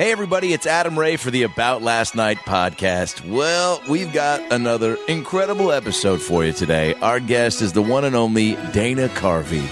[0.00, 3.22] Hey, everybody, it's Adam Ray for the About Last Night podcast.
[3.30, 6.94] Well, we've got another incredible episode for you today.
[7.02, 9.68] Our guest is the one and only Dana Carvey.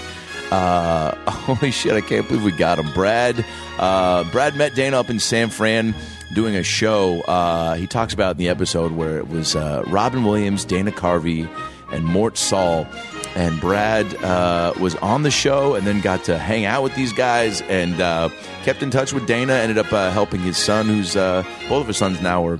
[0.51, 2.93] Uh, holy shit, I can't believe we got him.
[2.93, 3.43] Brad,
[3.79, 5.95] uh, Brad met Dana up in San Fran
[6.35, 7.21] doing a show.
[7.21, 11.49] Uh, he talks about in the episode where it was uh, Robin Williams, Dana Carvey,
[11.91, 12.85] and Mort Sahl.
[13.35, 17.13] And Brad uh, was on the show and then got to hang out with these
[17.13, 18.29] guys and uh,
[18.63, 19.53] kept in touch with Dana.
[19.53, 22.59] Ended up uh, helping his son, who's uh, both of his sons now are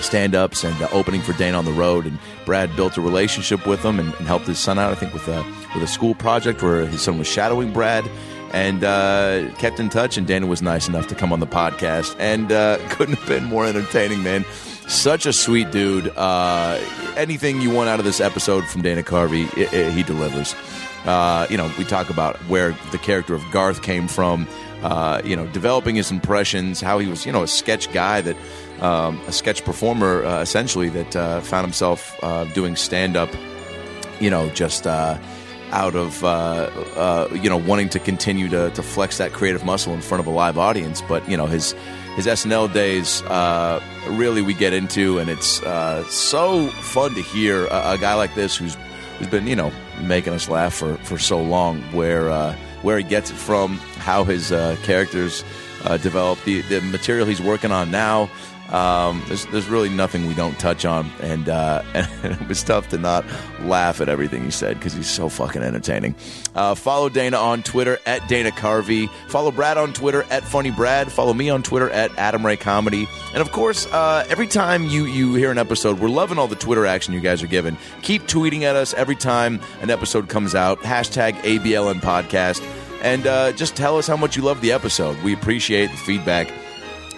[0.00, 2.06] stand ups and uh, opening for Dana on the road.
[2.06, 5.12] And Brad built a relationship with him and, and helped his son out, I think,
[5.14, 5.44] with a,
[5.74, 8.08] with a school project where his son was shadowing Brad
[8.52, 10.16] and uh, kept in touch.
[10.18, 12.48] And Dana was nice enough to come on the podcast, and
[12.90, 14.44] couldn't have been more entertaining, man.
[14.90, 16.08] Such a sweet dude.
[16.16, 16.76] Uh,
[17.16, 20.52] anything you want out of this episode from Dana Carvey, i i he delivers.
[21.04, 24.48] Uh, you know, we talk about where the character of Garth came from.
[24.82, 28.36] Uh, you know, developing his impressions, how he was, you know, a sketch guy that,
[28.80, 33.30] um, a sketch performer, uh, essentially, that uh, found himself uh, doing stand up,
[34.18, 35.16] you know, just uh,
[35.70, 40.00] out of, uh, you know, wanting to continue to, to flex that creative muscle in
[40.00, 41.00] front of a live audience.
[41.00, 41.76] But, you know, his,
[42.16, 47.66] his SNL days uh, really we get into, and it's uh, so fun to hear
[47.66, 48.76] a, a guy like this who's
[49.18, 53.04] who's been you know making us laugh for, for so long, where uh, where he
[53.04, 55.44] gets it from, how his uh, characters
[55.84, 58.30] uh, develop, the the material he's working on now.
[58.70, 62.08] Um, there's, there's really nothing we don't touch on, and, uh, and
[62.40, 63.24] it was tough to not
[63.62, 66.14] laugh at everything he said because he's so fucking entertaining.
[66.54, 69.10] Uh, follow Dana on Twitter at Dana Carvey.
[69.28, 71.10] Follow Brad on Twitter at Funny Brad.
[71.10, 73.08] Follow me on Twitter at Adam Ray Comedy.
[73.32, 76.56] And of course, uh, every time you you hear an episode, we're loving all the
[76.56, 77.76] Twitter action you guys are giving.
[78.02, 80.80] Keep tweeting at us every time an episode comes out.
[80.80, 82.62] Hashtag ABLN Podcast.
[83.02, 85.16] And uh, just tell us how much you love the episode.
[85.22, 86.52] We appreciate the feedback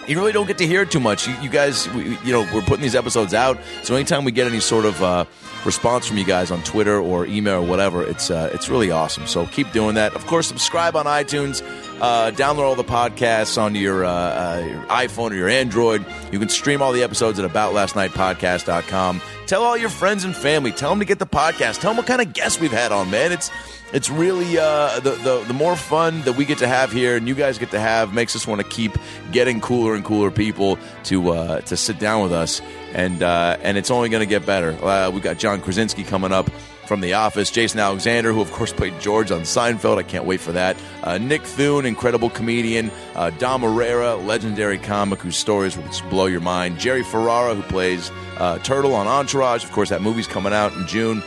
[0.08, 1.28] you really don't get to hear it too much.
[1.28, 4.47] You, you guys, we, you know, we're putting these episodes out, so anytime we get
[4.47, 5.25] any sort of uh,
[5.64, 9.27] response from you guys on Twitter or email or whatever, it's uh, it's really awesome.
[9.27, 10.15] So keep doing that.
[10.15, 11.62] Of course, subscribe on iTunes.
[12.00, 16.04] Uh, download all the podcasts on your, uh, uh, your iPhone or your Android.
[16.32, 19.21] You can stream all the episodes at aboutlastnightpodcast.com.
[19.47, 20.72] Tell all your friends and family.
[20.72, 21.81] Tell them to get the podcast.
[21.81, 23.31] Tell them what kind of guests we've had on, man.
[23.31, 23.50] It's
[23.92, 27.28] it's really uh, the, the the more fun that we get to have here and
[27.28, 28.97] you guys get to have makes us want to keep
[29.32, 32.60] getting cooler and cooler people to uh, to sit down with us
[32.94, 34.72] and uh, and it's only going to get better.
[34.84, 36.50] Uh, we've got John Krasinski coming up
[36.86, 39.98] from The Office, Jason Alexander, who of course played George on Seinfeld.
[39.98, 40.76] I can't wait for that.
[41.03, 42.91] Uh, Nick Thune, incredible comedian.
[43.14, 46.78] Uh, Dom Irrera, legendary comic whose stories will just blow your mind.
[46.78, 49.64] Jerry Ferrara, who plays uh, Turtle on Entourage.
[49.64, 51.22] Of course, that movie's coming out in June.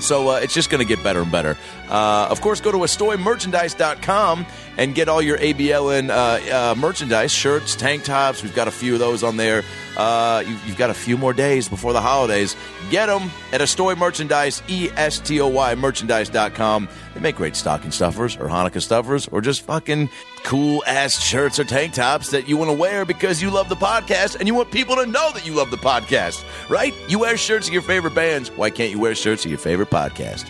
[0.00, 1.56] So uh, it's just going to get better and better.
[1.90, 4.46] Uh, of course, go to astoymerchandise.com
[4.76, 8.42] and get all your ABLN uh, uh, merchandise, shirts, tank tops.
[8.42, 9.62] We've got a few of those on there.
[9.96, 12.56] Uh, you, you've got a few more days before the holidays.
[12.90, 16.88] Get them at Astoy Merchandise, E-S-T-O-Y merchandise.com.
[17.14, 20.08] They make great stocking stuffers or Hanukkah stuffers or just fucking
[20.44, 23.74] cool ass shirts or tank tops that you want to wear because you love the
[23.74, 26.94] podcast and you want people to know that you love the podcast, right?
[27.08, 28.50] You wear shirts of your favorite bands.
[28.50, 30.48] Why can't you wear shirts of your favorite podcast?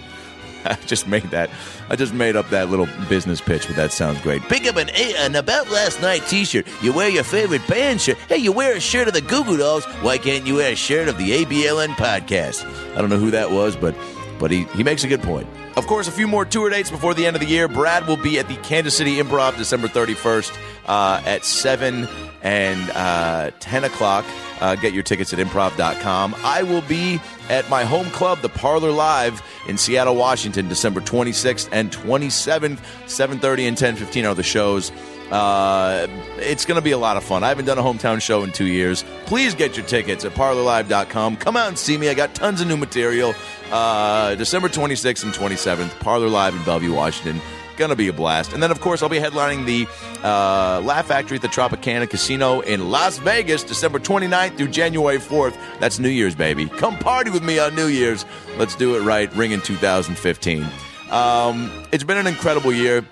[0.65, 1.51] I just made that.
[1.89, 4.43] I just made up that little business pitch, but that sounds great.
[4.43, 6.67] Pick up an, A an About Last Night t-shirt.
[6.83, 8.19] You wear your favorite band shirt.
[8.29, 9.85] Hey, you wear a shirt of the Goo Goo Dolls.
[10.03, 12.65] Why can't you wear a shirt of the ABLN podcast?
[12.95, 13.95] I don't know who that was, but
[14.41, 15.47] but he, he makes a good point.
[15.77, 17.69] Of course, a few more tour dates before the end of the year.
[17.69, 22.09] Brad will be at the Kansas City Improv December 31st uh, at 7
[22.43, 24.25] and uh, 10 o'clock.
[24.61, 26.35] Uh, get your tickets at improv.com.
[26.43, 31.69] I will be at my home club, the Parlor Live, in Seattle, Washington, December 26th
[31.71, 32.79] and 27th.
[33.05, 34.91] 7.30 and 10.15 are the shows.
[35.31, 36.09] Uh,
[36.39, 37.45] it's going to be a lot of fun.
[37.45, 39.05] I haven't done a hometown show in two years.
[39.27, 41.37] Please get your tickets at parlorlive.com.
[41.37, 42.09] Come out and see me.
[42.09, 43.35] I got tons of new material.
[43.71, 47.41] Uh, December 26th and 27th, Parlor Live in Bellevue, Washington.
[47.77, 48.53] Gonna be a blast.
[48.53, 49.87] And then, of course, I'll be headlining the
[50.23, 55.57] uh, Laugh Factory at the Tropicana Casino in Las Vegas, December 29th through January 4th.
[55.79, 56.67] That's New Year's, baby.
[56.67, 58.27] Come party with me on New Year's.
[58.59, 59.35] Let's do it right.
[59.35, 60.67] Ring in 2015.
[61.11, 63.03] Um, it's been an incredible year.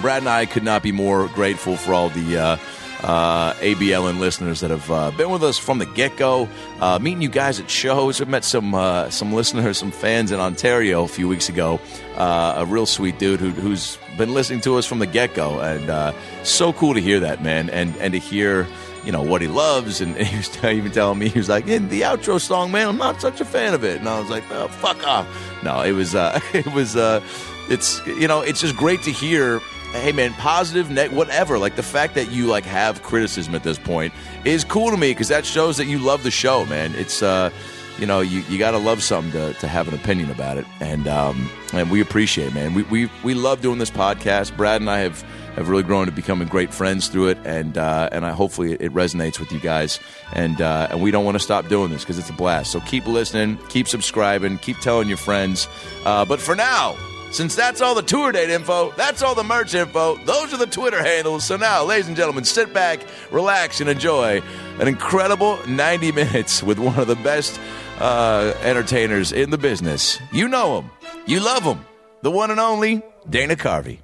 [0.00, 2.56] Brad and I could not be more grateful for all the uh,
[3.02, 6.48] uh, ABLN listeners that have uh, been with us from the get go.
[6.80, 8.20] Uh, meeting you guys at shows.
[8.20, 11.80] I've met some uh, some listeners, some fans in Ontario a few weeks ago.
[12.16, 15.60] Uh, a real sweet dude who, who's been listening to us from the get go,
[15.60, 16.12] and uh,
[16.42, 18.66] so cool to hear that man, and and to hear.
[19.04, 21.68] You know what he loves, and, and he was even telling me he was like,
[21.68, 24.28] "In the outro song, man, I'm not such a fan of it." And I was
[24.28, 25.28] like, oh, "Fuck off!"
[25.62, 27.20] No, it was, uh, it was, uh,
[27.68, 29.60] it's you know, it's just great to hear
[29.92, 31.58] hey man, positive, ne- whatever.
[31.58, 34.12] Like the fact that you like have criticism at this point
[34.44, 36.94] is cool to me because that shows that you love the show, man.
[36.94, 37.50] It's uh,
[37.98, 40.66] you know, you, you got to love something to, to have an opinion about it,
[40.80, 42.74] and um, and we appreciate, it, man.
[42.74, 44.56] We we we love doing this podcast.
[44.56, 45.22] Brad and I have
[45.56, 48.92] have really grown to becoming great friends through it, and uh, and I hopefully it
[48.92, 49.98] resonates with you guys,
[50.34, 52.70] and uh, and we don't want to stop doing this because it's a blast.
[52.70, 55.68] So keep listening, keep subscribing, keep telling your friends.
[56.04, 56.96] Uh, but for now.
[57.30, 60.66] Since that's all the tour date info, that's all the merch info, those are the
[60.66, 61.44] Twitter handles.
[61.44, 63.00] So now, ladies and gentlemen, sit back,
[63.30, 64.40] relax, and enjoy
[64.78, 67.60] an incredible 90 minutes with one of the best
[67.98, 70.18] uh, entertainers in the business.
[70.32, 70.90] You know him,
[71.26, 71.84] you love him,
[72.22, 73.98] the one and only Dana Carvey.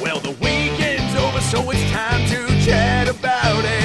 [0.00, 3.81] Well, the weekend's over, so it's time to chat about it.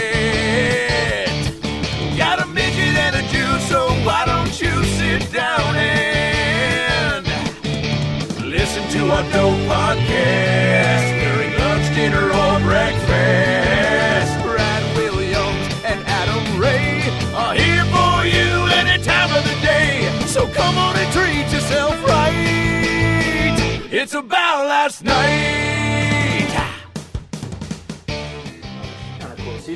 [9.10, 14.32] Our dope podcast during lunch, dinner, or breakfast?
[14.44, 17.02] Brad Williams and Adam Ray
[17.34, 20.10] are here for you any time of the day.
[20.26, 23.88] So come on and treat yourself right.
[23.92, 25.87] It's about last night.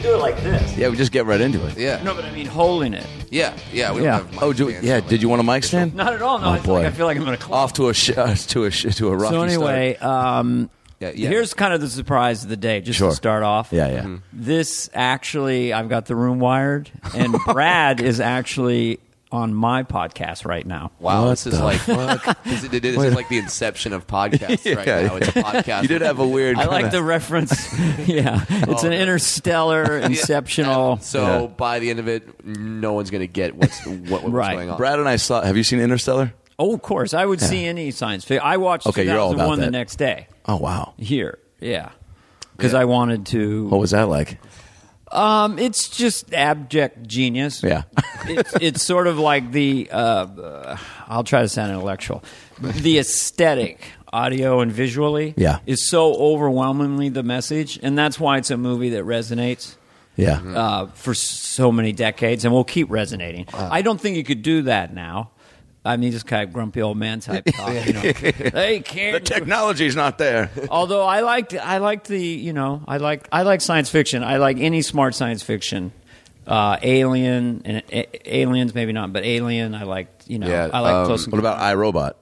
[0.01, 0.75] Do it like this.
[0.77, 1.77] Yeah, we just get right into it.
[1.77, 2.01] Yeah.
[2.03, 3.05] No, but I mean holding it.
[3.29, 3.55] Yeah.
[3.71, 3.91] Yeah.
[3.93, 4.17] We Yeah.
[4.19, 4.93] don't have mic Oh, do, stands, yeah.
[4.97, 5.95] so, like, Did you want a mic stand?
[5.95, 6.39] Not at all.
[6.39, 6.73] No, Oh, I, feel boy.
[6.79, 8.95] like, I feel like I'm going to Off to a sh- uh, to a sh-
[8.95, 9.31] to a rough.
[9.31, 10.69] So anyway, um,
[10.99, 11.29] Yeah, yeah.
[11.29, 12.81] here's kind of the surprise of the day.
[12.81, 13.09] Just Sure.
[13.09, 13.69] to start off.
[13.71, 13.99] Yeah, yeah.
[14.01, 14.15] Mm-hmm.
[14.33, 18.99] This actually, I've got the room wired, and Brad is actually
[19.31, 20.91] on my podcast right now.
[20.99, 21.83] Wow, What this is like
[22.43, 25.15] this, is, this is like the inception of podcasts right Yeah, now.
[25.15, 25.81] It's a podcast.
[25.83, 26.57] You did have a weird.
[26.57, 27.51] I like kinda- the reference.
[28.07, 30.97] yeah, it's an oh, interstellar, inceptional.
[30.99, 31.47] So Yeah.
[31.47, 34.53] by the end of it, no one's going to get what's what, what's Right.
[34.55, 34.77] going on.
[34.77, 35.41] Brad and I saw.
[35.41, 36.33] Have you seen Interstellar?
[36.59, 38.45] Oh, of course, I would see any science fiction.
[38.45, 40.93] I watched Okay, you're all about 2001 the next day Oh wow.
[40.97, 41.39] here.
[41.59, 41.89] Yeah,
[42.55, 42.79] because Yeah.
[42.79, 43.67] I wanted to.
[43.67, 44.37] What was that like?
[45.11, 47.61] Um, it's just abject genius.
[47.63, 47.83] Yeah.
[48.25, 49.89] it's, it's sort of like the.
[49.91, 50.77] Uh, uh,
[51.07, 52.23] I'll try to sound intellectual.
[52.59, 53.81] The aesthetic,
[54.13, 55.59] audio and visually, Yeah.
[55.65, 59.75] is so overwhelmingly the message, and that's why it's a movie that resonates
[60.15, 60.39] Yeah.
[60.55, 63.47] uh, for so many decades, and will keep resonating.
[63.53, 65.31] I don't think you could do that now.
[65.83, 67.73] I mean, just kind of grumpy old man type talk.
[67.87, 68.01] You know,
[68.51, 69.13] they can't.
[69.13, 70.51] the technology's not there.
[70.69, 74.23] Although I liked, I liked the, you know, I like, I like science fiction.
[74.23, 75.91] I like any smart science fiction.
[76.45, 79.73] Uh, Alien and a- Aliens, maybe not, but Alien.
[79.73, 81.27] I liked, you know, Yeah, I like um, Close.
[81.27, 82.13] What about iRobot?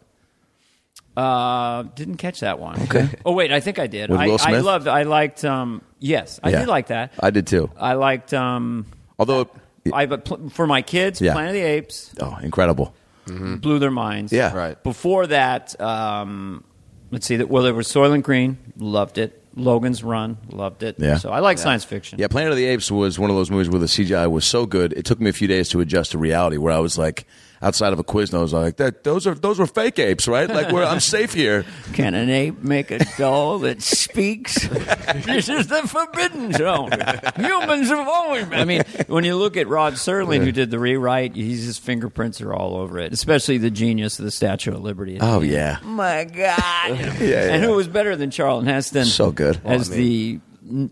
[1.18, 2.80] Uh, didn't catch that one.
[2.84, 3.10] Okay.
[3.26, 4.10] Oh wait, I think I did.
[4.10, 4.64] With I, Will I Smith?
[4.64, 4.88] loved.
[4.88, 5.44] I liked.
[5.44, 6.60] Um, yes, I Yeah.
[6.60, 7.12] did like that.
[7.20, 7.70] I did too.
[7.78, 8.34] I liked.
[8.34, 8.86] Um,
[9.18, 9.50] Although,
[9.92, 11.34] I but pl- for my kids, Yeah.
[11.34, 12.94] Planet of the Apes oh, incredible.
[13.30, 14.32] Blew their minds.
[14.32, 14.54] Yeah.
[14.54, 14.82] Right.
[14.84, 16.64] Before that, um,
[17.12, 17.38] let's see.
[17.38, 19.36] That well, there was Soylent Green, loved it.
[19.56, 20.96] Logan's Run, loved it.
[21.00, 21.18] Yeah.
[21.18, 22.20] So I like science fiction.
[22.20, 24.66] Yeah, Planet of the Apes was one of those movies where the CGI was so
[24.66, 24.94] good.
[24.94, 26.58] It took me a few days to adjust to reality.
[26.58, 27.26] Where I was like,
[27.62, 30.50] outside of a Quiznos, I was like, that those are those were fake apes, right?
[30.50, 31.66] Like, where I'm safe here.
[31.94, 34.68] Can an ape make a doll that speaks?
[35.26, 36.92] this is the forbidden zone.
[37.36, 38.46] Humans have always.
[38.52, 42.42] I mean, when you look at Rod Serling, who did the rewrite, he's, his fingerprints
[42.42, 43.14] are all over it.
[43.14, 45.18] Especially the genius of the Statue of Liberty.
[45.20, 46.38] Oh yeah, my God!
[46.40, 47.54] yeah, yeah.
[47.54, 49.06] And who was better than Charlton Heston?
[49.06, 49.60] So good.
[49.66, 50.40] as Oh, I the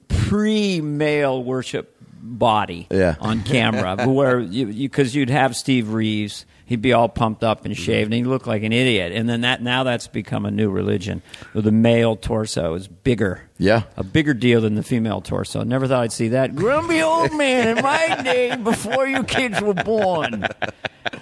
[0.10, 3.16] pre-male worship body Yeah.
[3.20, 6.46] on camera, where you because you, would have Steve Reeves.
[6.68, 9.12] He'd be all pumped up and shaved, and he looked like an idiot.
[9.14, 11.22] And then that now that's become a new religion.
[11.56, 13.84] The male torso is bigger, Yeah.
[13.96, 15.64] a bigger deal than the female torso.
[15.64, 19.74] Never thought I'd see that grumpy old man in my day before you kids were
[19.76, 20.46] born.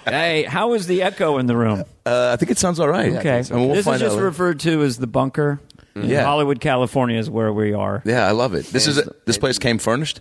[0.04, 1.84] Hey, how is the echo in the room?
[2.04, 3.12] Uh, I think it sounds all right.
[3.14, 5.60] Okay, mean, we'll this is just referred to as the bunker.
[5.94, 6.24] In Yeah.
[6.24, 8.02] Hollywood, California is where we are.
[8.04, 8.66] yeah, I love it.
[8.66, 10.20] This is a, this place came furnished.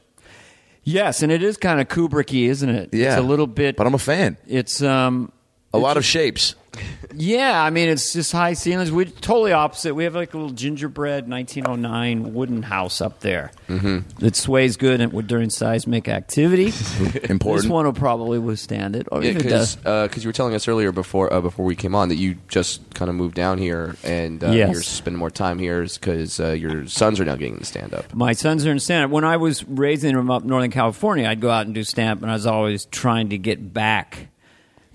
[0.88, 2.94] Yes, and it is kind of Kubricky, isn't it?
[2.94, 3.76] Yeah, it's a little bit.
[3.76, 4.38] but I'm a fan.
[4.48, 5.32] It's um,
[5.76, 6.56] A lot of shapes.
[7.14, 7.62] yeah.
[7.64, 8.92] I mean, it's just high ceilings.
[8.92, 9.94] We're totally opposite.
[9.96, 14.00] We have like a little gingerbread 1909 wooden house up there mm-hmm.
[14.20, 16.66] that sways good and during seismic activity.
[17.30, 17.64] Important.
[17.64, 19.76] This one will probably withstand it, or Yeah, if it does.
[19.78, 22.82] because you were telling us earlier before uh, before we came on that you just
[22.94, 24.72] kind of moved down here and uh, Yes.
[24.72, 28.14] you're spending more time here because uh, your sons are now getting the stand up.
[28.14, 29.12] My sons are in stand up.
[29.12, 32.18] When I was raising them up in Northern California, I'd go out and do stand
[32.18, 34.28] up, and I was always trying to get back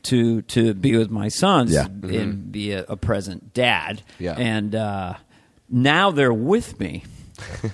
[0.04, 1.86] to to be with my sons Yeah.
[1.86, 4.02] and be a, a present dad.
[4.18, 4.34] Yeah.
[4.38, 5.14] And uh,
[5.68, 7.04] now they're with me.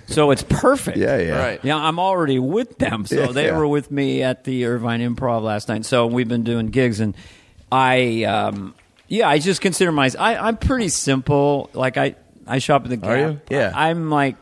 [0.06, 0.96] So it's perfect.
[1.06, 1.38] Yeah, yeah.
[1.38, 1.60] Right.
[1.64, 3.04] Yeah, I'm already with them.
[3.06, 3.58] So Yeah, they yeah.
[3.58, 5.84] were with me at the Irvine Improv last night.
[5.84, 7.16] So we've been doing gigs, and
[7.72, 8.74] I, um,
[9.08, 10.22] yeah, I just consider myself.
[10.22, 11.68] I, I'm pretty simple.
[11.74, 12.14] Like I,
[12.46, 13.10] I shop at the Gap.
[13.10, 13.40] Are you?
[13.50, 13.72] Yeah.
[13.74, 14.36] I'm like,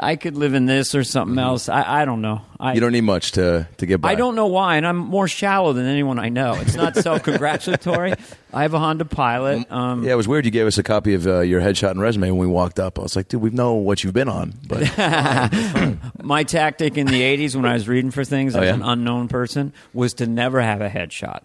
[0.00, 1.68] I could live in this or something else.
[1.68, 2.40] I, I don't know.
[2.58, 4.10] I, You don't need much to to get by.
[4.10, 6.54] I don't know why, and I'm more shallow than anyone I know.
[6.54, 6.96] It's not
[7.40, 8.14] self-congratulatory.
[8.52, 9.70] I have a Honda Pilot.
[9.70, 10.44] Um, Yeah, it was weird.
[10.44, 12.98] You gave us a copy of uh, your headshot and resume when we walked up.
[12.98, 14.80] I was like, dude, we know what you've been on, but
[16.22, 18.74] My tactic in the '80s when I was reading for things Oh, as yeah?
[18.74, 21.42] an unknown person was to never have a headshot.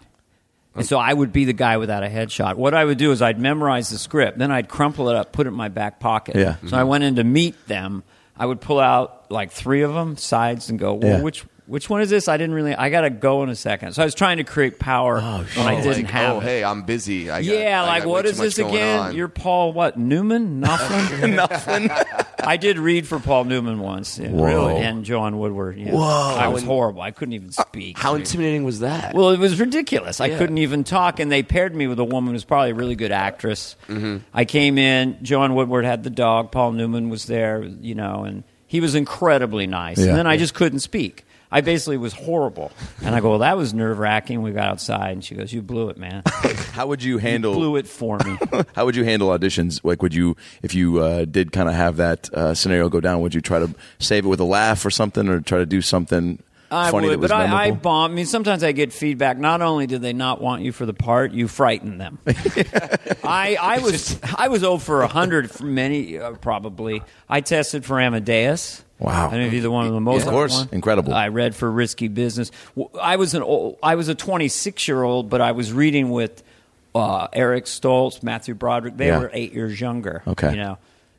[0.73, 2.55] And so I would be the guy without a headshot.
[2.55, 5.45] What I would do is I'd memorize the script, then I'd crumple it up, put
[5.45, 6.35] it in my back pocket.
[6.37, 6.55] Yeah.
[6.67, 8.03] So I went in to meet them.
[8.41, 11.21] I would pull out like three of them sides and go, well, Yeah.
[11.21, 12.27] which which one is this?
[12.27, 12.75] I didn't really.
[12.75, 13.93] I got to go in a second.
[13.93, 16.39] So I was trying to create power Oh, when I Oh, didn't like, have oh,
[16.39, 16.43] it.
[16.43, 17.31] hey, I'm busy.
[17.31, 18.99] I got, yeah, like what is this again?
[18.99, 19.15] on.
[19.15, 20.61] You're Paul what Newman?
[20.61, 21.33] Knopflin?
[21.35, 21.89] nothing.
[22.43, 24.19] I did read for Paul Newman once.
[24.19, 24.31] Yeah.
[24.33, 24.75] Really?
[24.81, 25.77] And Joanne Woodward.
[25.77, 25.93] Yeah.
[25.93, 26.01] Whoa.
[26.37, 27.01] I was horrible.
[27.01, 27.97] I couldn't even speak.
[27.97, 29.13] How intimidating was that?
[29.15, 30.19] well, it was ridiculous.
[30.19, 32.95] I couldn't even talk, and they paired me with a woman who's probably a really
[32.95, 33.77] good actress.
[33.87, 34.17] Mm-hmm.
[34.33, 35.19] I came in.
[35.21, 36.51] Joanne Woodward had the dog.
[36.51, 39.99] Paul Newman was there, you know, and he was incredibly nice.
[39.99, 40.07] Yeah.
[40.07, 41.23] And then I just couldn't speak.
[41.51, 42.71] I basically was horrible.
[43.03, 44.41] And I go, well, that was nerve wracking.
[44.41, 46.23] We got outside, and she goes, you blew it, man.
[46.71, 47.53] How would you You handle?
[47.53, 48.37] blew it for me.
[48.75, 49.81] How would you handle auditions?
[49.83, 53.19] Like, would you, if you uh, did kind of have that uh, scenario go down,
[53.21, 55.81] would you try to save it with a laugh or something, or try to do
[55.81, 56.41] something
[56.71, 58.11] I funny would, but I, I bomb.
[58.11, 59.37] I mean, sometimes I get feedback.
[59.37, 62.17] Not only do they not want you for the part, you frighten them.
[63.23, 67.01] I, I was I was over for hundred for many uh, probably.
[67.29, 68.83] I tested for Amadeus.
[68.99, 69.29] Wow.
[69.31, 70.25] I don't either one of the most.
[70.27, 70.55] Of course.
[70.59, 70.69] one.
[70.71, 71.13] Incredible.
[71.13, 72.51] I read for Risky Business.
[73.01, 76.43] I was an old, I was a 26 year old, but I was reading with
[76.93, 78.97] uh, Eric Stoltz, Matthew Broderick.
[78.97, 79.19] They Yeah.
[79.19, 80.21] were eight years younger.
[80.27, 80.51] Okay.
[80.51, 80.77] you know.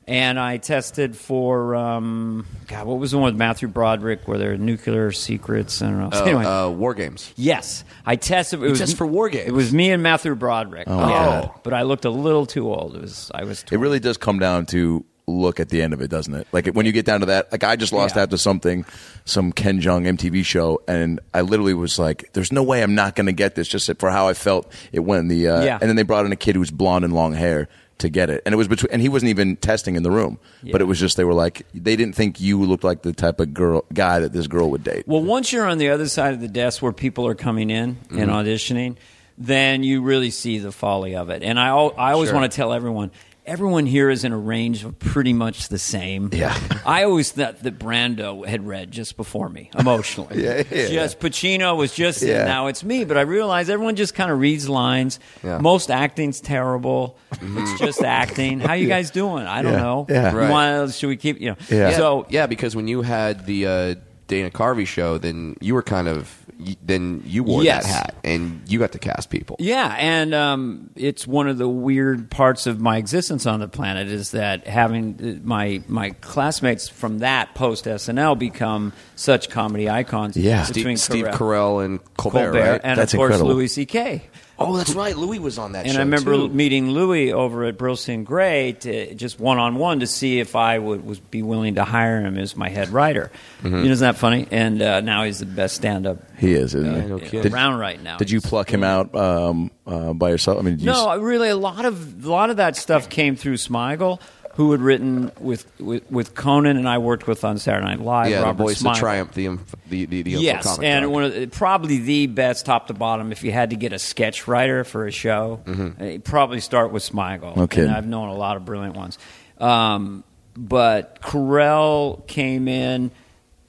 [0.08, 2.86] And I tested for um, God.
[2.86, 5.80] What was the one with Matthew Broderick where there were nuclear secrets?
[5.80, 6.08] I don't know.
[6.12, 7.32] Oh, anyway, uh, War Games.
[7.36, 8.62] yes, I tested.
[8.62, 9.46] It was tested for War Games?
[9.48, 10.88] It was me and Matthew Broderick.
[10.88, 11.50] Oh, my God.
[11.62, 12.96] but I looked a little too old.
[12.96, 13.30] It was.
[13.32, 13.64] I was.
[13.70, 16.48] It really does come down to look at the end of it, doesn't it?
[16.50, 18.22] Like when you get down to that, like I just lost Yeah.
[18.22, 18.84] out to something,
[19.24, 23.14] some Ken Jong MTV show, and I literally was like, "There's no way I'm not
[23.14, 25.28] going to get this." Just for how I felt it went.
[25.28, 25.78] The uh, Yeah.
[25.80, 27.68] and then they brought in a kid who was blonde and long hair
[28.02, 30.38] to get it, and it was between, and he wasn't even testing in the room,
[30.70, 33.40] but it was just they were like they didn't think you looked like the type
[33.40, 35.08] of girl guy that this girl would date.
[35.08, 37.94] Well, once you're on the other side of the desk where people are coming in
[37.96, 38.18] Mm-hmm.
[38.18, 38.96] and auditioning,
[39.38, 41.42] then you really see the folly of it.
[41.42, 42.38] And I, I always Sure.
[42.38, 43.10] want to tell everyone.
[43.44, 46.30] Everyone here is in a range of pretty much the same.
[46.32, 46.56] Yeah.
[46.86, 50.42] I always thought that Brando had read just before me, emotionally.
[50.44, 50.86] Yeah, yeah.
[50.88, 52.44] Just Pacino was just Yeah.
[52.44, 55.18] now it's me, but I realize everyone just kind of reads lines.
[55.42, 55.58] Yeah.
[55.58, 57.18] Most acting's terrible.
[57.40, 58.60] It's just acting.
[58.60, 59.44] How you guys doing?
[59.44, 59.78] I don't Yeah.
[59.80, 60.06] know.
[60.08, 60.32] Yeah.
[60.36, 60.48] Right.
[60.50, 61.56] want- should we keep you know?
[61.68, 61.90] Yeah.
[61.90, 63.94] Yeah, So yeah, because when you had the uh,
[64.28, 66.41] Dana Carvey show, then you were kind of y-
[66.84, 67.84] then you wore Yes.
[67.84, 69.56] that hat and you got to cast people.
[69.58, 74.08] Yeah, and um, it's one of the weird parts of my existence on the planet
[74.08, 80.36] is that having uh, my my classmates from that post SNL become such comedy icons.
[80.36, 80.66] Yeah.
[80.66, 81.38] between Steve, Steve Carell,
[81.78, 82.80] Carell and Colbert, Colbert, right?
[82.84, 83.54] and That's of course incredible.
[83.56, 84.22] Louis C.K.
[84.66, 85.16] oh, that's right.
[85.16, 86.48] Louis was on that And show I remember too.
[86.48, 91.04] meeting Louis over at Brillstein-Grey to just one on one to see if I would
[91.04, 93.30] was be willing to hire him as my head writer.
[93.62, 93.76] Mm-hmm.
[93.76, 94.46] You know, isn't that funny?
[94.50, 97.08] And uh, now he's the best stand up he is, isn't he?
[97.08, 97.52] no kidding.
[97.52, 98.16] around right now.
[98.16, 100.58] Did you pluck him out um, uh, by yourself?
[100.58, 103.36] I mean, did you No, really, a lot of a lot of that stuff came
[103.36, 104.20] through Smigel,
[104.54, 108.30] who had written with, with, with Conan, and I worked with on Saturday Night Live.
[108.30, 111.32] yeah, Robert the voice of Triumph, the inf- the the, the Yes, and one of
[111.34, 113.32] the, probably the best top to bottom.
[113.32, 116.02] If you had to get a sketch writer for a show, Mm-hmm.
[116.02, 117.56] uh, probably start with Smigel.
[117.56, 117.82] Okay.
[117.82, 119.18] And I've known a lot of brilliant ones.
[119.58, 120.24] Um,
[120.56, 123.10] but Carell came in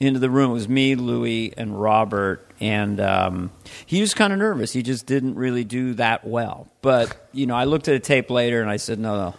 [0.00, 0.50] into the room.
[0.50, 3.50] It was me, Louis, and Robert, and um,
[3.86, 4.72] he was kind of nervous.
[4.72, 6.68] He just didn't really do that well.
[6.82, 9.34] But you know, I looked at a tape later, and I said, no, no.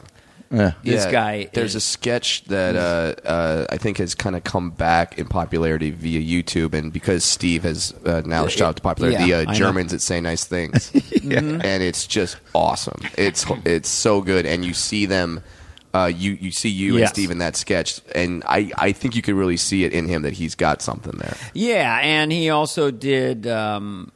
[0.56, 0.72] Yeah.
[0.84, 1.50] This Yeah, guy.
[1.54, 5.92] There's a sketch that uh, uh, I think has kind of come back in popularity
[5.92, 9.40] via YouTube, and because Steve has uh, now shot up to popularity, yeah, the I
[9.42, 9.54] uh, know.
[9.54, 10.92] Germans that say nice things,
[11.24, 13.02] and it's just awesome.
[13.18, 15.44] It's it's so good, and you see them.
[15.94, 19.22] Uh, you you see you and Steve in that sketch, and I, I think you
[19.22, 21.38] could really see it in him that he's got something there.
[21.54, 24.12] Yeah, and he also did um,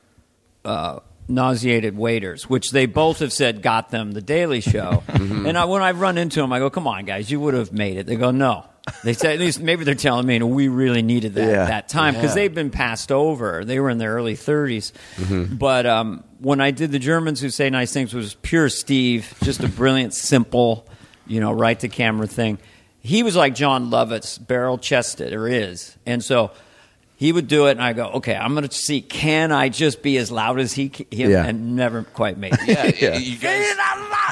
[0.65, 5.03] uh, nauseated waiters, which they both have said got them the Daily Show.
[5.19, 5.45] Mm-hmm.
[5.47, 7.71] and I, when I run into them, I go, "Come on, guys, you would have
[7.73, 8.65] made it." They go, "No."
[9.03, 11.65] They say at least maybe they're telling me, we really needed that Yeah.
[11.65, 12.35] that time because Yeah.
[12.35, 13.63] they've been passed over.
[13.65, 14.91] They were in their early 30s.
[15.17, 15.55] Mm-hmm.
[15.57, 19.61] But um, when I did the Germans who say nice things was pure Steve, just
[19.63, 20.87] a brilliant, simple,
[21.27, 22.57] you know, right to camera thing.
[23.01, 26.49] He was like Jon Lovitz, barrel chested, or is, and so
[27.19, 30.01] he would do it, and I go, okay, I'm going to see, can I just
[30.01, 31.45] be as loud as he, c- him, Yeah.
[31.45, 32.53] and never quite make?
[32.53, 32.59] it.
[32.65, 33.17] Yeah, Yeah.
[33.17, 33.65] you guys,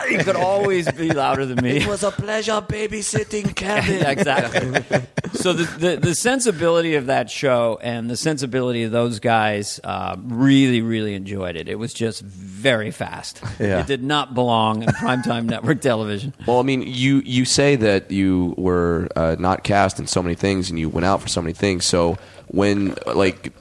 [0.08, 1.78] he could always be louder than me.
[1.78, 4.06] It was a pleasure babysitting Kevin.
[4.06, 5.02] Exactly.
[5.34, 10.16] so the, the the sensibility of that show and the sensibility of those guys uh,
[10.24, 11.68] really really enjoyed it.
[11.68, 13.42] It was just very fast.
[13.60, 13.82] Yeah.
[13.82, 16.34] It did not belong in primetime network television.
[16.46, 20.36] Well, I mean, you you say that you were uh, not cast in so many
[20.36, 21.84] things, and you went out for so many things.
[21.84, 22.18] So
[22.48, 23.54] when like,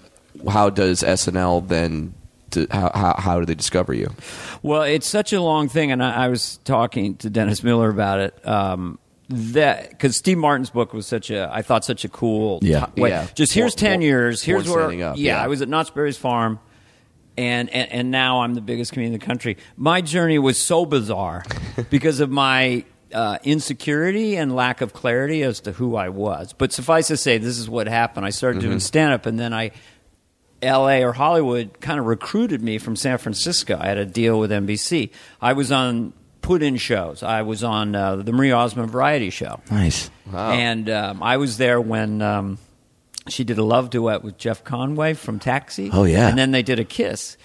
[0.48, 2.14] how does SNL then?
[2.50, 4.08] Do, how, how how do they discover you?
[4.62, 8.20] Well, it's such a long thing, and I, I was talking to Dennis Miller about
[8.20, 8.46] it.
[8.46, 12.60] Um, that because Steve Martin's book was such a, I thought such a cool.
[12.62, 12.86] Yeah.
[12.94, 13.02] t-.
[13.02, 13.26] Yeah.
[13.34, 14.42] Just here's Born- ten years.
[14.42, 14.84] Here's where.
[14.86, 15.42] up, yeah, yeah.
[15.42, 16.60] I was at Knott's Berry's farm.
[17.38, 19.58] And, and and now I'm the biggest comedian in the country.
[19.76, 21.44] My journey was so bizarre
[21.90, 26.52] because of my uh, insecurity and lack of clarity as to who I was.
[26.52, 28.26] But suffice to say, this is what happened.
[28.26, 28.68] I started Mm-hmm.
[28.68, 29.70] doing stand up, and then I
[30.62, 33.78] LA or Hollywood kind of recruited me from San Francisco.
[33.80, 35.10] I had a deal with NBC.
[35.40, 37.22] I was on put in shows.
[37.22, 39.60] I was on uh, the Marie Osmond Variety Show.
[39.70, 40.10] Nice.
[40.32, 40.50] Wow.
[40.52, 42.58] And um, I was there when um,
[43.28, 45.90] she did a love duet with Jeff Conway from Taxi.
[45.92, 46.28] Oh, yeah.
[46.28, 47.36] And then they did a kiss.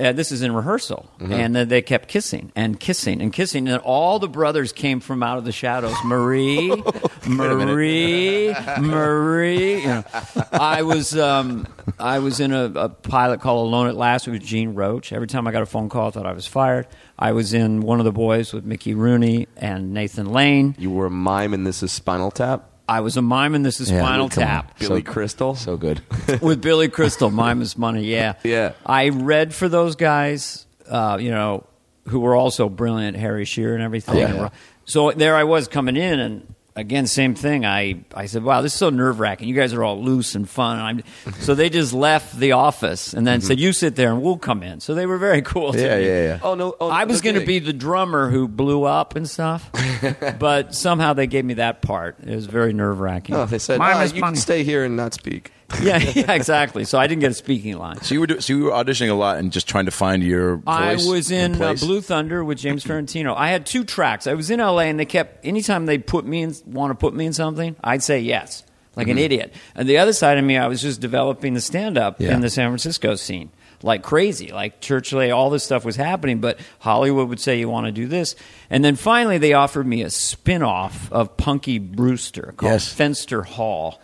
[0.00, 3.82] Uh, this is in rehearsal, and then they kept kissing and kissing and kissing, and
[3.82, 5.94] all the brothers came from out of the shadows.
[6.04, 6.72] Marie,
[7.28, 9.82] Marie, Marie.
[9.82, 10.04] You know,
[10.52, 11.66] I was um,
[11.98, 15.12] I was in a, a pilot called Alone at Last with Gene Roach.
[15.12, 16.86] Every time I got a phone call, I thought I was fired.
[17.18, 20.74] I was in One of the Boys with Mickey Rooney and Nathan Lane.
[20.78, 22.69] You were a mime, and this is Spinal Tap.
[22.90, 24.48] I was a mime, and this is Yeah, Spinal come on.
[24.48, 25.54] Tap Billy So- Crystal.
[25.54, 26.02] So good.
[26.42, 27.30] with Billy Crystal.
[27.30, 28.04] Mime is money.
[28.04, 28.72] Yeah, Yeah.
[28.84, 30.66] I read for those guys.
[30.88, 31.64] Uh, you know,
[32.08, 34.16] who were also brilliant, Harry Shearer and everything.
[34.16, 34.42] Yeah, And yeah.
[34.42, 34.50] Ro-
[34.86, 37.64] So there I was coming in, and again, same thing.
[37.64, 39.48] I I said, "Wow, this is so nerve wracking.
[39.48, 43.12] You guys are all loose and fun." And I'm, so they just left the office
[43.14, 45.72] and then said, "You sit there, and we'll come in." So they were very cool.
[45.72, 46.06] to Yeah, me.
[46.06, 46.38] yeah, yeah.
[46.42, 46.74] Oh no!
[46.80, 49.70] Oh, I was no going to be the drummer who blew up and stuff,
[50.38, 52.16] but somehow they gave me that part.
[52.26, 53.34] It was very nerve wracking.
[53.36, 55.52] Oh, they said, Mime "Ah, you money." can stay here and not speak.
[55.82, 56.84] yeah, yeah, exactly.
[56.84, 58.00] So I didn't get a speaking line.
[58.02, 60.22] So you were do- so you were auditioning a lot and just trying to find
[60.22, 60.64] your voice.
[60.66, 61.74] I was in uh.
[61.74, 63.34] Blue Thunder with James Farentino.
[63.36, 64.26] I had two tracks.
[64.26, 67.14] I was in LA, and they kept anytime they put me in, want to put
[67.14, 68.64] me in something, I'd say yes,
[68.96, 69.54] like an idiot.
[69.74, 72.34] And the other side of me, I was just developing the stand up Yeah.
[72.34, 73.50] in the San Francisco scene.
[73.82, 77.86] Like crazy, like Churchill, all this stuff was happening, but Hollywood would say you want
[77.86, 78.36] to do this,
[78.68, 82.94] and then finally they offered me a spin-off of Punky Brewster called Yes.
[82.94, 83.98] Fenster Hall.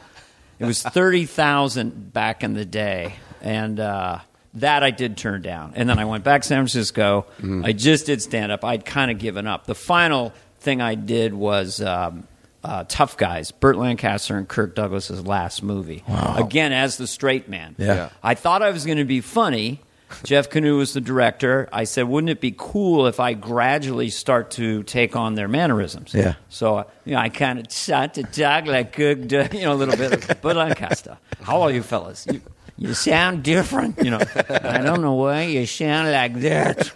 [0.58, 4.20] It was thirty thousand back in the day, and uh,
[4.54, 5.72] that I did turn down.
[5.76, 7.26] And then I went back to San Francisco.
[7.64, 8.64] I just did stand up.
[8.64, 9.66] I'd kind of given up.
[9.66, 12.26] The final thing I did was um,
[12.64, 16.02] uh, Tough Guys, Burt Lancaster and Kirk Douglas's last movie.
[16.08, 16.36] Wow.
[16.38, 17.76] Again, as the straight man.
[17.78, 17.94] Yeah.
[17.94, 18.08] Yeah.
[18.22, 19.80] I thought I was going to be funny.
[20.24, 21.68] Jeff Kanew was the director.
[21.72, 26.14] I said, wouldn't it be cool if I gradually start to take on their mannerisms?
[26.14, 26.34] Yeah.
[26.48, 29.96] So, you know, I kind of start to talk like Du- you know, a little
[29.96, 31.18] bit of Bud Lancaster.
[31.42, 32.26] How are you fellas?
[32.30, 32.40] You,
[32.76, 33.98] you sound different.
[34.02, 36.92] You know, I don't know why you sound like that.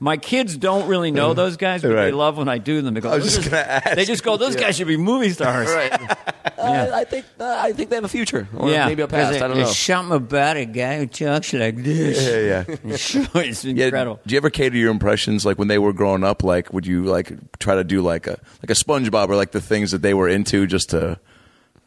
[0.00, 2.94] My kids don't really know those guys, but they love when I do them.
[2.94, 3.96] They go, I was just are- gonna ask.
[3.96, 5.68] They just go, those guys should be movie stars.
[5.68, 5.92] Right.
[6.72, 6.96] Yeah.
[6.96, 9.32] I think uh, I think they have a future, or yeah, maybe a 'cause past.
[9.34, 9.72] there- I don't there's know.
[9.72, 12.26] something about a guy who talks like this.
[12.26, 12.76] Yeah, yeah.
[12.92, 14.20] It's sure, it's Yeah, incredible.
[14.26, 16.42] do you ever cater your impressions like when they were growing up?
[16.42, 19.60] Like, would you like try to do like a like a SpongeBob or like the
[19.60, 21.18] things that they were into just to?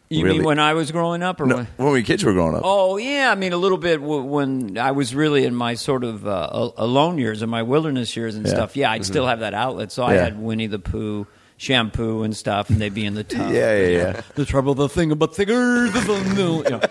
[0.10, 1.68] You really- mean when I was growing up, or No, when?
[1.78, 2.64] when your kids were growing up.
[2.66, 6.04] Oh yeah, I mean a little bit w- when I was really in my sort
[6.04, 8.52] of uh, alone years and my wilderness years and Yeah.
[8.54, 8.76] stuff.
[8.76, 9.90] Yeah, I'd still have that outlet.
[9.94, 11.28] So I had Winnie the Pooh
[11.62, 13.42] shampoo and stuff, and they'd be in the tub.
[13.52, 14.22] Yeah, yeah, yeah.
[14.36, 16.82] the trouble, the thing about thicker, the thing, you know.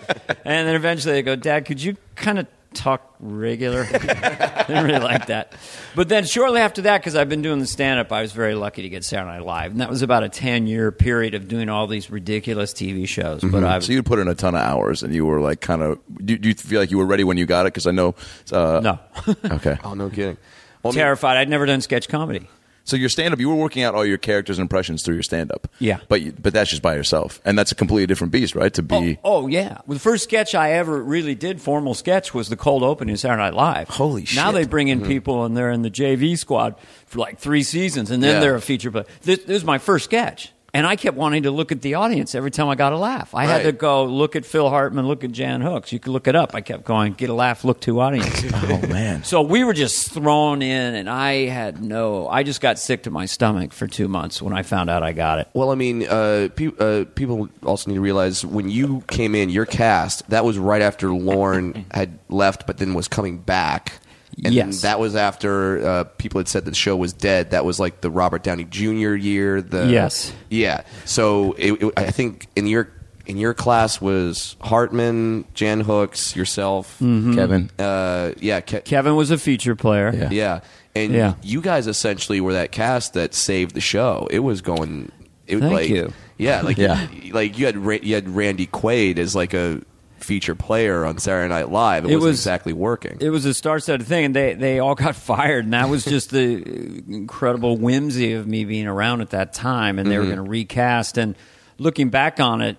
[0.45, 3.81] And then eventually they go, Dad, could you kind of talk regular?
[3.93, 5.53] I didn't really like that.
[5.95, 8.53] But then shortly after that, because I've been doing the stand up, I was very
[8.55, 9.71] lucky to get Saturday Night Live.
[9.71, 13.41] And that was about a 10 year period of doing all these ridiculous TV shows.
[13.43, 13.83] But I've.
[13.83, 15.99] So you put in a ton of hours, and you were like, kind of.
[16.23, 17.73] Do, do you feel like you were ready when you got it?
[17.73, 18.15] Because I know.
[18.51, 18.99] Uh, no.
[19.55, 19.77] Okay.
[19.83, 20.37] Oh, no kidding.
[20.83, 21.37] Well, I mean, Terrified.
[21.37, 22.47] I'd never done sketch comedy.
[22.91, 25.23] So your stand up, you were working out all your characters and impressions through your
[25.23, 25.69] stand up.
[25.79, 26.01] Yeah.
[26.09, 28.73] But you, but that's just by yourself, and that's a completely different beast, right?
[28.73, 29.17] To be.
[29.23, 29.77] Oh, oh, yeah.
[29.87, 33.19] Well, the first sketch I ever really did, formal sketch, was the cold opening of
[33.21, 33.87] Saturday Night Live.
[33.87, 34.39] Holy Now shit.
[34.43, 34.55] Mm-hmm.
[34.55, 36.75] they bring in people and they're in the JV squad
[37.05, 38.39] for like three seasons, and then Yeah.
[38.41, 38.91] they're a feature.
[38.91, 40.51] But this, this was my first sketch.
[40.73, 43.35] And I kept wanting to look at the audience every time I got a laugh.
[43.35, 45.91] I had to go look at Phil Hartman, look at Jan Hooks.
[45.91, 46.55] You could look it up.
[46.55, 48.43] I kept going, get a laugh, look to audience.
[48.53, 49.23] oh man.
[49.25, 52.27] so we were just thrown in, and I had no.
[52.29, 55.11] I just got sick to my stomach for two months when I found out I
[55.11, 55.49] got it.
[55.53, 59.49] Well, I mean, uh, pe- uh, people also need to realize when you came in,
[59.49, 63.99] your cast that was right after Lorne had left, but then was coming back.
[64.43, 64.81] And Yes.
[64.81, 67.51] that was after uh, people had said that the show was dead.
[67.51, 69.13] That was like the Robert Downey Jr.
[69.15, 69.61] year.
[69.61, 70.33] The Yes.
[70.49, 70.81] yeah.
[71.05, 72.89] So it, it- I think in your
[73.27, 77.35] in your class was Hartman, Jan Hooks, yourself, Mm-hmm.
[77.35, 77.69] Kevin.
[77.77, 80.11] uh, yeah, Ke- Kevin was a feature player.
[80.13, 80.29] Yeah.
[80.31, 80.59] yeah,
[80.95, 81.35] and Yeah.
[81.43, 84.27] you guys essentially were that cast that saved the show.
[84.31, 85.11] It was going.
[85.45, 86.11] It, Thank like, you.
[86.37, 87.07] Yeah, like Yeah.
[87.31, 89.81] like you had you had Randy Quaid as like a
[90.23, 92.05] feature player on Saturday Night Live.
[92.05, 93.17] It, It wasn't was- exactly working.
[93.19, 96.31] It was a star-studded thing, and they they all got fired, and that was just
[96.31, 100.35] the incredible whimsy of me being around at that time, and they were mm-hmm.
[100.35, 101.17] going to recast.
[101.17, 101.35] And
[101.77, 102.77] looking back on it,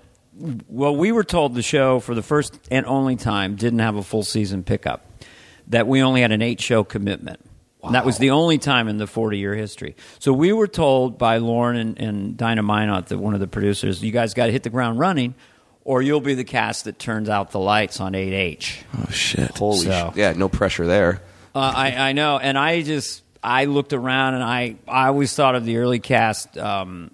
[0.69, 4.03] well, we were told the show for the first and only time didn't have a
[4.03, 5.05] full season pickup,
[5.69, 7.41] that we only had an eight-show commitment.
[7.85, 9.97] And that was the only time in the 40 year history.
[10.21, 14.03] So we were told by Lorne and, and Dinah Minot, that one of the producers,
[14.03, 15.35] you guys got to hit the ground running,
[15.85, 18.83] or you'll be the cast that turns out the lights on 8H.
[18.99, 19.57] Oh shit.
[19.59, 21.23] Holy So- sh- yeah, no pressure there.
[21.55, 25.55] Uh, I, I know, and I just I looked around and I I always thought
[25.55, 27.11] of the early cast, um,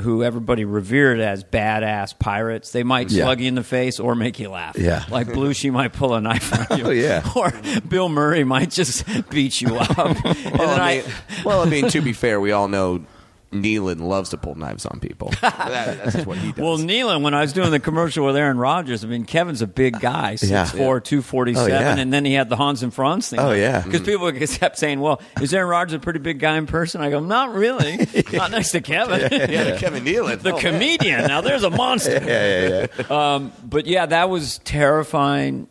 [0.00, 2.72] who everybody revered as badass pirates.
[2.72, 3.24] They might Yeah.
[3.24, 4.78] slug you in the face or make you laugh.
[4.78, 5.04] Yeah.
[5.10, 6.84] like Belushi might pull a knife on you.
[6.86, 7.28] Oh, yeah.
[7.36, 7.52] or
[7.86, 9.98] Bill Murray might just beat you up.
[9.98, 11.04] and then Well, I I,
[11.44, 13.04] well, I mean, to be fair, we all know
[13.52, 15.32] Nealon loves to pull knives on people.
[15.40, 16.60] That- that's just what he does.
[16.60, 19.66] well, Nealon, when I was doing the commercial with Aaron Rodgers, I mean, Kevin's a
[19.66, 20.64] big guy, 6'4", Yeah.
[21.00, 21.96] 247, Oh, yeah.
[21.96, 23.38] and then he had the Hans and Franz thing.
[23.40, 23.82] Oh, yeah.
[23.82, 27.00] Because people kept saying, well, is Aaron Rodgers a pretty big guy in person?
[27.00, 28.06] I go, not really.
[28.32, 29.20] Not next to Kevin.
[29.30, 30.60] yeah, Kevin Nealon, the Oh, man.
[30.72, 31.26] comedian.
[31.26, 32.12] Now there's a monster.
[32.22, 33.34] Yeah, yeah, yeah.
[33.34, 35.68] Um, but yeah, that was terrifying.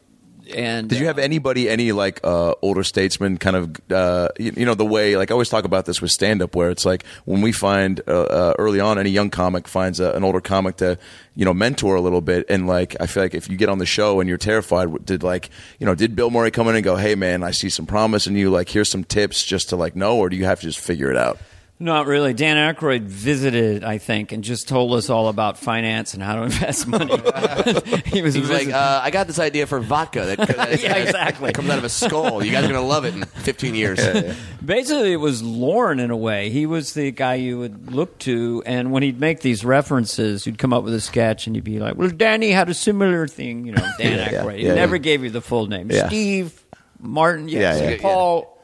[0.56, 4.66] And Did you have anybody, any like uh, older statesman, kind of, uh, you, you
[4.66, 7.06] know, the way like I always talk about this with stand up, where it's like
[7.26, 10.78] when we find uh, uh, early on, any young comic finds a, an older comic
[10.78, 10.98] to,
[11.36, 13.78] you know, mentor a little bit, and like I feel like if you get on
[13.78, 16.84] the show and you're terrified, did like, you know, did Bill Murray come in and
[16.84, 19.76] go, hey man, I see some promise in you, like here's some tips just to
[19.76, 21.38] like know, or do you have to just figure it out?
[21.82, 22.36] Not really.
[22.36, 26.42] Dan Aykroyd visited, I think, and just told us all about finance and how to
[26.44, 27.08] invest money.
[28.06, 31.48] he was, He's like, uh, I got this idea for vodka that, that, Yeah, exactly.
[31.48, 32.46] that comes out of a skull.
[32.46, 34.00] You guys are gonna love it in 15 years.
[34.64, 36.52] Basically, it was Lorne in a way.
[36.52, 40.60] He was the guy you would look to, and when he'd make these references, you'd
[40.60, 43.66] come up with a sketch, and you'd be like, "Well, Danny had a similar thing."
[43.66, 44.58] You know, Dan Yeah, yeah, Aykroyd.
[44.60, 45.02] He yeah, never yeah.
[45.02, 45.90] gave you the full name.
[45.90, 46.08] Yeah.
[46.08, 46.64] Steve
[47.00, 47.98] Martin, yes, Yeah, yeah.
[48.02, 48.61] Paul.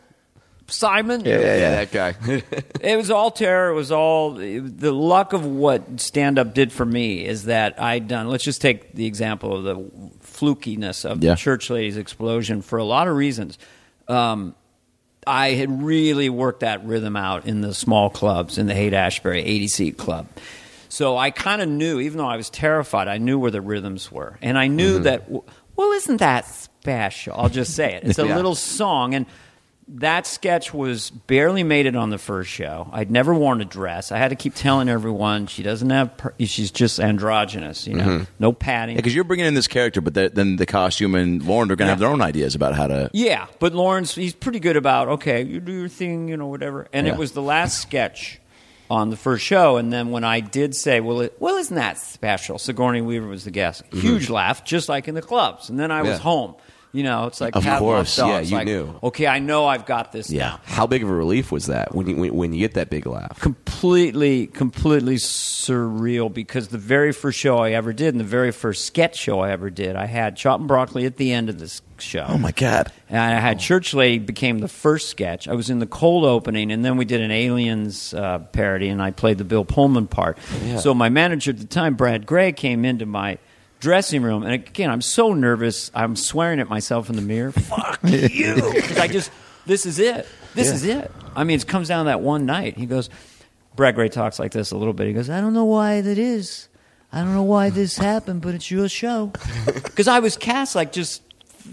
[0.70, 2.16] Simon, Yeah, yeah, Yeah, that guy.
[2.82, 3.72] It was all terror.
[3.72, 8.08] It was all the luck of what stand up did for me is that I'd
[8.08, 8.28] done.
[8.30, 9.76] Let's just take the example of the
[10.24, 11.32] flukiness of Yeah.
[11.32, 13.58] the church ladies explosion for a lot of reasons.
[14.08, 14.56] Um,
[15.26, 19.44] I had really worked that rhythm out in the small clubs in the Haight Ashbury
[19.44, 20.28] 80 seat club.
[20.90, 24.10] So I kind of knew, even though I was terrified, I knew where the rhythms
[24.12, 24.38] were.
[24.42, 27.34] And I knew that, well, isn't that special?
[27.38, 28.04] I'll just say it.
[28.06, 28.36] It's a Yeah.
[28.38, 29.14] little song.
[29.16, 29.26] And
[29.90, 32.90] that sketch was barely made it on the first show.
[32.92, 34.12] I'd never worn a dress.
[34.12, 36.18] I had to keep telling everyone she doesn't have.
[36.18, 37.88] Per- she's just androgynous.
[37.88, 38.24] You know, mm-hmm.
[38.40, 38.98] no padding.
[38.98, 41.88] Because you're bringing in this character, but the, then the costume and Lorne are going
[41.88, 43.10] to have their own ideas about how to.
[43.14, 46.88] Yeah, but Lawrence, he's pretty good about okay, you do your thing, you know, whatever.
[46.92, 47.14] And Yeah.
[47.14, 48.42] it was the last sketch
[48.90, 51.98] on the first show, and then when I did say, "Well, it, well, isn't that
[51.98, 53.84] special?" Sigourney Weaver was the guest.
[53.86, 54.00] Mm-hmm.
[54.00, 55.70] Huge laugh, just like in the clubs.
[55.70, 56.56] And then I was home.
[56.98, 58.30] You know, it's like Of Pavlov's course, dog.
[58.30, 59.00] yeah, It's you like, knew.
[59.04, 60.32] Okay, I know I've got this.
[60.32, 60.48] Yeah.
[60.48, 60.60] now.
[60.66, 63.06] How big of a relief was that when you when, when you get that big
[63.06, 63.40] laugh?
[63.40, 68.86] completely, completely surreal because the very first show I ever did and the very first
[68.86, 72.26] sketch show I ever did, I had Choppin' Broccoli at the end of this show.
[72.28, 72.92] Oh my god!
[73.10, 75.48] And I had Church Lady became the first sketch.
[75.48, 79.02] I was in the cold opening, and then we did an Aliens uh, parody, and
[79.02, 80.38] I played the Bill Pullman part.
[80.64, 80.78] Yeah.
[80.78, 83.38] So my manager at the time, Brad Grey, came into my
[83.80, 85.92] dressing room, and again, I'm so nervous.
[85.94, 87.52] I'm swearing at myself in the mirror.
[87.54, 88.56] Fuck you!
[88.56, 89.32] 'Cause I just,
[89.66, 90.28] this is it.
[90.54, 91.12] This is it.
[91.36, 92.78] I mean, it comes down to that one night.
[92.78, 93.10] He goes,
[93.76, 95.08] Brad Grey talks like this a little bit.
[95.08, 96.68] He goes, I don't know why that is.
[97.14, 99.32] I don't know why this happened, but it's your show.
[99.66, 101.22] Because I was cast like just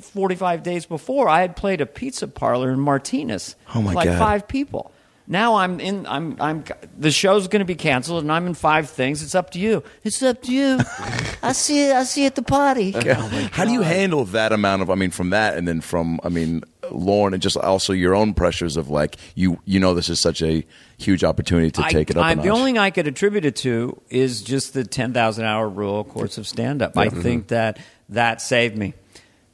[0.01, 1.29] 45 days before.
[1.29, 3.57] I had played a pizza parlor in Martinez.
[3.75, 4.19] Oh, my like God.
[4.19, 4.93] five people.
[5.27, 6.07] Now I'm in.
[6.07, 6.37] I'm.
[6.39, 6.65] I'm.
[6.99, 9.23] The show's going to be canceled, and I'm in five things.
[9.23, 9.83] It's up to you.
[10.03, 10.79] It's up to you.
[11.43, 11.97] I see it.
[11.97, 12.91] I see it at the party.
[13.53, 14.91] How do you handle that amount of?
[14.91, 18.35] I mean, from that, and then from I mean, Lorne, and just also your own
[18.35, 19.59] pressures of like you.
[19.65, 20.67] You know, this is such a
[20.99, 22.25] huge opportunity to take it up.
[22.25, 25.47] I, a the only thing I could attribute it to is just the ten thousand
[25.47, 26.99] hour rule course of stand up.
[26.99, 27.55] I think mm-hmm.
[27.55, 27.79] that
[28.11, 28.93] that saved me.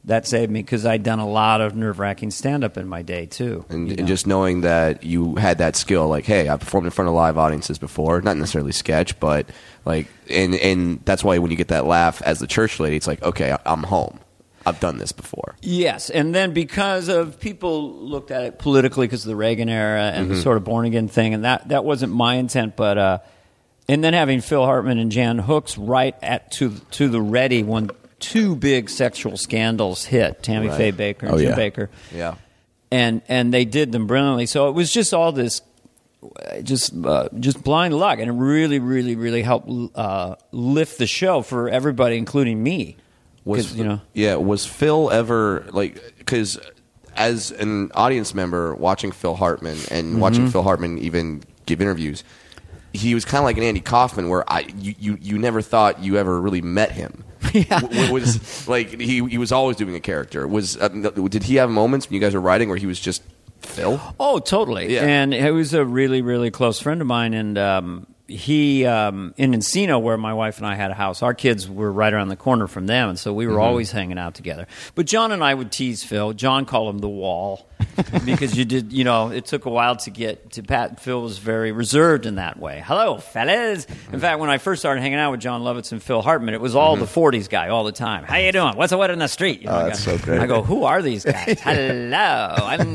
[0.05, 3.03] That saved me because I'd done a lot of nerve wracking stand up in my
[3.03, 3.67] day too.
[3.69, 6.91] And, you and just knowing that you had that skill, like, hey, I performed in
[6.91, 9.47] front of live audiences before, not necessarily sketch, but
[9.85, 13.07] like, and and that's why when you get that laugh as the church lady, it's
[13.07, 14.21] like, okay, I'm home.
[14.65, 15.57] I've done this before.
[15.63, 20.05] Yes, and then because of people looked at it politically because of the Reagan era
[20.15, 20.35] and Mm-hmm.
[20.35, 23.19] the sort of born again thing, and that that wasn't my intent, but uh,
[23.89, 27.91] and then having Phil Hartman and Jan Hooks right at to to the ready when
[28.21, 30.77] two big sexual scandals hit Tammy Right.
[30.77, 31.57] Faye Bakker and Oh, Jim yeah.
[31.57, 32.35] Bakker, Yeah.
[32.93, 34.47] and and they did them brilliantly.
[34.47, 35.63] So it was just all this.
[36.63, 41.41] Just, uh, just blind luck, and it really, really, really helped uh, lift the show
[41.41, 42.99] for everybody, including me.
[43.47, 44.35] Was you know, Yeah.
[44.35, 46.59] Was Phil ever like because
[47.17, 50.19] as an audience member watching Phil Hartman and Mm-hmm.
[50.21, 52.23] watching Phil Hartman even give interviews,
[52.93, 56.03] he was kind of like an Andy Kaufman, where I you, you you never thought
[56.03, 57.25] you ever really met him.
[57.69, 57.81] Yeah.
[57.81, 60.47] W- was like he he was always doing a character.
[60.47, 63.23] Was uh, did he have moments when you guys were writing where he was just
[63.61, 64.01] Phil?
[64.19, 64.95] Oh, totally.
[64.95, 65.05] Yeah.
[65.05, 67.35] And he was a really, really close friend of mine.
[67.35, 71.35] And um, he, um, in Encino, where my wife and I had a house, our
[71.35, 73.09] kids were right around the corner from them.
[73.11, 73.55] And so we Mm-hmm.
[73.55, 74.67] were always hanging out together.
[74.95, 76.33] But John and I would tease Phil.
[76.35, 77.67] John called him the wall
[78.25, 81.01] because you did, you know, it took a while to get to Pat.
[81.01, 82.83] Phil was very reserved in that way.
[82.87, 83.87] Hello, fellas.
[84.13, 86.61] In fact, when I first started hanging out with Jon Lovitz and Phil Hartman, it
[86.61, 88.25] was all the 40s guy all the time.
[88.25, 88.77] How you doing?
[88.77, 89.61] What's the word in the street?
[89.63, 90.41] You know, Oh, I that's go- so great.
[90.41, 91.59] I go, who are these guys?
[91.63, 92.55] Hello.
[92.59, 92.95] I'm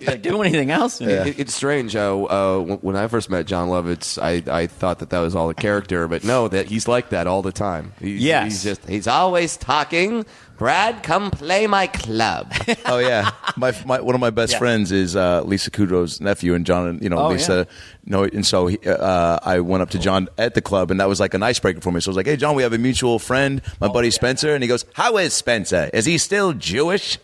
[0.00, 1.00] you know, do they anything else?
[1.00, 5.10] It, it's strange how uh, when I first met Jon Lovitz, I, I thought that
[5.10, 7.92] that was all a character, but no, that he's like that all the time.
[8.00, 8.44] He's, Yes.
[8.52, 10.24] he's just he's always talking.
[10.56, 12.52] Brad, come play my club.
[12.86, 14.58] oh yeah, my, my one of my best Yeah.
[14.60, 17.66] friends is uh, Lisa Kudrow's nephew, and John, and you know Oh, Lisa.
[18.06, 21.08] No, and so he, uh, I went up to John at the club, and that
[21.08, 21.98] was like an icebreaker for me.
[22.00, 24.62] So I was like, "Hey, John, we have a mutual friend, my buddy Spencer," and
[24.62, 25.90] he goes, "How is Spencer?
[25.92, 27.18] Is he still Jewish?"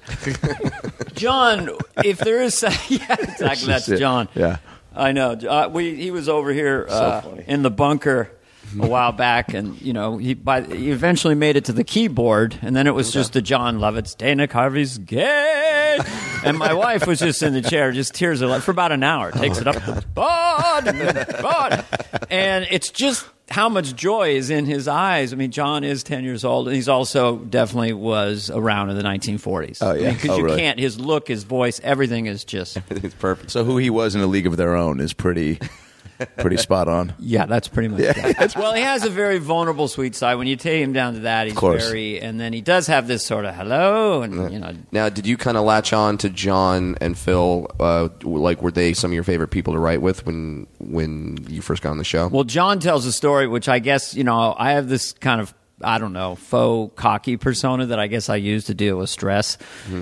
[1.15, 1.71] John,
[2.05, 3.67] if there is, yeah, exactly.
[3.67, 3.99] That's it.
[3.99, 4.29] John.
[4.35, 4.57] Yeah.
[5.01, 5.33] I know.
[5.33, 7.45] Uh, we he was over here uh, funny.
[7.47, 8.31] in the bunker
[8.79, 12.57] a while back, and you know he by he eventually made it to the keyboard,
[12.63, 15.99] and then it was just the Jon Lovitz, Dana Carvey's gay,
[16.45, 19.03] and my wife was just in the chair, just tears of life for about an
[19.03, 19.33] hour.
[19.33, 21.85] Takes it up the bod, and then
[22.31, 23.27] and it's just.
[23.51, 25.33] How much joy is in his eyes?
[25.33, 29.03] I mean, John is ten years old, and he's also definitely was around in the
[29.03, 29.79] 1940s.
[29.81, 30.13] Oh, yeah?
[30.13, 30.57] because Oh, you really?
[30.59, 30.79] can't.
[30.79, 33.51] His look, his voice, everything is just it's perfect.
[33.51, 35.59] So who he was in a league of their own is pretty,
[36.39, 37.15] pretty spot on.
[37.19, 38.55] Yeah, that's pretty much it.
[38.57, 40.35] Well, he has a very vulnerable, sweet side.
[40.37, 43.25] When you take him down to that, he's very, and then he does have this
[43.25, 46.97] sort of hello, and you know, Now, did you kind of latch on to John
[47.01, 47.69] and Phil?
[47.79, 51.63] Uh, like, were they some of your favorite people to write with when when you
[51.63, 52.29] first got on the show?
[52.29, 54.55] Well, John tells a story, which I guess you know.
[54.59, 58.37] I have this kind of I don't know faux cocky persona that I guess I
[58.37, 59.57] use to deal with stress,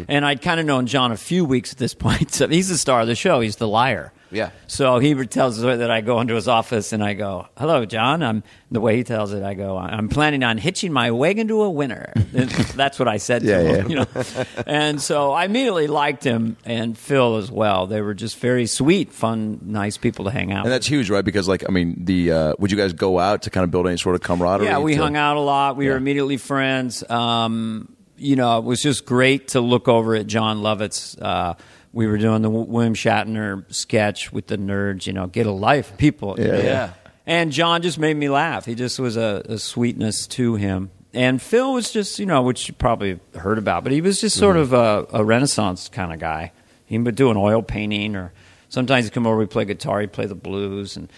[0.09, 2.31] and I'd kind of known John a few weeks at this point.
[2.35, 3.41] So he's the star of the show.
[3.41, 4.13] He's the liar.
[4.31, 4.51] Yeah.
[4.67, 8.23] So he tells story that I go into his office and I go, "Hello, John."
[8.23, 9.43] I'm the way he tells it.
[9.43, 13.43] I go, "I'm planning on hitching my wagon to a winner." That's what I said
[13.43, 13.75] to Yeah, him.
[13.75, 13.89] yeah.
[13.89, 17.87] You know, and so I immediately liked him and Phil as well.
[17.87, 20.59] They were just very sweet, fun, nice people to hang out.
[20.59, 20.73] And with.
[20.73, 21.25] that's huge, right?
[21.25, 23.87] Because like, I mean, the uh, would you guys go out to kind of build
[23.87, 24.67] any sort of camaraderie?
[24.67, 25.77] Yeah, we to- hung out a lot.
[25.77, 27.09] We were immediately friends.
[27.11, 31.17] Um, you know, it was just great to look over at Jon Lovitz.
[31.23, 31.55] Uh,
[31.93, 35.07] we were doing the William Shatner sketch with the nerds.
[35.07, 36.37] You know, get a life, people.
[36.39, 36.59] you Yeah, know.
[36.63, 36.93] yeah.
[37.27, 38.65] And John just made me laugh.
[38.65, 40.91] He just was a, a sweetness to him.
[41.13, 44.37] And Phil was just, you know, which you probably heard about, but he was just
[44.37, 44.75] sort mm-hmm.
[44.75, 46.53] of a, a Renaissance kind of guy.
[46.87, 48.33] He would do an oil painting, or
[48.69, 51.11] sometimes he'd come over, he'd play guitar, he'd play the blues, and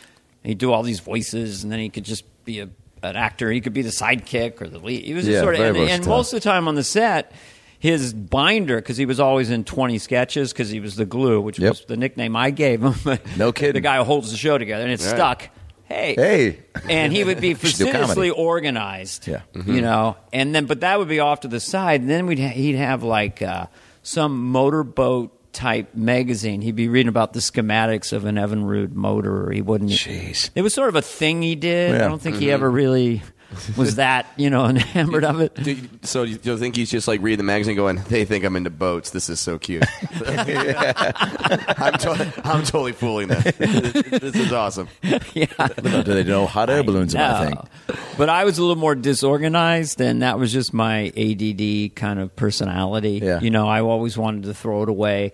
[0.42, 2.68] he'd do all these voices, and then he could just be a,
[3.02, 3.50] an actor.
[3.50, 5.04] He could be the sidekick or the lead.
[5.04, 7.32] He was just Yeah, sort of, and, and most of the time on the set,
[7.80, 11.58] his binder, because he was always in 20 sketches, because he was the glue, which
[11.58, 11.70] Yep.
[11.70, 12.94] was the nickname I gave him.
[13.36, 13.72] No kidding.
[13.72, 15.16] The guy who holds the show together, and it's Right.
[15.16, 15.48] stuck.
[15.86, 16.14] Hey.
[16.14, 16.58] Hey.
[16.88, 17.92] And he would be should do comedy.
[17.98, 19.26] fastidiously organized.
[19.26, 19.40] Yeah.
[19.66, 22.02] You know, and then, but that would be off to the side.
[22.02, 23.66] And then we'd ha- he'd have like uh,
[24.04, 26.60] some motorboat type magazine.
[26.62, 29.46] He'd be reading about the schematics of an Evinrude motor.
[29.48, 29.90] Or he wouldn't.
[29.90, 30.50] Jeez.
[30.54, 31.96] It was sort of a thing he did.
[31.96, 32.04] Yeah.
[32.04, 33.22] I don't think he ever really
[33.76, 35.54] was that, you know, enamored of it.
[35.54, 38.44] Do you- so you don't think he's just like reading the magazine, going, "They think
[38.44, 39.10] I'm into boats.
[39.10, 39.84] This is so cute."
[40.26, 43.42] I'm, to- I'm totally fooling them.
[43.42, 44.88] this is awesome.
[45.34, 45.46] yeah.
[45.76, 47.14] Do they know hot air balloons?
[47.14, 47.46] Am I No.
[47.48, 48.08] think.
[48.16, 52.34] But I was a little more disorganized, and that was just my ADD kind of
[52.36, 53.20] personality.
[53.22, 53.40] Yeah.
[53.40, 55.32] You know, I always wanted to throw it away.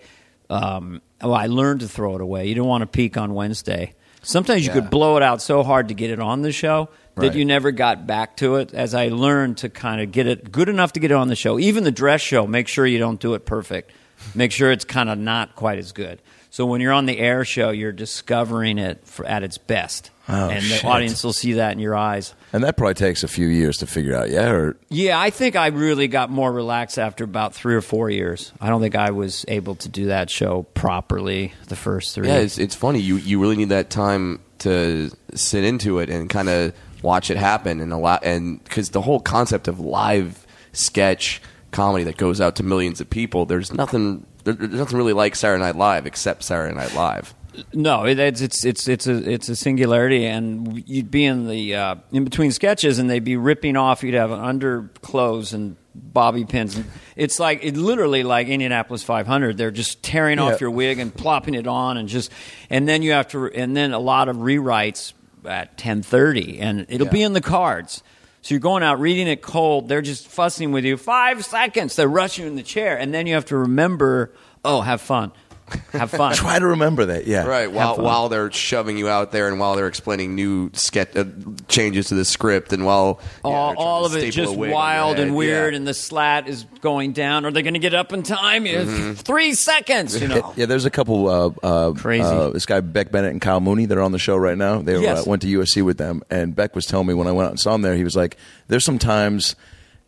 [0.49, 2.47] Um, well, I learned to throw it away.
[2.47, 3.93] You don't want to peak on Wednesday.
[4.21, 4.81] Sometimes you Yeah.
[4.81, 7.71] could blow it out so hard to get it on the show that you never
[7.71, 8.73] got back to it.
[8.73, 11.35] As I learned to kind of get it good enough to get it on the
[11.35, 13.91] show, even the dress show, make sure you don't do it perfect.
[14.33, 16.19] Make sure it's kind of not quite as good.
[16.49, 20.49] So when you're on the air show, you're discovering it for, at its best, Oh,
[20.49, 20.81] and shit.
[20.81, 22.33] the audience will see that in your eyes.
[22.51, 24.29] And that probably takes a few years to figure out.
[24.31, 28.09] Yeah, or Yeah, I think I really got more relaxed after about three or four
[28.09, 28.51] years.
[28.59, 32.27] I don't think I was able to do that show properly the first three.
[32.27, 32.99] Yeah, it's, it's funny.
[32.99, 37.37] You you really need that time to sit into it and kind of watch it
[37.37, 42.39] happen and a lot and because the whole concept of live sketch comedy that goes
[42.41, 43.45] out to millions of people.
[43.45, 44.25] There's nothing.
[44.43, 47.33] There's nothing really like Saturday Night Live except Saturday Night Live.
[47.73, 51.75] No, it, it's it's it's it's a it's a singularity, and you'd be in the
[51.75, 54.03] uh, in between sketches, and they'd be ripping off.
[54.03, 59.57] You'd have underclothes and bobby pins, and it's like it literally like Indianapolis 500.
[59.57, 60.45] They're just tearing Yeah.
[60.45, 62.31] off your wig and plopping it on, and just
[62.69, 65.13] and then you have to, and then a lot of rewrites
[65.47, 68.03] at 10:30, and it'll be in the cards.
[68.41, 69.89] So you're going out reading it cold.
[69.89, 70.95] They're just fussing with you.
[70.95, 71.95] Five seconds.
[71.95, 74.31] They rush you in the chair, and then you have to remember.
[74.63, 75.31] Oh, have fun.
[75.91, 76.33] Have fun.
[76.33, 77.27] try to remember that.
[77.27, 81.15] Yeah, Right, while while they're shoving you out there, and while they're explaining new sketch
[81.15, 81.25] uh,
[81.67, 84.67] changes to the script, and while yeah, all, they're all of it just a wig
[84.67, 85.77] on your wild and weird, yeah.
[85.77, 87.45] and the slat is going down.
[87.45, 88.63] Are they going to get up in time?
[88.65, 89.13] Mm-hmm.
[89.13, 90.53] Three seconds, you know.
[90.55, 91.27] Yeah, there's a couple.
[91.27, 92.23] Uh, uh, Crazy.
[92.23, 93.85] Uh, this guy Beck Bennett and Kyle Mooney.
[93.85, 94.81] They're on the show right now.
[94.81, 95.25] They Yes.
[95.25, 97.51] uh, went to USC with them, and Beck was telling me when I went out
[97.51, 99.55] and saw him there, he was like, "There's sometimes."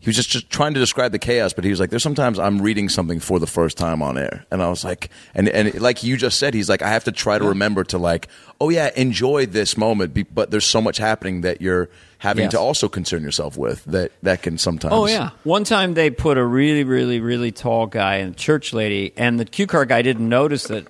[0.02, 2.40] He was just, just trying to describe the chaos, but he was like, "There's sometimes
[2.40, 5.80] I'm reading something for the first time on air," and I was like, and and
[5.82, 8.30] like you just said, he's like, I have to try to remember to like,
[8.62, 12.52] oh yeah, enjoy this moment, but there's so much happening that you're having Yes.
[12.52, 14.94] to also concern yourself with that that can sometimes.
[14.94, 15.32] Oh yeah.
[15.44, 19.38] One time they put a really, really, really tall guy and a church lady, and
[19.38, 20.88] the cue card guy didn't notice that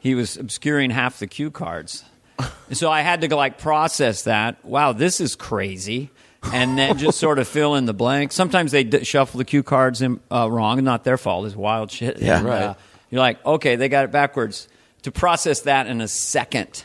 [0.00, 2.04] he was obscuring half the cue cards.
[2.72, 4.64] so I had to like process that.
[4.64, 6.10] Wow, this is crazy.
[6.52, 8.32] And then just sort of fill in the blank.
[8.32, 11.46] Sometimes they d- shuffle the cue cards in, uh, wrong, not their fault.
[11.46, 12.18] It's wild shit.
[12.18, 12.38] Yeah.
[12.38, 12.62] And, Right.
[12.62, 12.74] uh,
[13.10, 14.68] you're like, okay, they got it backwards.
[15.02, 16.84] To process that in a second,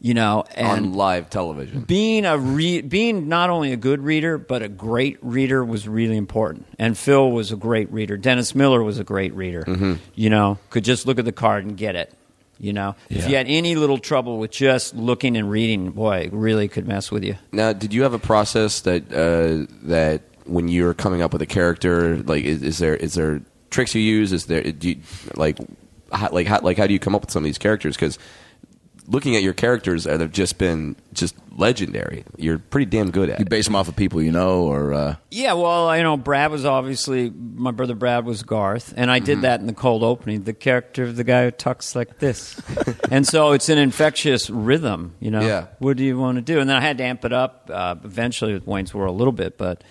[0.00, 1.80] you know, and on live television.
[1.80, 6.16] being a re- being not only a good reader but a great reader was really
[6.16, 6.66] important.
[6.78, 8.16] And Phil was a great reader.
[8.16, 9.62] Dennis Miller was a great reader.
[9.62, 9.94] Mm-hmm.
[10.14, 12.12] You know, could just look at the card and get it.
[12.58, 16.32] You know, if you had any little trouble with just looking and reading, boy, it
[16.32, 17.36] really could mess with you.
[17.52, 21.46] Now, did you have a process that uh, that when you're coming up with a
[21.46, 24.32] character, like is, is there is there tricks you use?
[24.32, 24.96] Is there do you,
[25.34, 25.58] like
[26.12, 27.94] how, like how, like how do you come up with some of these characters?
[27.94, 28.18] Because
[29.08, 32.24] looking at your characters, uh, they've just been just legendary.
[32.36, 33.38] You're pretty damn good at it.
[33.40, 33.48] You it.
[33.48, 36.64] base them off of people you know, or uh, Yeah, well, you know, Brad was
[36.64, 37.94] obviously my brother.
[37.94, 39.24] Brad was Garth, and I Mm-hmm.
[39.26, 40.42] did that in the cold opening.
[40.44, 42.60] The character of the guy who talks like this,
[43.10, 45.14] and so it's an infectious rhythm.
[45.20, 45.66] You know, Yeah.
[45.78, 46.60] What do you want to do?
[46.60, 49.32] And then I had to amp it up uh, eventually with Wayne's World a little
[49.32, 49.82] bit, but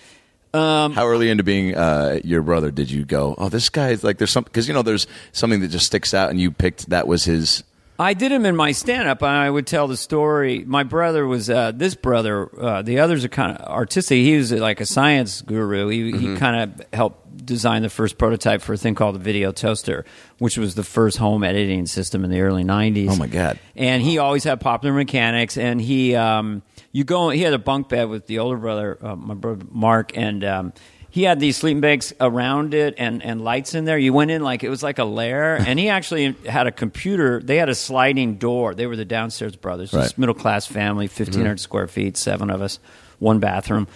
[0.54, 3.36] um, How early into being uh, your brother did you go?
[3.38, 6.14] Oh, this guy is like there's some because you know there's something that just sticks
[6.14, 7.64] out, and you picked that was his.
[7.98, 9.24] I did him in my stand up.
[9.24, 10.66] I would tell the story.
[10.66, 12.50] My brother was uh, this brother.
[12.62, 14.18] Uh, the others are kind of artistic.
[14.18, 15.88] He was uh, like a science guru.
[15.88, 16.34] He, Mm-hmm.
[16.34, 20.04] he kind of helped design the first prototype for a thing called the video toaster,
[20.40, 23.10] which was the first home editing system in the early 90s.
[23.12, 23.60] Oh, my God.
[23.76, 25.58] And he always had popular mechanics.
[25.58, 29.16] And he, um, you go, he had a bunk bed with the older brother, uh,
[29.16, 30.74] my brother Mark, and um,
[31.16, 33.98] he had these sleeping bags around it and, and lights in there.
[33.98, 37.40] You went in like it was like a lair, and he actually had a computer.
[37.42, 38.76] They had a sliding door.
[38.76, 40.02] They were the downstairs brothers, Right.
[40.02, 42.80] just middle class family, fifteen square feet, seven of us,
[43.20, 43.88] one bathroom.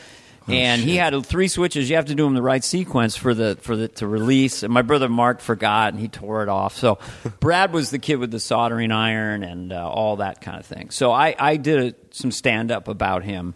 [0.47, 1.89] and he had three switches.
[1.89, 4.63] You have to do them the right sequence for the for the to release.
[4.63, 6.77] And my brother Mark forgot, and he tore it off.
[6.77, 6.99] So
[7.41, 10.89] Brad was the kid with the soldering iron and uh, all that kind of thing.
[10.89, 13.55] So I I did a, some stand up about him.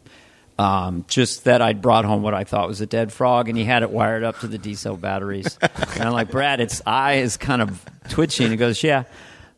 [0.57, 3.63] Um, just that I'd brought home what I thought was a dead frog, and he
[3.63, 5.57] had it wired up to the D cell batteries.
[5.61, 8.51] and I'm like, Brad, its eye is kind of twitching.
[8.51, 9.05] He goes, Yeah,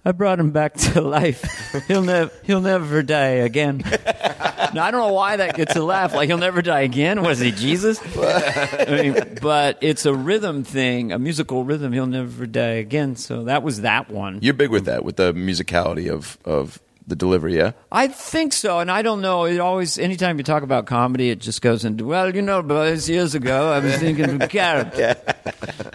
[0.08, 1.44] I brought him back to life.
[1.88, 3.82] He'll never, he'll never die again.
[3.84, 6.14] now, I don't know why that gets a laugh.
[6.14, 7.24] Like he'll never die again.
[7.24, 8.00] Was he Jesus?
[8.16, 11.92] I mean, but it's a rhythm thing, a musical rhythm.
[11.92, 13.16] He'll never die again.
[13.16, 14.40] So that was that one.
[14.44, 17.58] You're big with that, with the musicality of of the delivery.
[17.58, 19.46] Yeah, I think so, and I don't know.
[19.46, 23.10] It always, anytime you talk about comedy, it just goes into, well, you know, boys,
[23.10, 25.16] years ago, I was thinking of a character.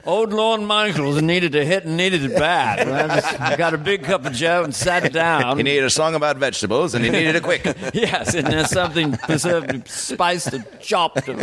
[0.07, 2.81] Old Lorne Michaels needed a hit and needed it bat.
[2.89, 5.57] I just got a big cup of Joe and sat down.
[5.57, 7.65] he needed a song about vegetables, and he needed it quick.
[7.95, 11.41] yes, and there's something preserved, spiced, and chopped, and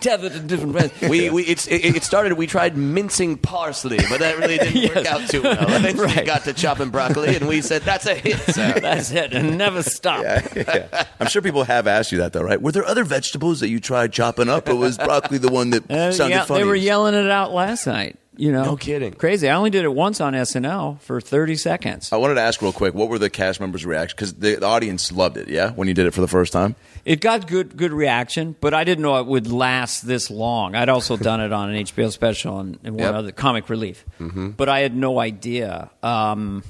[0.00, 0.92] tethered in different ways.
[1.08, 2.34] We, we it, it started.
[2.34, 5.82] We tried mincing parsley, but that really didn't work out too well.
[5.82, 6.24] We Right.
[6.26, 8.38] got to chopping broccoli, and we said that's a hit.
[8.54, 8.78] Sir.
[8.80, 10.22] That's it, and never stop.
[10.54, 11.04] yeah.
[11.20, 12.60] I'm sure people have asked you that though, right?
[12.60, 15.90] Were there other vegetables that you tried chopping up, or was broccoli the one that
[15.90, 16.60] Uh, sounded yeah, funny?
[16.62, 18.16] they were yelling it out last night.
[18.40, 19.14] You know, No kidding.
[19.14, 19.48] Crazy.
[19.48, 22.12] I only did it once on SNL for 30 seconds.
[22.12, 24.14] I wanted to ask real quick, what were the cast members' reactions?
[24.14, 26.76] Because the, the audience loved it, yeah, when you did it for the first time.
[27.04, 30.76] It got good good reaction, but I didn't know it would last this long.
[30.76, 33.14] I'd also done it on an HBO special and, and one Yep.
[33.14, 35.90] other comic relief, but I had no idea.
[36.04, 36.62] Um,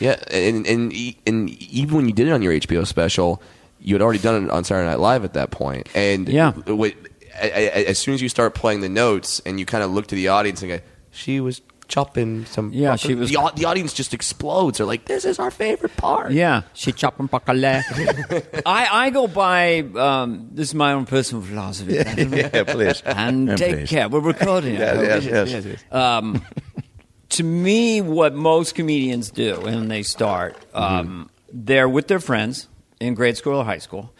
[0.00, 3.40] Yeah, and, and e- and even when you did it on your HBO special,
[3.80, 5.88] you had already done it on Saturday Night Live at that point.
[5.94, 6.52] And Yeah.
[6.52, 6.94] what- a- a-
[7.34, 10.28] as soon as you start playing the notes and you kind of look to the
[10.28, 14.78] audience and go, "She was chopping some," Yeah, she was- The, the audience just explodes.
[14.78, 17.82] They're like, "This is our favorite part." yeah, she chopping pakale.
[18.66, 21.94] I I go by um, this is my own personal philosophy.
[21.96, 23.02] yeah, yeah please.
[23.04, 23.90] And Yeah, take please.
[23.90, 24.08] care.
[24.08, 24.74] We're recording.
[24.74, 25.84] Yes, yes, yes.
[25.92, 26.42] um,
[27.30, 32.66] to me, what most comedians do when they start, um, they're with their friends
[33.00, 34.12] in grade school or high school.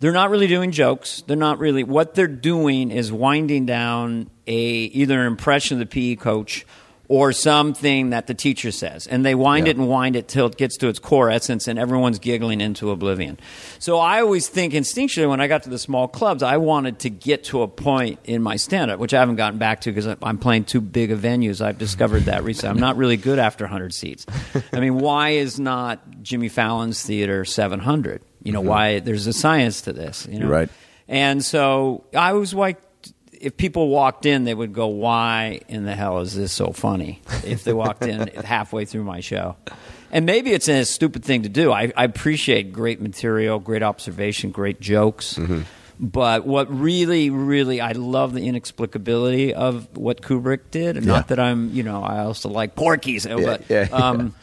[0.00, 1.22] They're not really doing jokes.
[1.26, 1.84] They're not really.
[1.84, 6.66] What they're doing is winding down a either an impression of the PE coach
[7.12, 9.72] or something that the teacher says, and they wind Yeah.
[9.72, 12.90] it and wind it till it gets to its core essence, and everyone's giggling into
[12.90, 13.38] oblivion.
[13.78, 17.10] So I always think instinctually when I got to the small clubs, I wanted to
[17.10, 20.38] get to a point in my stand-up, which I haven't gotten back to because I'm
[20.38, 21.60] playing too big of venues.
[21.60, 22.70] I've discovered that recently.
[22.70, 24.24] I'm not really good after 100 seats.
[24.72, 28.22] I mean, why is not Jimmy Fallon's theater 700?
[28.42, 28.68] You know, mm-hmm.
[28.70, 28.98] why?
[29.00, 30.26] There's a science to this.
[30.30, 30.70] You know, right.
[31.08, 32.80] And so I was like,
[33.42, 37.20] if people walked in, they would go, "Why in the hell is this so funny?"
[37.44, 39.56] If they walked in halfway through my show,
[40.10, 41.72] and maybe it's a stupid thing to do.
[41.72, 45.34] I, I appreciate great material, great observation, great jokes.
[45.34, 45.62] Mm-hmm.
[45.98, 50.96] But what really, really, I love the inexplicability of what Kubrick did.
[50.96, 51.02] Yeah.
[51.02, 53.94] Not that I'm, you know, I also like Porky's, but yeah, yeah.
[53.94, 54.34] um,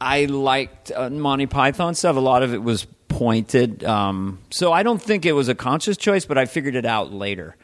[0.00, 2.16] I liked uh, Monty Python stuff.
[2.16, 3.84] A lot of it was pointed.
[3.84, 7.12] Um, so I don't think it was a conscious choice, but I figured it out
[7.12, 7.56] later.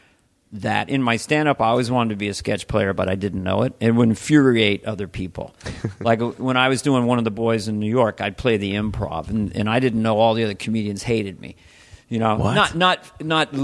[0.52, 3.16] That in my stand up, I always wanted to be a sketch player, but I
[3.16, 3.74] didn't know it.
[3.80, 5.54] It would infuriate other people.
[6.00, 8.72] like when I was doing one of the boys in New York, I'd play the
[8.72, 11.54] improv, and, and I didn't know all the other comedians hated me.
[12.08, 12.54] You know, What?
[12.54, 13.54] not not not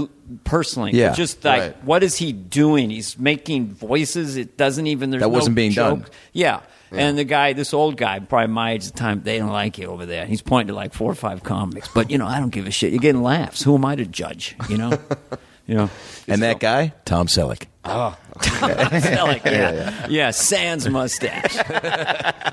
[0.43, 1.83] personally, Yeah, just like right.
[1.83, 2.91] what is he doing?
[2.91, 4.37] He's making voices.
[4.37, 5.99] It doesn't even there's That wasn't no being joke.
[6.01, 6.09] done.
[6.33, 6.61] Yeah.
[6.91, 9.79] And the guy, this old guy, probably my age at the time, they don't like
[9.79, 10.25] you over there.
[10.27, 11.89] He's pointing to like four or five comics.
[11.89, 12.93] But, you know, I don't give a shit.
[12.93, 13.63] You're getting laughs.
[13.63, 14.55] Who am I to judge?
[14.69, 14.99] You know?
[15.67, 15.89] you know?
[16.27, 17.63] And that guy, Tom Selleck.
[17.87, 20.07] Oh, Selleck, yeah.
[20.09, 20.31] yeah.
[20.31, 21.55] sans mustache.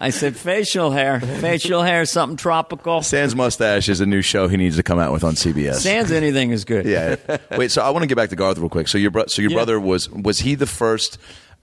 [0.01, 1.21] I said, facial hair.
[1.21, 3.03] Facial hair, something tropical.
[3.03, 5.77] Sans Mustache is a new show he needs to come out with on CBS.
[5.77, 6.85] Sans anything is good.
[6.87, 7.17] yeah.
[7.57, 8.89] Wait, so I want to get back to Garth real quick.
[8.89, 9.57] So your bro- so your Yeah.
[9.57, 11.19] brother was was he the first?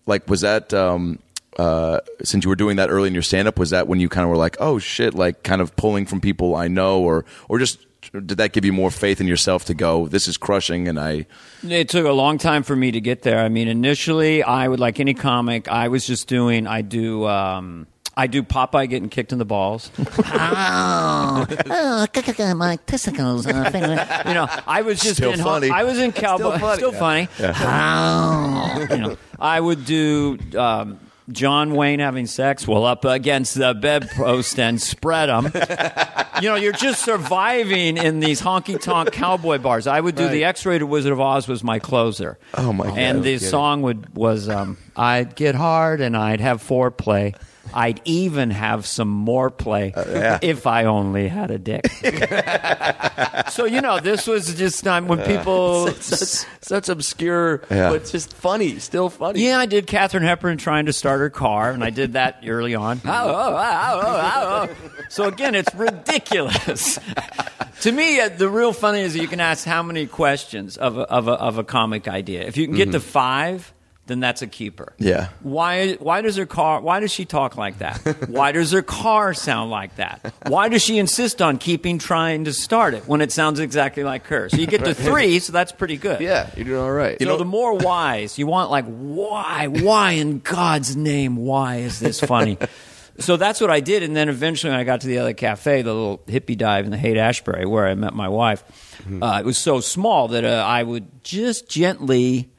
[0.08, 1.20] Like, was that um,
[1.60, 3.60] uh, since you were doing that early in your stand up?
[3.60, 6.22] Was that when you kind of were like, oh shit, like kind of pulling from
[6.22, 7.78] people I know, or or just
[8.14, 11.26] did that give you more faith in yourself to go, this is crushing, and I
[11.68, 13.40] It took a long time for me to get there.
[13.40, 15.68] I mean, initially, I would like any comic.
[15.68, 16.68] I was just doing.
[16.68, 17.28] I do.
[17.28, 17.88] Um,
[18.18, 19.92] I do Popeye getting kicked in the balls.
[20.42, 23.46] Oh, oh, my testicles.
[23.48, 25.40] Uh, You know, I was just Still in.
[25.40, 25.70] funny.
[25.70, 26.58] I was in cowboy.
[26.76, 27.28] Still funny.
[27.28, 27.54] funny.
[27.62, 30.38] Oh, you know, I would do.
[30.58, 31.00] Um,
[31.32, 35.46] John Wayne having sex, well, up against the bedpost and spread them.
[36.42, 39.88] you know, you're just surviving in these honky tonk cowboy bars.
[39.88, 42.38] I would do the X-rated Wizard of Oz was my closer.
[42.56, 42.98] Oh, my God.
[42.98, 47.36] And the song would was um, I'd get hard and I'd have foreplay.
[47.74, 51.88] I'd even have some more play Uh, if I only had a dick.
[53.52, 55.88] so you know, this was just time when people.
[56.02, 57.90] such, such obscure, Yeah.
[57.92, 59.46] but just funny, still funny.
[59.46, 62.76] Yeah, I did Katharine Hepburn trying to start her car, and I did that early
[62.76, 63.02] on.
[63.10, 64.76] Oh, oh, oh.
[65.10, 67.00] So again, it's ridiculous.
[67.82, 71.02] to me, uh, the real funny is you can ask how many questions of a,
[71.02, 72.42] of a, of a comic idea.
[72.44, 73.74] If you can get to five,
[74.10, 74.94] then that's a keeper.
[74.98, 75.30] Yeah.
[75.42, 75.94] Why?
[75.94, 76.82] Why does her car?
[76.82, 77.98] Why does she talk like that?
[78.30, 80.34] Why does her car sound like that?
[80.48, 84.26] Why does she insist on keeping trying to start it when it sounds exactly like
[84.26, 84.50] her?
[84.50, 86.20] So you get to three, so that's pretty good.
[86.20, 87.18] yeah, you're doing all right.
[87.20, 91.78] You so know the more whys you want, like why, why in God's name, why
[91.78, 92.58] is this funny?
[93.20, 95.84] so that's what I did, and then eventually, when I got to the other cafe,
[95.84, 98.64] the little hippie dive in the Haight Ashbury, where I met my wife,
[99.22, 102.50] uh, it was so small that uh, I would just gently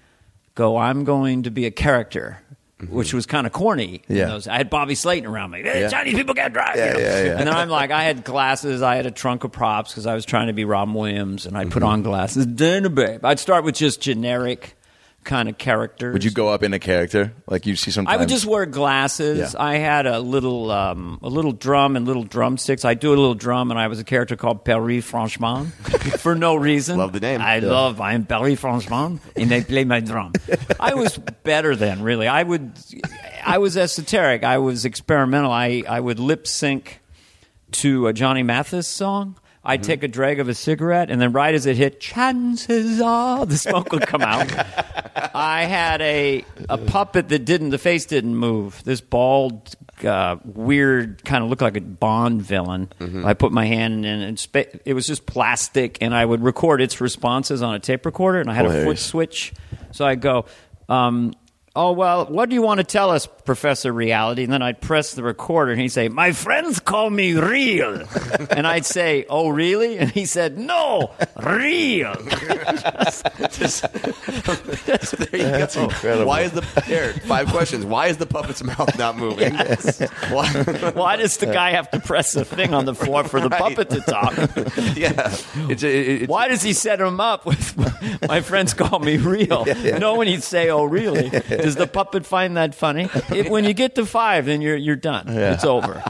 [0.55, 2.43] go, "I'm going to be a character."
[2.89, 4.01] Which was kind of corny.
[4.09, 4.25] in Yeah.
[4.29, 5.61] those- I had Bobby Slayton around me.
[5.63, 5.91] Hey, Yeah.
[5.91, 6.77] Chinese people can't drive.
[6.77, 6.99] Yeah, you know?
[6.99, 7.31] yeah, yeah.
[7.33, 8.81] And then I'm like, I had glasses.
[8.81, 11.59] I had a trunk of props because I was trying to be Robin Williams, and
[11.59, 11.73] I'd Mm-hmm.
[11.75, 12.47] put on glasses.
[12.47, 13.23] Dinner, babe.
[13.23, 14.79] I'd start with just generic
[15.25, 16.13] kind of characters.
[16.13, 18.15] would you go up in a character like you see sometimes?
[18.15, 19.55] I would just wear glasses.
[19.55, 19.63] Yeah.
[19.63, 22.85] I had a little, um, a little drum and little drumsticks.
[22.85, 25.73] I do a little drum, and I was a character called Perry Franchement
[26.19, 26.99] for no reason.
[26.99, 27.41] Love the name.
[27.41, 28.01] I love.
[28.01, 30.33] I am Perry Franchement, and they play my drum.
[30.81, 32.27] I was better then, really.
[32.27, 32.73] I would.
[33.45, 34.45] I was esoteric.
[34.45, 35.51] I was experimental.
[35.51, 37.01] I, I would lip sync
[37.73, 39.37] to a Johnny Mathis song.
[39.63, 43.45] I'd take a drag of a cigarette, and then right as it hit, chances are
[43.45, 44.51] the smoke would come out.
[45.35, 48.83] I had a a puppet that didn't, the face didn't move.
[48.85, 52.89] This bald, uh, weird, kind of looked like a Bond villain.
[53.25, 56.81] I put my hand in, and spa- it was just plastic, and I would record
[56.81, 59.53] its responses on a tape recorder, and I had a foot switch.
[59.93, 60.47] So I'd go,
[60.89, 61.35] um,
[61.83, 64.45] Oh, well, what do you want to tell us, Professor Reality?
[64.45, 68.03] And then I'd press the recorder and he'd say, My friends call me real.
[68.51, 69.97] and I'd say, Oh, really?
[69.97, 71.11] And he said, No,
[71.43, 72.13] real.
[74.85, 76.27] That's incredible.
[76.27, 77.87] Why is the here, five questions?
[77.87, 79.55] Why is the puppet's mouth not moving?
[80.31, 80.49] Why,
[80.95, 83.59] Why does the guy have to press a thing on the floor for the Right.
[83.59, 84.35] puppet to talk?
[84.97, 85.35] yeah,
[85.71, 87.75] it's, it, it's, Why does he set him up with
[88.29, 89.65] my friends call me real?
[89.99, 91.31] No one he'd say, "Oh, really?"
[91.75, 93.09] Does the puppet find that funny?
[93.31, 95.29] It, when you get to five, then you're you're done.
[95.29, 96.03] It's over.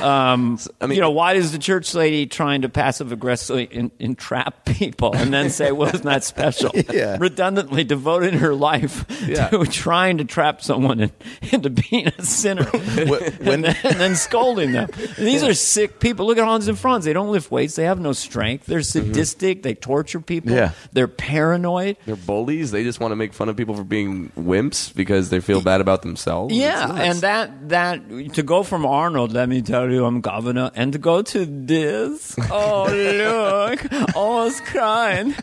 [0.00, 3.90] Um, I mean- you know, why is the church lady trying to passive aggressively en-
[3.98, 7.16] entrap people and then say, "Well, isn't that special?" Yeah.
[7.18, 9.48] Redundantly devoting her life Yeah.
[9.48, 11.10] to trying to trap someone in,
[11.52, 14.90] into being a sinner, and, then, and then scolding them.
[15.16, 16.26] And these are sick people.
[16.26, 17.04] Look at Hans and Franz.
[17.04, 17.76] They don't lift weights.
[17.76, 18.66] They have no strength.
[18.66, 19.62] They're sadistic.
[19.62, 20.52] They torture people.
[20.52, 20.72] Yeah.
[20.92, 21.96] They're paranoid.
[22.06, 22.70] they're bullies.
[22.72, 25.80] They just want to make fun of people for being wimps because they feel bad
[25.80, 26.54] about themselves.
[26.54, 31.00] Yeah, and that that to go from Arnold, let me tell you, I'm governor, and
[31.00, 32.36] go to this.
[32.50, 35.34] Oh look, almost crying.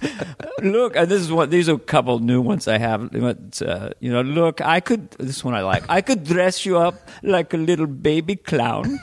[0.61, 3.11] Look, and this is what these are a couple new ones I have.
[3.11, 5.11] But, uh, you know, look, I could.
[5.11, 5.84] This one I like.
[5.89, 8.99] I could dress you up like a little baby clown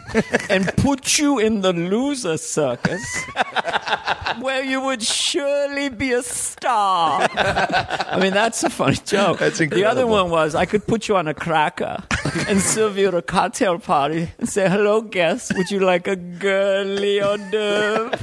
[0.50, 3.04] and put you in the loser circus.
[4.40, 7.26] Where you would surely be a star.
[7.32, 9.38] I mean, that's a funny joke.
[9.38, 9.82] That's incredible.
[9.82, 12.02] The other one was I could put you on a cracker
[12.46, 15.54] and serve you at a cocktail party and say, "Hello, guest.
[15.56, 18.18] Would you like a girly hors d'oeuvre?"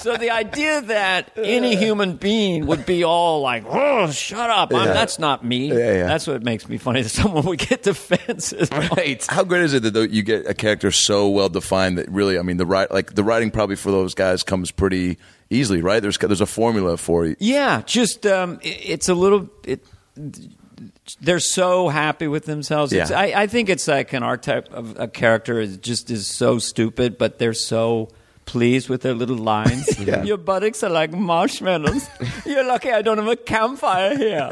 [0.00, 4.72] so the idea that any human being would be all like, "Oh, shut up!
[4.74, 4.92] I'm, Yeah.
[4.92, 6.06] that's not me." Yeah, yeah.
[6.06, 7.02] That's what makes me funny.
[7.02, 8.68] That someone would get defensive.
[8.72, 9.24] right.
[9.28, 12.42] How great is it that you get a character so well defined that really, I
[12.42, 15.18] mean, the right like the writing probably for those guys comes pretty
[15.50, 16.00] easily, right?
[16.00, 17.36] There's there's a formula for you.
[17.38, 19.48] Yeah, just um, it, it's a little.
[19.64, 19.84] It,
[21.20, 22.92] they're so happy with themselves.
[22.92, 23.08] Yeah.
[23.14, 27.18] I, I think it's like an archetype of a character is just is so stupid,
[27.18, 28.08] but they're so
[28.44, 29.98] pleased with their little lines.
[30.24, 32.06] Your buttocks are like marshmallows.
[32.46, 34.50] You're lucky I don't have a campfire here.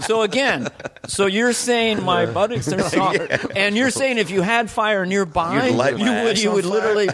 [0.00, 0.68] so again,
[1.06, 3.18] so you're saying my buttocks are soft,
[3.56, 6.64] and you're saying if you had fire nearby, You'd you would ass you on would
[6.64, 6.72] fire.
[6.72, 7.08] literally.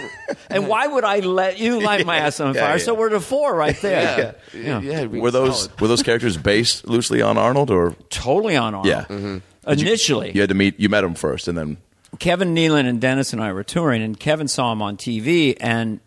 [0.49, 2.63] And why would I let you light my ass on fire?
[2.77, 2.77] yeah.
[2.79, 4.37] So we're to four right there.
[4.55, 4.81] Yeah.
[4.81, 4.99] Yeah.
[5.01, 5.81] it'd Were those solid.
[5.81, 8.87] were those characters based loosely on Arnold, or totally on Arnold.
[8.87, 9.05] yeah?
[9.09, 9.71] Mm-hmm.
[9.71, 10.79] Initially, You had to meet.
[10.79, 11.77] You met him first, and then
[12.19, 16.01] Kevin Nealon and Dennis and I were touring, and Kevin saw him on TV, and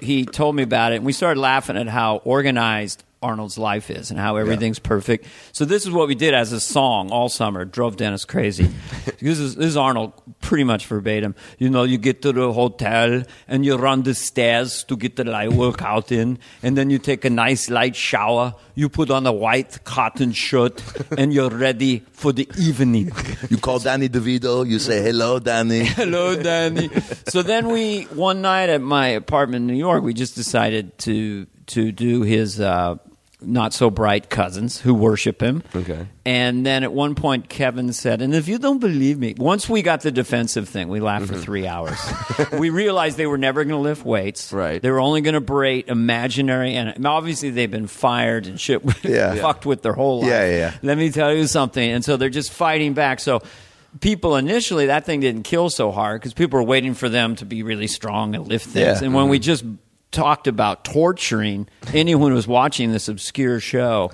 [0.00, 4.10] he told me about it, and we started laughing at how organized Arnold's life is
[4.10, 5.26] and how everything's perfect.
[5.52, 7.66] So this is what we did as a song all summer.
[7.66, 8.70] Drove Dennis crazy.
[9.20, 11.34] this is this is Arnold pretty much verbatim.
[11.58, 15.24] You know, you get to the hotel and you run the stairs to get the
[15.24, 18.54] light workout in, and then you take a nice light shower.
[18.74, 20.82] You put on a white cotton shirt,
[21.18, 23.12] and you're ready for the evening.
[23.50, 24.66] you call Danny DeVito.
[24.66, 25.84] You say hello, Danny.
[26.00, 26.88] Hello, Danny.
[27.28, 31.46] so then we one night at my apartment in New York, we just decided to
[31.66, 32.96] to do his uh,
[33.42, 35.62] not so bright cousins who worship him.
[35.74, 36.06] Okay.
[36.24, 39.82] And then at one point, Kevin said, "And if you don't believe me, once we
[39.82, 41.98] got the defensive thing, we laughed for three hours.
[42.52, 44.52] we realized they were never going to lift weights.
[44.52, 44.80] Right.
[44.80, 49.34] They were only going to berate imaginary, and obviously they've been fired and shit, Yeah.
[49.40, 50.28] fucked with their whole life.
[50.28, 50.74] Yeah, yeah, yeah.
[50.82, 51.90] Let me tell you something.
[51.90, 53.20] And so they're just fighting back.
[53.20, 53.42] So
[54.00, 57.44] people initially, that thing didn't kill so hard because people were waiting for them to
[57.44, 58.76] be really strong and lift things.
[58.76, 58.94] Yeah.
[58.94, 59.04] Mm-hmm.
[59.06, 59.64] And when we just
[60.12, 64.10] talked about torturing anyone who was watching this obscure show.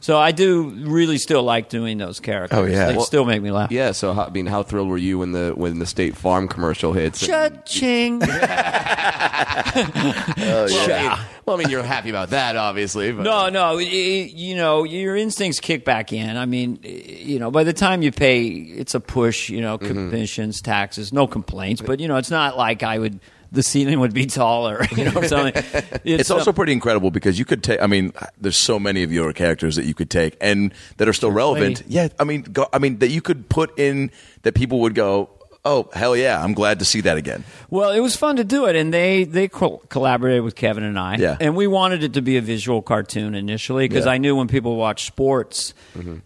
[0.00, 2.58] so I do really still like doing those characters.
[2.58, 2.86] Oh, yeah.
[2.88, 3.70] They Well- still make me laugh.
[3.70, 3.92] Yeah.
[3.92, 6.92] So, how, I mean, how thrilled were you when the when the State Farm commercial
[6.92, 7.24] hits?
[7.24, 8.18] Cha-ching.
[8.18, 8.30] Well,
[10.38, 13.12] oh, well, I mean, you're happy about that, obviously.
[13.12, 13.76] But No, no.
[13.76, 16.36] y- You know, your instincts kick back in.
[16.36, 19.48] I mean, you know, by the time you pay, it's a push.
[19.48, 19.88] You know, mm-hmm.
[19.88, 21.82] commissions, taxes, no complaints.
[21.82, 23.20] But you know, it's not like I would.
[23.52, 24.84] The ceiling would be taller.
[24.96, 25.52] You know, something.
[26.04, 27.82] It's, It's also uh, pretty incredible because you could take.
[27.82, 31.12] I mean, there's so many of your characters that you could take and that are
[31.12, 31.82] still relevant.
[31.86, 34.10] Yeah, I mean, go, I mean that you could put in
[34.42, 35.30] that people would go.
[35.68, 36.40] Oh hell yeah!
[36.42, 37.42] I'm glad to see that again.
[37.70, 40.96] Well, it was fun to do it, and they they col- collaborated with Kevin and
[40.96, 41.16] I.
[41.16, 41.36] Yeah.
[41.40, 44.12] and we wanted it to be a visual cartoon initially because Yeah.
[44.12, 45.74] I knew when people watch sports,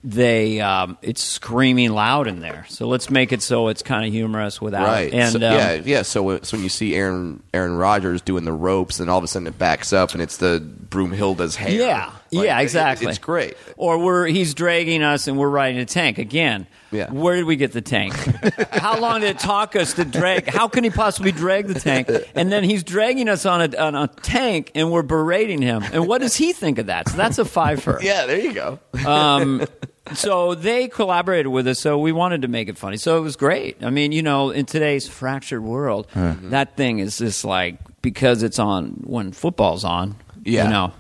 [0.05, 2.67] they um, it's screaming loud in there.
[2.69, 4.87] So let's make it so it's kind of humorous without.
[4.87, 5.13] Right.
[5.13, 6.03] And So- um, yeah, yeah.
[6.03, 9.25] So, when- so when you see Aaron Aaron Rodgers doing the ropes, and all of
[9.25, 10.61] a sudden it backs up, and it's the
[10.91, 11.71] Broomhilda's hair.
[11.71, 13.07] Yeah, Like, yeah, it- exactly.
[13.09, 13.55] it's great.
[13.79, 16.67] Or we're he's dragging us and we're riding a tank again.
[16.93, 17.11] Yeah.
[17.11, 18.15] Where did we get the tank?
[18.73, 20.47] how long did it talk us to drag?
[20.49, 22.11] How can he possibly drag the tank?
[22.35, 25.83] And then he's dragging us on a on a tank and we're berating him.
[25.93, 27.09] And what does he think of that?
[27.09, 28.01] So that's a five for.
[28.11, 28.79] Yeah, there you go.
[29.07, 29.65] Um,
[30.15, 32.97] so they collaborated with us, so we wanted to make it funny.
[32.97, 33.85] So it was great.
[33.85, 38.59] I mean, you know, in today's fractured world, that thing is just like because it's
[38.59, 40.17] on when football's on.
[40.45, 40.65] Yeah.
[40.65, 40.93] you know,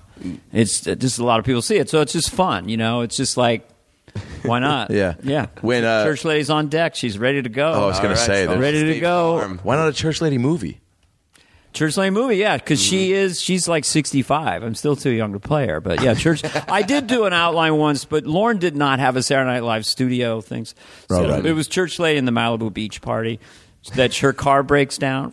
[0.53, 2.69] it's just a lot of people see it, so it's just fun.
[2.69, 3.67] You know, it's just like.
[4.43, 4.91] Why not?
[5.01, 5.15] Yeah.
[5.23, 5.47] yeah.
[5.61, 7.73] When, uh, church lady's on deck, she's ready to go.
[7.73, 8.59] Oh, I was All gonna say so.
[8.59, 9.39] Ready to go.
[9.39, 9.61] Farm.
[9.63, 10.81] Why not a church lady movie?
[11.73, 12.91] Church Lady movie, yeah, because Mm-hmm.
[12.91, 14.65] she is she's like sixty five.
[14.65, 16.43] I'm still too young to play her, but yeah, Church.
[16.69, 19.87] I did do an outline once, but Lorne did not have a Saturday Night Live
[19.87, 20.75] studio things.
[21.09, 21.47] So Right, right.
[21.47, 23.39] it was Church Lady in the Malibu Beach party.
[23.97, 25.33] That her car breaks down,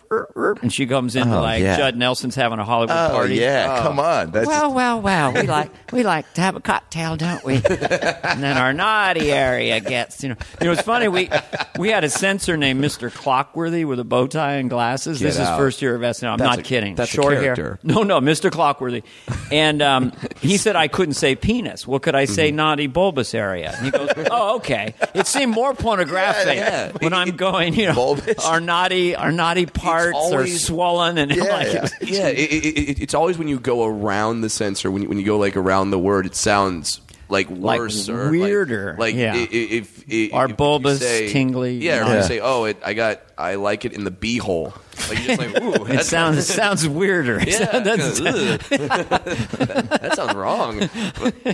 [0.62, 1.76] and she comes in Oh, like yeah.
[1.76, 3.36] Judd Nelson's having a Hollywood Oh party.
[3.36, 4.32] yeah, come on.
[4.32, 5.34] That's Well, well, well.
[5.34, 7.56] We like we like to have a cocktail, don't we?
[7.66, 10.36] and then our naughty area gets you know.
[10.62, 11.10] You know, it's funny.
[11.10, 11.30] We
[11.78, 15.20] we had a censor named Mister Clockworthy with a bow tie and glasses.
[15.20, 16.32] this Get is first year of SNL.
[16.32, 16.96] I'm That's not a- kidding.
[16.96, 17.54] that's a Short hair.
[17.56, 17.80] character.
[17.84, 19.04] No, no, Mister Clockworthy.
[19.52, 21.86] And um, he said I couldn't say penis.
[21.86, 22.56] Well, could I say Mm-hmm.
[22.56, 23.74] naughty bulbous area?
[23.76, 24.96] And he goes, Oh, okay.
[25.14, 26.92] It seemed more pornographic Yeah, yeah.
[27.02, 27.74] when I'm going.
[27.74, 28.37] You know, Bulbous.
[28.46, 31.74] Our naughty our naughty parts are swollen and Yeah, like.
[31.74, 31.88] yeah.
[32.02, 35.18] yeah, it, it, it, it's always when you go around the censor, when you, when
[35.20, 39.16] you go like around the word, it sounds like Like worse or weirder, Like, like
[39.16, 39.34] yeah.
[39.36, 42.18] i- i- if, if, Our if bulbous, say- tingly, yeah, or Yeah.
[42.18, 44.74] you say, oh, it, I got, I like it in the beehole.
[45.10, 47.40] Like you're just like, ooh, It sounds it sounds weirder.
[47.48, 48.60] Yeah, That's- ugh.
[48.70, 50.90] that sounds wrong.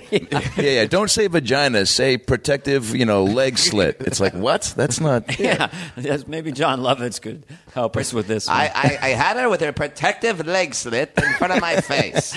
[0.02, 0.86] yeah, yeah.
[0.86, 1.86] Don't say vagina.
[1.86, 2.96] Say protective.
[2.96, 3.98] You know, leg slit.
[4.00, 4.74] It's like what?
[4.78, 5.40] That's not.
[5.40, 8.48] yeah, yes, maybe Jon Lovitz could help us with this.
[8.48, 8.56] One.
[8.58, 12.36] I, I, I had her with her protective leg slit in front of my face.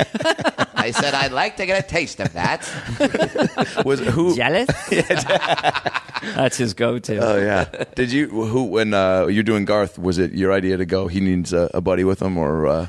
[0.74, 2.68] I said, I'd like to get a taste of that.
[3.84, 4.34] Was who?
[4.36, 4.68] Jealous?
[6.34, 7.18] That's his go-to.
[7.18, 7.84] Oh yeah.
[7.94, 9.99] Did you who when uh, you're doing Garth?
[9.99, 11.07] Was it your idea to go?
[11.07, 12.87] He needs a, a buddy with him, or uh,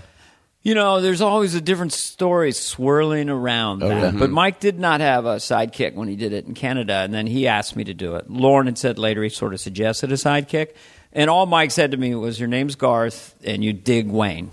[0.64, 4.04] You know, there's always a different story swirling around that.
[4.06, 4.18] Okay.
[4.18, 7.28] But Mike did not have a sidekick when he did it in Canada, and then
[7.28, 8.30] he asked me to do it.
[8.30, 10.74] Lorne had said later he sort of suggested a sidekick,
[11.14, 14.50] and all Mike said to me was, "Your name's Garth, and you dig Wayne."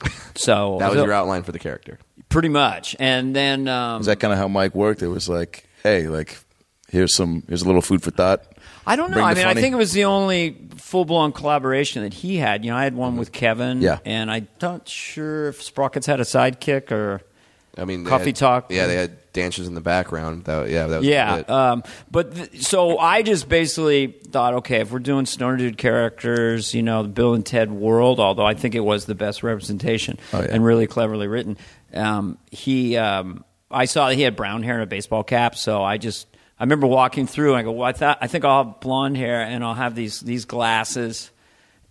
[0.34, 1.98] So That was so- your outline for the character.
[2.28, 5.02] pretty much, and then um, is that kind of how Mike worked?
[5.02, 6.38] It was like, hey, like
[6.90, 8.44] here's some here's a little food for thought.
[8.88, 9.20] I don't know.
[9.22, 12.64] I mean, I think it was the only full blown collaboration that he had.
[12.64, 13.98] You know, I had one with Kevin, Yeah.
[14.04, 17.20] and I'm not sure if Sprockets had a sidekick or.
[17.76, 18.72] I mean, Coffee had- talk.
[18.72, 20.46] Yeah, they had dancers in the background.
[20.46, 24.90] That, yeah, that was Yeah, um, but th- so I just basically thought, okay, if
[24.90, 28.74] we're doing Stoner Dude characters, you know, the Bill and Ted world, although I think
[28.74, 30.48] it was the best representation Oh, yeah.
[30.50, 31.56] and really cleverly written.
[31.94, 35.80] Um, he, um, I saw that he had brown hair and a baseball cap, so
[35.84, 36.26] I just,
[36.58, 39.16] I remember walking through and I go, well, I thought, I think I'll have blonde
[39.16, 41.30] hair and I'll have these these glasses,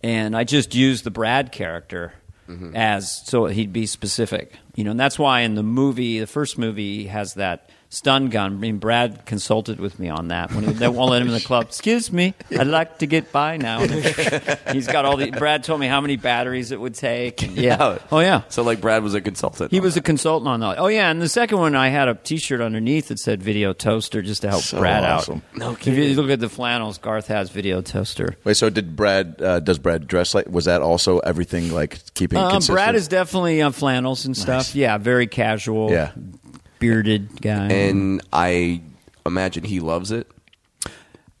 [0.02, 2.12] and I just used the Brad character.
[2.48, 2.74] Mm-hmm.
[2.74, 6.56] As so he'd be specific, you know, and that's why in the movie, the first
[6.56, 8.52] movie, he has that stun gun.
[8.52, 11.34] I mean, Brad consulted with me on that when he, they won't let him in
[11.34, 11.66] the club.
[11.66, 13.80] Excuse me, I'd like to get by now.
[14.72, 15.30] He's got all the.
[15.30, 17.42] Brad told me how many batteries it would take.
[17.42, 17.98] and- yeah.
[18.10, 18.42] Oh yeah.
[18.48, 19.70] So like Brad was a consultant.
[19.70, 20.78] He on was a consultant on that.
[20.78, 24.22] Oh yeah, and the second one I had a T-shirt underneath that said "Video Toaster"
[24.22, 25.42] just to help So Brad awesome.
[25.54, 25.58] out.
[25.58, 28.36] No If you look at the flannels, Garth has Video Toaster.
[28.44, 29.40] Wait, so did Brad?
[29.40, 30.48] Uh, does Brad dress like?
[30.48, 32.38] Was that also everything like keeping?
[32.38, 32.76] Um, consistent?
[32.76, 34.74] Brad is definitely on flannels and stuff.
[34.74, 35.90] Yeah, very casual.
[35.90, 36.12] Yeah.
[36.78, 37.66] Bearded guy.
[37.68, 38.80] and I
[39.26, 40.30] imagine he loves it.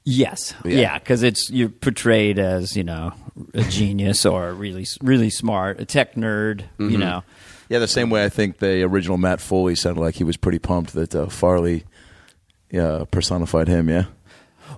[0.04, 0.76] yes, Yeah.
[0.80, 3.12] yeah, because it's you're portrayed as you know
[3.54, 6.62] a genius or really really smart, a tech nerd.
[6.78, 6.90] Mm-hmm.
[6.90, 7.22] You know,
[7.68, 10.58] Yeah, the same way I think the original Matt Foley sounded like he was pretty
[10.58, 11.84] pumped that uh, Farley
[12.78, 13.88] uh, personified him.
[13.88, 14.04] Yeah.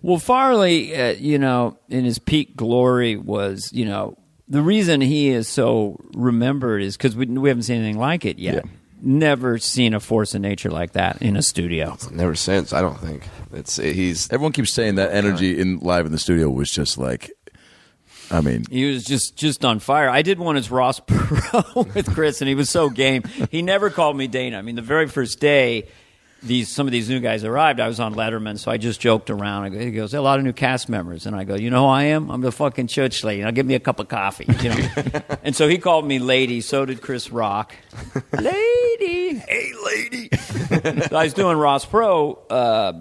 [0.03, 4.17] Well, Farley, uh, you know, in his peak glory was, you know,
[4.49, 8.39] the reason he is so remembered is because we, we haven't seen anything like it
[8.39, 8.55] yet.
[8.55, 8.71] Yeah.
[9.03, 11.97] Never seen a force of nature like that in a studio.
[12.11, 12.73] Never since.
[12.73, 13.23] I don't think
[13.53, 14.31] it's he's.
[14.31, 17.31] Everyone keeps saying that energy in live in the studio was just like,
[18.31, 20.09] I mean, He was just just on fire.
[20.09, 23.23] I did one as Ross Perot with Chris, and he was so game.
[23.51, 24.59] He never called me Dana.
[24.59, 25.89] I mean, the very first day,
[26.43, 27.81] these some of these new guys arrived.
[27.81, 29.65] I was on Letterman, so I just joked around.
[29.65, 31.87] I go, he goes, "A lot of new cast members," and I go, "You know
[31.87, 32.31] who I am?
[32.31, 33.43] I'm the fucking church lady.
[33.43, 34.89] Now give me a cup of coffee." You know.
[35.43, 36.61] and so he called me lady.
[36.61, 37.75] So did Chris Rock.
[38.33, 40.29] lady, hey lady.
[40.33, 42.39] so I was doing Ross Perot.
[42.51, 42.93] Uh,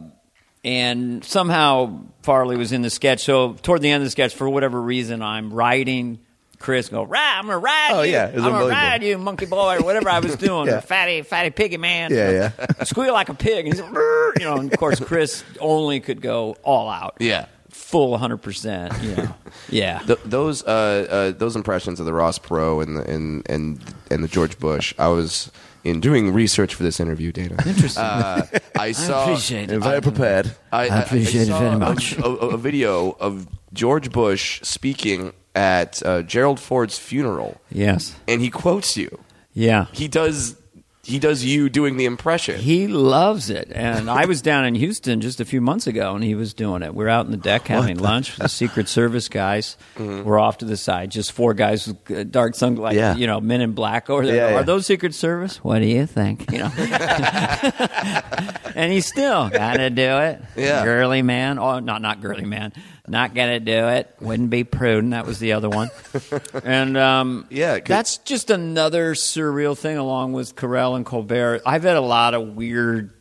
[0.64, 3.24] and somehow Farley was in the sketch.
[3.24, 6.20] So toward the end of the sketch, for whatever reason, I'm writing.
[6.60, 7.38] Chris go ride.
[7.40, 8.12] I'm gonna ride Oh, you.
[8.12, 10.68] yeah, I'm gonna ride you, monkey boy, or whatever I was doing.
[10.68, 10.82] Yeah.
[10.82, 12.14] fatty, fatty piggy man.
[12.14, 12.84] Yeah, yeah.
[12.84, 13.66] Squeal like a pig.
[13.66, 14.58] And he's you know.
[14.58, 17.16] And of course, Chris only could go all out.
[17.20, 17.46] Yeah.
[17.70, 18.38] full 100.
[18.38, 19.36] percent You know.
[19.70, 20.00] Yeah.
[20.00, 23.80] Th- those uh, uh, those impressions of the Ross Perot and the and and
[24.12, 24.94] and the George Bush.
[25.00, 25.52] I was
[25.84, 27.56] in doing research for this interview, Dana.
[27.66, 28.04] Interesting.
[28.04, 28.46] Uh,
[28.78, 29.24] I saw.
[29.24, 29.80] appreciate it.
[29.80, 30.54] Very prepared.
[30.72, 32.18] I, I appreciate it saw very much.
[32.18, 38.16] A, a, a video of George Bush speaking at uh, Gerald Ford's funeral, yes.
[38.30, 39.20] and he quotes you.
[39.54, 39.88] Yeah.
[39.92, 40.56] He does.
[41.04, 42.60] He does you doing the impression.
[42.60, 43.72] He loves it.
[43.74, 46.84] And I was down in Houston just a few months ago, and he was doing
[46.84, 46.94] it.
[46.94, 49.76] We are out in the deck having lunch with the Secret Service guys.
[49.96, 50.24] Mm-hmm.
[50.24, 53.16] We're off to the side, just four guys with uh, dark sunglasses, Yeah.
[53.16, 54.36] you know, men in black over there.
[54.36, 54.62] Yeah, Are yeah.
[54.64, 55.64] those Secret Service?
[55.64, 56.52] What do you think?
[56.52, 56.72] You know,
[58.76, 60.42] and he still gotta do it.
[60.56, 60.84] Yeah.
[60.84, 61.58] girly man.
[61.58, 62.72] Oh, not not girly man.
[63.10, 64.14] Not gonna do it.
[64.22, 65.12] Wouldn't be prudent.
[65.12, 65.90] That was the other one.
[66.64, 71.62] And um, Yeah, 'cause- that's just another surreal thing, along with Carell and Colbert.
[71.66, 73.12] I've had a lot of weird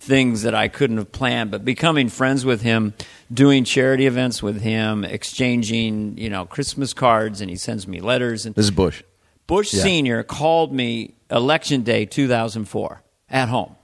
[0.00, 2.94] things that I couldn't have planned, but becoming friends with him,
[3.32, 8.46] doing charity events with him, exchanging you know Christmas cards, and he sends me letters.
[8.46, 9.02] And This is Bush.
[9.46, 9.82] Bush Yeah.
[9.82, 13.76] Senior called me election day 2004 at home.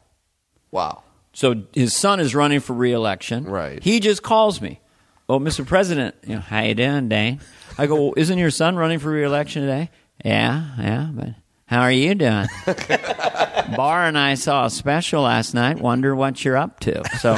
[0.71, 1.03] wow.
[1.37, 3.45] So his son is running for reelection.
[3.45, 3.83] Right.
[3.83, 4.79] He just calls me.
[5.29, 5.67] Oh, Mr.
[5.67, 7.41] President, you know, how you doing, Dane?
[7.79, 9.91] I go, well, isn't your son running for reelection today?
[10.25, 11.29] Yeah, yeah, but
[11.67, 12.47] how are you doing?
[13.77, 15.79] Bar and I saw a special last night.
[15.81, 17.03] Wonder what you're up to.
[17.19, 17.37] So,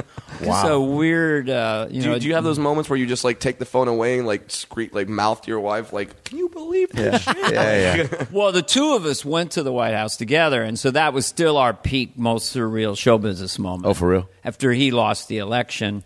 [0.44, 0.62] wow.
[0.62, 1.48] So weird.
[1.48, 3.58] Uh, you Do know, you, do you have those moments where you just like take
[3.58, 6.90] the phone away and like scream, like mouth to your wife, like, "Can you believe
[6.90, 8.24] this shit?" Yeah, yeah.
[8.32, 11.24] Well, the two of us went to the White House together, and so that was
[11.24, 13.86] still our peak, most surreal show business moment.
[13.86, 14.28] Oh, for real?
[14.44, 16.02] After he lost the election,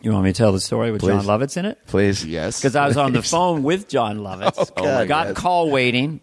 [0.00, 1.78] you want me to tell the story with Jon Lovitz in it?
[1.86, 2.24] Please.
[2.24, 2.60] Yes.
[2.60, 4.70] Because I was on the phone with Jon Lovitz.
[4.76, 5.36] Oh, God, got yes.
[5.36, 6.20] call waiting.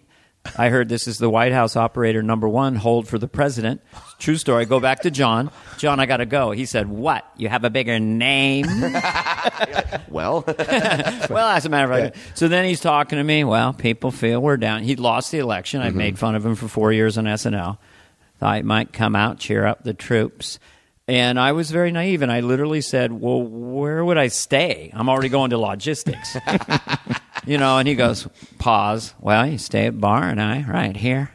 [0.57, 2.75] I heard this is the White House operator number one.
[2.75, 3.81] Hold for the president.
[4.19, 4.65] True story.
[4.65, 5.51] Go back to John.
[5.77, 6.51] John, I got to go.
[6.51, 7.29] He said, "What?
[7.35, 8.65] You have a bigger name?"
[10.09, 10.43] Well,
[11.29, 12.17] well, as a matter of fact.
[12.37, 13.43] So then he's talking to me.
[13.43, 14.83] Well, people feel we're down.
[14.83, 15.81] He lost the election.
[15.81, 15.97] I mm-hmm.
[15.97, 17.77] made fun of him for four years on SNL.
[18.39, 20.59] Thought he might come out, cheer up the troops.
[21.07, 24.91] And I was very naive, and I literally said, "Well, where would I stay?
[24.93, 26.35] I'm already going to logistics."
[27.45, 28.27] you know, and he goes,
[28.59, 29.13] "Pause.
[29.19, 31.31] Well, you stay at Bar and I right here."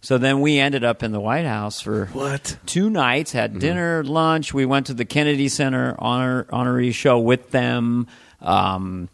[0.00, 2.56] So then we ended up in the White House for What?
[2.66, 3.58] two nights, had Mm-hmm.
[3.58, 4.54] dinner, lunch.
[4.54, 8.06] We went to the Kennedy Center honor honoree show with them.
[8.40, 9.08] Um,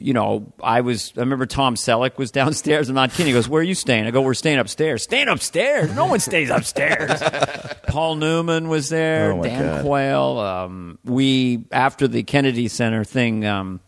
[0.00, 1.12] you know, I was.
[1.16, 2.88] I remember Tom Selleck was downstairs.
[2.88, 3.26] I'm not kidding.
[3.26, 5.94] He goes, "Where are you staying?" I go, "We're staying upstairs." Staying upstairs?
[5.94, 7.22] No one stays upstairs.
[7.88, 9.32] Paul Newman was there.
[9.32, 9.84] Oh, Dan God.
[9.84, 10.38] Quayle.
[10.38, 13.44] Um, we after the Kennedy Center thing.
[13.46, 13.80] Um,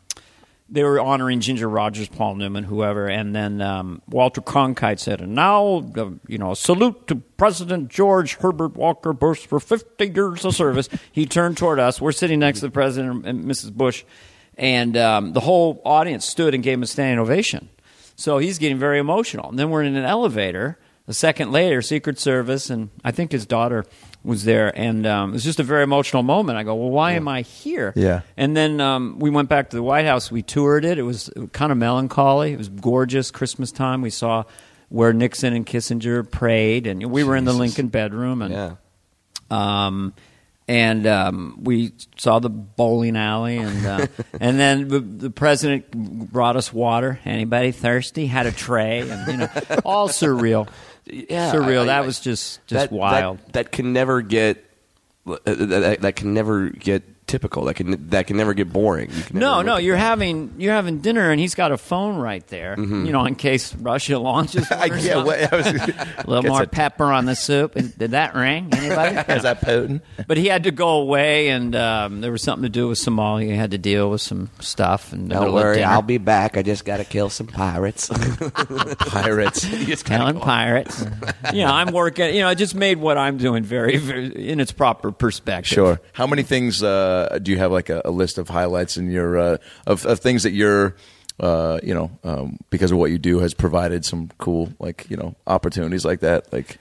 [0.73, 5.35] they were honoring Ginger Rogers, Paul Newman, whoever, and then um, Walter Cronkite said, "And
[5.35, 10.55] now, uh, you know, salute to President George Herbert Walker Bush for 50 years of
[10.55, 12.01] service." he turned toward us.
[12.01, 13.73] We're sitting next to the president and Mrs.
[13.73, 14.05] Bush,
[14.57, 17.69] and um, the whole audience stood and gave him a standing ovation.
[18.17, 19.49] So he's getting very emotional.
[19.49, 20.79] And then we're in an elevator.
[21.09, 23.85] A second later, Secret Service and I think his daughter
[24.25, 26.57] was there, and um, it was just a very emotional moment.
[26.57, 28.21] I go, "Well, why am I here?" Yeah.
[28.37, 30.31] And then um, we went back to the White House.
[30.31, 30.99] We toured it.
[30.99, 32.53] It was kind of melancholy.
[32.53, 33.31] It was gorgeous.
[33.31, 34.01] Christmas time.
[34.01, 34.45] We saw
[34.91, 38.43] where Nixon and Kissinger prayed, and we were in the Lincoln bedroom.
[38.43, 38.75] And yeah.
[39.51, 40.15] um,
[40.73, 44.07] and um, we saw the bowling alley, and uh,
[44.41, 45.91] and then the, the president
[46.33, 47.21] brought us water.
[47.27, 48.27] Anybody thirsty?
[48.27, 49.49] Had a tray, and you know,
[49.85, 50.69] all surreal.
[51.05, 51.81] Yeah, surreal.
[51.81, 53.39] I- I- that was just just that, wild.
[53.39, 54.65] That, that can never get.
[55.27, 57.65] uh, That, that can never get typical.
[57.65, 59.11] That can that can never get boring.
[59.11, 60.03] You can No, never no, look you're that.
[60.03, 62.77] having you're having dinner, and he's got a phone right there.
[62.77, 63.07] Mm-hmm.
[63.07, 64.67] You know, in case Russia launches.
[64.71, 65.67] I, or yeah, what, I was,
[66.19, 67.77] a little more a- pepper on the soup.
[67.77, 68.69] Is- Did that ring?
[68.73, 69.17] Anybody?
[69.33, 70.01] Is that Putin?
[70.27, 73.45] but he had to go away, and um, there was something to do with Somalia.
[73.47, 75.13] He had to deal with some stuff.
[75.13, 76.57] And Don't worry, I'll be back.
[76.57, 78.09] I just got to kill some pirates.
[78.99, 79.67] Pirates.
[80.03, 81.05] telling pirates.
[81.53, 82.35] you know, I'm working.
[82.35, 85.73] You know, I just made what I'm doing very, very in its proper perspective.
[85.75, 86.01] Sure.
[86.13, 87.73] How many things uh, do you have?
[87.73, 89.57] Like a, a list of highlights in your uh,
[89.87, 90.95] of, of things that you're,
[91.41, 95.17] uh, you know, um, because of what you do has provided some cool like you
[95.17, 96.53] know opportunities like that.
[96.53, 96.79] Like,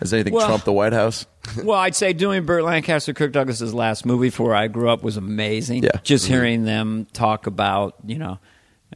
[0.00, 1.26] has anything Well- trumped the White House?
[1.62, 5.02] Well, I'd say doing Burt Lancaster, Kirk Douglas's last movie for where I grew up
[5.02, 5.82] was amazing.
[5.84, 6.00] Yeah.
[6.02, 8.38] Just hearing them talk about, you know,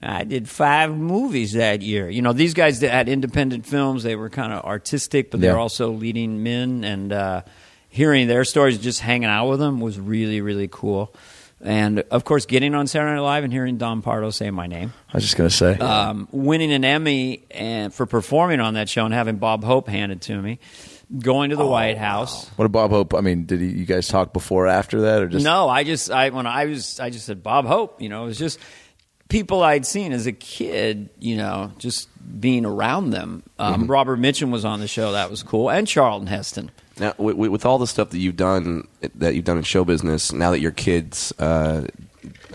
[0.02, 2.08] I did five movies that year.
[2.08, 4.02] You know, these guys that had independent films.
[4.02, 5.52] They were kind of artistic, but they Yeah.
[5.54, 6.84] were also leading men.
[6.84, 7.42] And uh,
[7.88, 11.14] hearing their stories, just hanging out with them, was really, really cool.
[11.60, 14.92] And of course, getting on Saturday Night Live and hearing Don Pardo say my name
[15.12, 15.74] I was just gonna say.
[15.78, 20.22] um, winning an Emmy and for performing on that show and having Bob Hope handed
[20.22, 20.60] to me,
[21.18, 22.48] going to the White House.
[22.50, 23.12] what did Bob Hope?
[23.12, 25.82] I mean, did he, you guys talk before or after that, or just No, I
[25.82, 28.00] just I when I was I just said Bob Hope.
[28.00, 28.60] You know, it was just
[29.28, 31.10] people I'd seen as a kid.
[31.18, 32.08] You know, just
[32.40, 33.42] being around them.
[33.58, 35.10] Um, Robert Mitchum was on the show.
[35.10, 36.70] That was cool, and Charlton Heston.
[37.00, 40.32] Now, with, with all the stuff that you've done, that you've done in show business,
[40.32, 41.86] now that your kids, uh,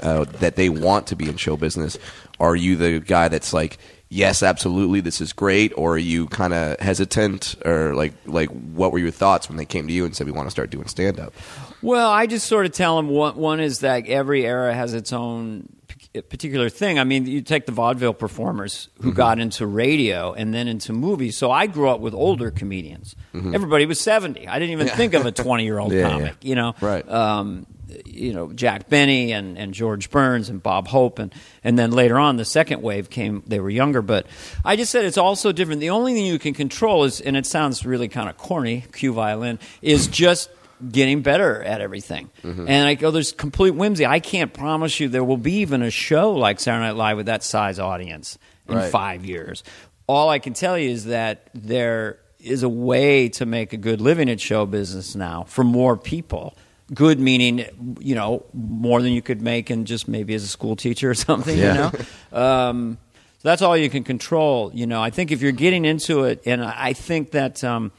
[0.02, 1.98] uh, that they want to be in show business,
[2.40, 3.78] are you the guy that's like,
[4.10, 8.92] yes, absolutely, this is great, or are you kind of hesitant, or like, like, what
[8.92, 10.88] were your thoughts when they came to you and said we want to start doing
[10.88, 11.34] stand up?
[11.82, 15.12] Well, I just sort of tell them one, one is that every era has its
[15.14, 15.68] own
[16.22, 17.00] particular thing.
[17.00, 19.18] I mean, you take the vaudeville performers who Mm-hmm.
[19.18, 21.38] got into radio and then into movies.
[21.38, 23.16] So I grew up with older comedians.
[23.34, 24.48] Everybody was 70.
[24.48, 26.00] I didn't even think of a 20 year old Mm-hmm.
[26.00, 26.76] Yeah, comic, you know?
[26.82, 27.08] Right.
[27.10, 27.66] Um,
[28.06, 31.20] you know, Jack Benny and, and George Burns and Bob Hope.
[31.20, 31.34] And,
[31.64, 34.02] and then later on, the second wave came, they were younger.
[34.02, 34.26] But
[34.66, 35.80] I just said it's also different.
[35.82, 39.14] The only thing you can control is, and it sounds really kind of corny, cue
[39.14, 40.50] violin, is just
[40.92, 42.30] getting better at everything.
[42.44, 44.06] And I go, there's complete whimsy.
[44.06, 47.26] I can't promise you there will be even a show like Saturday Night Live with
[47.28, 48.92] that size audience in Right.
[48.92, 49.64] five years.
[50.08, 54.02] All I can tell you is that there is a way to make a good
[54.02, 56.56] living at show business now for more people.
[56.94, 57.66] Good meaning,
[58.00, 61.14] you know, more than you could make in just maybe as a school teacher or
[61.30, 61.92] something, Yeah.
[61.92, 62.00] you
[62.34, 62.38] know?
[62.42, 62.98] Um,
[63.40, 64.72] so that's all you can control.
[64.74, 67.92] You know, I think if you're getting into it, and I I think that um,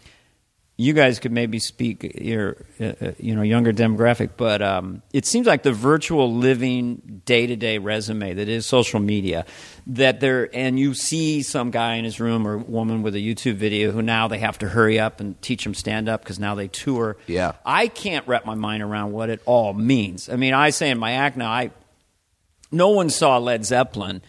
[0.77, 5.25] you guys could maybe speak your uh, uh, you know younger demographic, but um, it
[5.25, 9.47] seems like the virtual living day to day resume that is social media
[9.87, 13.55] that there and you see some guy in his room or woman with a YouTube
[13.55, 16.57] video who now they have to hurry up and teach them stand up because now
[16.57, 17.17] they tour.
[17.27, 17.53] Yeah.
[17.65, 20.29] I can't wrap my mind around what it all means.
[20.29, 21.71] I mean, I say in my act now, I
[22.73, 24.23] no one saw Led Zeppelin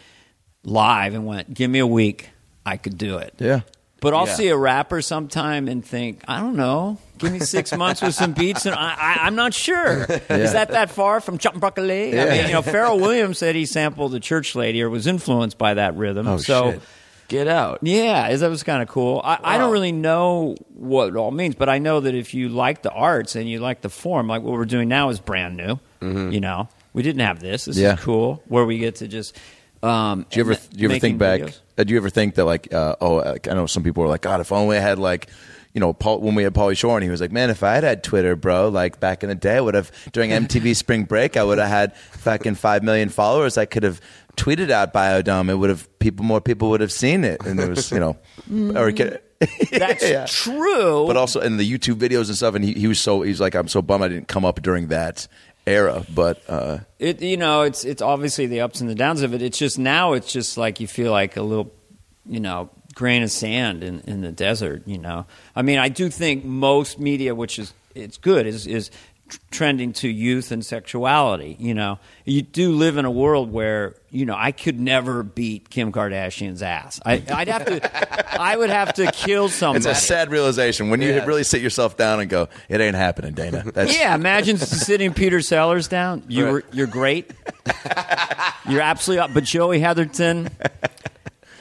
[0.63, 2.29] live and went, "Give me a week,
[2.63, 3.61] I could do it." yeah?
[4.01, 4.33] But I'll Yeah.
[4.35, 8.33] see a rapper sometime and think, I don't know, give me six months with some
[8.33, 10.03] beats, and I, I, I'm not sure.
[10.29, 12.19] Is that that far from Chop Broccoli?
[12.19, 15.57] I mean, you know, Pharrell Williams said he sampled the Church Lady or was influenced
[15.57, 16.27] by that rhythm.
[16.27, 16.81] Oh, so, shit.
[17.27, 17.79] Get out.
[17.81, 19.19] yeah, is- that was kind of cool.
[19.23, 22.49] I, I don't really know what it all means, but I know that if you
[22.49, 25.57] like the arts and you like the form, like what we're doing now is brand
[25.57, 25.79] new.
[26.01, 27.65] You know, we didn't have this.
[27.65, 27.95] This Yeah.
[27.95, 28.43] is cool.
[28.47, 29.35] Where we get to just.
[29.81, 31.41] Um, Do you ever do you ever think back?
[31.41, 31.57] videos.
[31.57, 34.09] Uh, do you ever think that like uh, oh like, I know some people were
[34.09, 35.27] like God if only I had like
[35.73, 37.73] you know Paul, when we had Pauly Shore and he was like man if I
[37.75, 41.03] had had Twitter bro like back in the day I would have during MTV Spring
[41.03, 43.57] Break I would have had fucking five million followers.
[43.57, 43.99] I could have
[44.37, 45.49] tweeted out Bio-Dome.
[45.49, 47.45] It would have people more people would have seen it.
[47.45, 48.17] And there was you know
[48.79, 49.21] or could-
[49.71, 50.25] That's Yeah.
[50.27, 51.05] true.
[51.07, 53.53] but also in the YouTube videos and stuff and he, he was so he's like
[53.53, 55.27] I'm so bummed I didn't come up during that
[55.67, 59.33] era but uh, It you know it's it's obviously the ups and the downs of
[59.33, 59.41] it.
[59.41, 61.71] It's just now it's just like you feel like a little
[62.25, 64.83] you know grain of sand in, in the desert.
[64.85, 68.89] You know, I mean, I do think most media, which is it's good, is is
[69.51, 71.55] trending to youth and sexuality.
[71.59, 75.69] You know, you do live in a world where you know I could never beat
[75.69, 76.99] Kim Kardashian's ass.
[77.05, 79.85] I, I'd have to, I would have to kill somebody.
[79.89, 81.27] it's a sad realization when you Yes.
[81.27, 85.41] really sit yourself down and go it ain't happening Dana that's Yeah, imagine sitting Peter
[85.41, 86.23] Sellers down.
[86.27, 87.31] You were, you're great.
[88.69, 89.33] you're absolutely up.
[89.33, 90.51] But Joey Heatherton,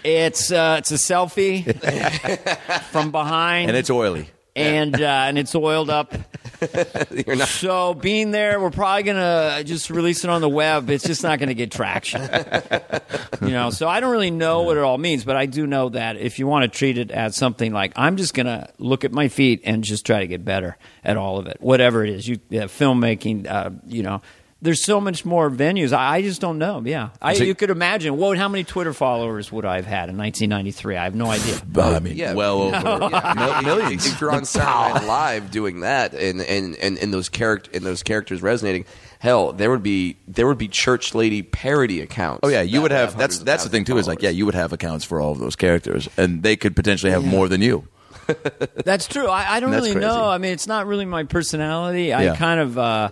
[0.04, 1.64] it's uh, it's a selfie
[2.90, 6.14] from behind, and it's oily and uh, and it's oiled up.
[7.26, 7.48] You're not.
[7.48, 10.90] So being there, we're probably gonna just release it on the web.
[10.90, 12.22] It's just not gonna get traction,
[13.42, 13.70] you know.
[13.70, 16.38] So I don't really know what it all means, but I do know that if
[16.38, 19.62] you want to treat it as something like I'm just gonna look at my feet
[19.64, 22.28] and just try to get better at all of it, whatever it is.
[22.28, 24.22] You yeah, filmmaking, uh, you know.
[24.64, 25.92] There's so much more venues.
[25.92, 26.82] I, I just don't know.
[26.84, 28.16] Yeah, I, So- you could imagine.
[28.16, 28.38] What?
[28.38, 30.96] How many Twitter followers would I have had in 1993?
[30.96, 31.60] I have no idea.
[31.76, 32.32] I mean, Yeah.
[32.32, 32.76] well over
[33.12, 33.60] Yeah.
[33.62, 34.06] millions.
[34.06, 37.84] If you're on Saturday Night Live doing that, and and and, and those character and
[37.84, 38.86] those characters resonating,
[39.18, 42.40] hell, there would be there would be church lady parody accounts.
[42.42, 43.10] Oh yeah, you would have.
[43.14, 43.98] hundreds That's that's the thing of too.
[43.98, 46.74] Is like yeah, you would have accounts for all of those characters, and they could
[46.74, 47.86] potentially have more than you.
[48.86, 49.26] That's true.
[49.28, 50.06] I, I don't really crazy.
[50.06, 50.24] know.
[50.24, 52.14] I mean, it's not really my personality.
[52.14, 53.10] I kind of, uh,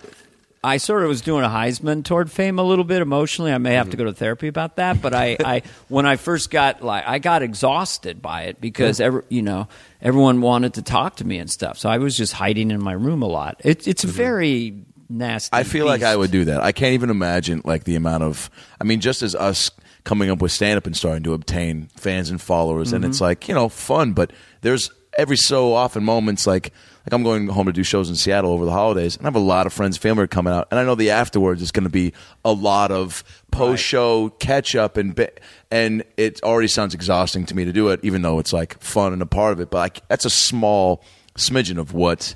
[0.64, 3.52] I sort of was doing a Heisman toward fame a little bit emotionally.
[3.52, 5.02] I may have to go to therapy about that.
[5.02, 9.22] But I, I when I first got like I got exhausted by it because every
[9.28, 9.66] you know
[10.00, 11.78] everyone wanted to talk to me and stuff.
[11.78, 13.60] So I was just hiding in my room a lot.
[13.64, 15.50] It, it's very nasty.
[15.52, 16.62] I feel like I would do that.
[16.62, 18.48] I can't even imagine like the amount of.
[18.80, 19.70] I mean, just as us
[20.04, 23.24] coming up with stand up and starting to obtain fans and followers, and it's Mm-hmm.
[23.24, 26.72] like you know fun, but there's every so often moments like
[27.04, 29.36] like I'm going home to do shows in Seattle over the holidays, and I have
[29.36, 31.72] a lot of friends, and family are coming out, and I know the afterwards is
[31.72, 32.12] going to be
[32.44, 35.28] a lot of post show catch up and
[35.70, 39.12] and it already sounds exhausting to me to do it, even though it's like fun
[39.12, 39.70] and a part of it.
[39.70, 41.02] But like that's a small
[41.36, 42.34] smidgen of what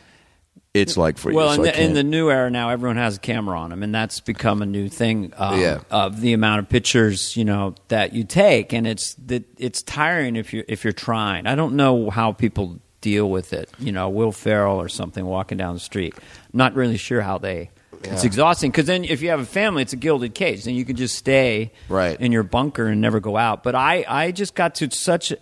[0.74, 1.36] it's like for you.
[1.36, 3.82] Well, so in, the, in the new era now, everyone has a camera on them,
[3.82, 5.32] and that's become a new thing.
[5.36, 5.80] Um, Yeah.
[5.90, 10.36] Of the amount of pictures you know that you take, and it's that it's tiring
[10.36, 11.46] if you if you're trying.
[11.46, 13.70] I don't know how people deal with it.
[13.78, 16.14] You know, Will Ferrell or something walking down the street.
[16.52, 17.70] not really sure how they.
[18.02, 20.64] It's exhausting because then if you have a family, it's a gilded cage.
[20.64, 22.20] Then you can just stay Right.
[22.20, 23.62] in your bunker and never go out.
[23.62, 25.32] But I, I just got to such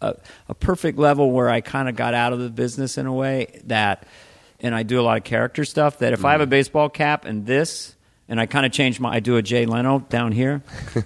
[0.00, 0.14] a,
[0.48, 3.60] a perfect level where I kind of got out of the business in a way
[3.64, 4.06] that,
[4.60, 5.98] and I do a lot of character stuff.
[5.98, 6.44] That if I have Mm.
[6.44, 7.93] a baseball cap and this,
[8.28, 10.62] and I kind of change my, I do a Jay Leno down here.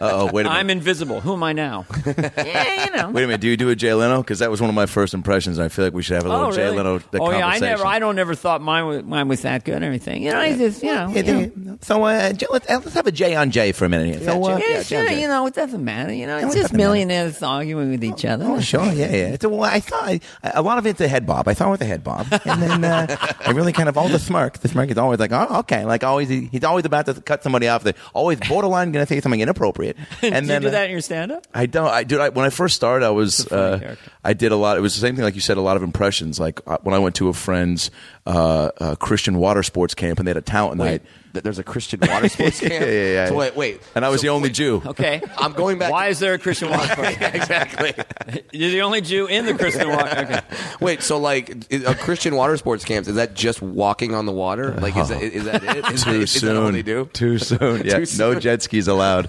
[0.00, 0.50] oh wait a minute.
[0.50, 1.20] I'm invisible.
[1.20, 1.84] Who am I now?
[2.06, 3.10] yeah, you know.
[3.10, 4.22] Wait a minute, do you do a Jay Leno?
[4.22, 5.58] Because that was one of my first impressions.
[5.58, 6.76] I feel like we should have a little Oh, Jay really?
[6.76, 6.98] Leno.
[6.98, 7.66] the oh yeah, I conversation.
[7.68, 7.86] never.
[7.86, 9.82] I don't ever thought mine was, mine was that good.
[9.82, 10.22] Or anything.
[10.22, 11.08] You know, I just you know.
[11.10, 11.78] Yeah, you know.
[11.82, 14.24] So uh, J- let's, let's have a J on Jay for a minute here.
[14.24, 15.10] So, uh, Yeah, sure.
[15.10, 16.12] You know, it doesn't matter.
[16.12, 16.88] You know, it's just doesn't matter.
[16.88, 18.44] millionaires arguing with each other.
[18.46, 19.28] Oh, sure, yeah, yeah.
[19.32, 20.20] It's a, well, I thought I,
[20.54, 21.48] a lot of it's a head bob.
[21.48, 24.18] I thought with a head bob, and then uh, I really kind of all the
[24.20, 24.58] smirk.
[24.58, 26.28] The smirk is always like, oh, okay, like always.
[26.28, 27.84] He, he's always about to cut somebody off.
[27.84, 29.96] That always borderline going to say something inappropriate.
[30.22, 31.46] And do then you do uh, that in your stand-up?
[31.52, 31.88] I don't.
[31.88, 32.20] I dude.
[32.20, 33.40] I, when I first started, I was.
[33.40, 33.96] It's a funny Uh.
[34.24, 34.76] I did a lot.
[34.76, 35.56] It was the same thing, like you said.
[35.56, 36.38] A lot of impressions.
[36.38, 37.90] Like uh, when I went to a friend's
[38.26, 41.02] uh, uh, Christian water sports camp, and they had a talent Wait, night.
[41.32, 42.72] Th- there's a Christian water sports camp.
[42.72, 43.26] Yeah, yeah, yeah.
[43.28, 43.80] So wait, wait.
[43.94, 44.82] And I was So the only wait, Jew.
[44.86, 45.22] Okay.
[45.38, 45.90] I'm going back.
[45.90, 47.34] Why is there a Christian water sports camp?
[47.34, 47.94] exactly.
[48.52, 50.18] You're the only Jew in the Christian water.
[50.18, 50.40] Okay.
[50.80, 54.72] Wait, so like a Christian water sports camp is that just walking on the water?
[54.74, 55.90] Like is that is that it?
[55.92, 56.54] Is, Too that, is soon.
[56.54, 57.08] that all they do?
[57.12, 57.84] Too soon.
[57.84, 57.98] Yeah.
[57.98, 58.40] Too No soon.
[58.40, 59.28] jet skis allowed.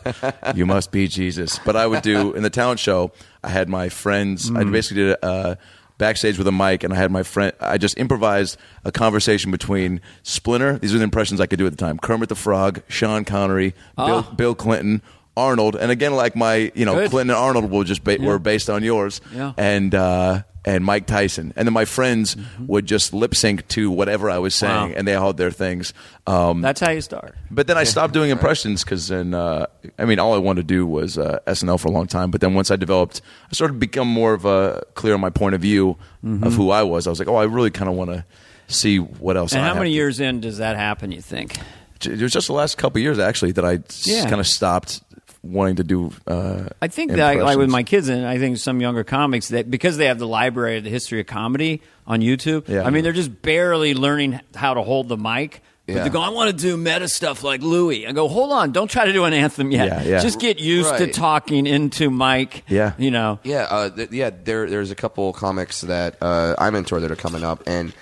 [0.56, 1.60] you must be Jesus.
[1.66, 3.12] But I would do in the talent show.
[3.43, 4.49] I had my friends.
[4.56, 5.56] I basically did uh,
[5.98, 7.54] backstage with a mic, and I had my friend.
[7.60, 10.78] I just improvised a conversation between Splinter.
[10.80, 11.98] These are the impressions I could do at the time.
[12.00, 14.34] Kermit the Frog, Sean Connery, Bill, Ah.
[14.36, 15.02] Bill Clinton.
[15.36, 17.10] Arnold, and again, like my, you know, Good.
[17.10, 19.54] Clinton and Arnold were just ba- were based on yours, Yeah.
[19.58, 22.68] and uh, and Mike Tyson, and then my friends Mm-hmm.
[22.68, 24.93] would just lip sync to whatever I was saying, Wow.
[24.95, 25.93] and they held their things.
[26.26, 27.36] Um, That's how you start.
[27.51, 29.66] but then I stopped doing impressions because then, uh,
[29.99, 32.32] I mean, all I wanted to do was uh, SNL for a long time.
[32.32, 35.30] But then once I developed, I started to become more of a clear on my
[35.30, 36.43] point of view Mm-hmm.
[36.45, 37.05] of who I was.
[37.05, 38.24] I was like, oh, I really kind of want to
[38.68, 39.51] see what else.
[39.51, 41.11] And I how many to- years in does that happen?
[41.11, 41.57] You think?
[42.05, 44.30] It was just the last couple of years actually that I Yeah.
[44.30, 45.01] kind of stopped
[45.44, 46.12] wanting to do.
[46.26, 49.70] Uh, I think that like with my kids and I think some younger comics that
[49.70, 52.68] because they have the library of the history of comedy on YouTube.
[52.68, 52.84] Yeah.
[52.84, 55.62] I mean, they're just barely learning how to hold the mic.
[55.86, 56.04] But Yeah.
[56.04, 58.08] they go, I want to do meta stuff like Louis.
[58.08, 59.88] I go, hold on, don't try to do an anthem yet.
[59.88, 60.20] Yeah, yeah.
[60.22, 62.64] Just get used to talking into mic.
[62.70, 62.94] Yeah.
[62.98, 63.39] you know.
[63.44, 64.30] Yeah, uh, th- yeah.
[64.30, 67.94] There, there's a couple comics that uh, I mentor that are coming up, and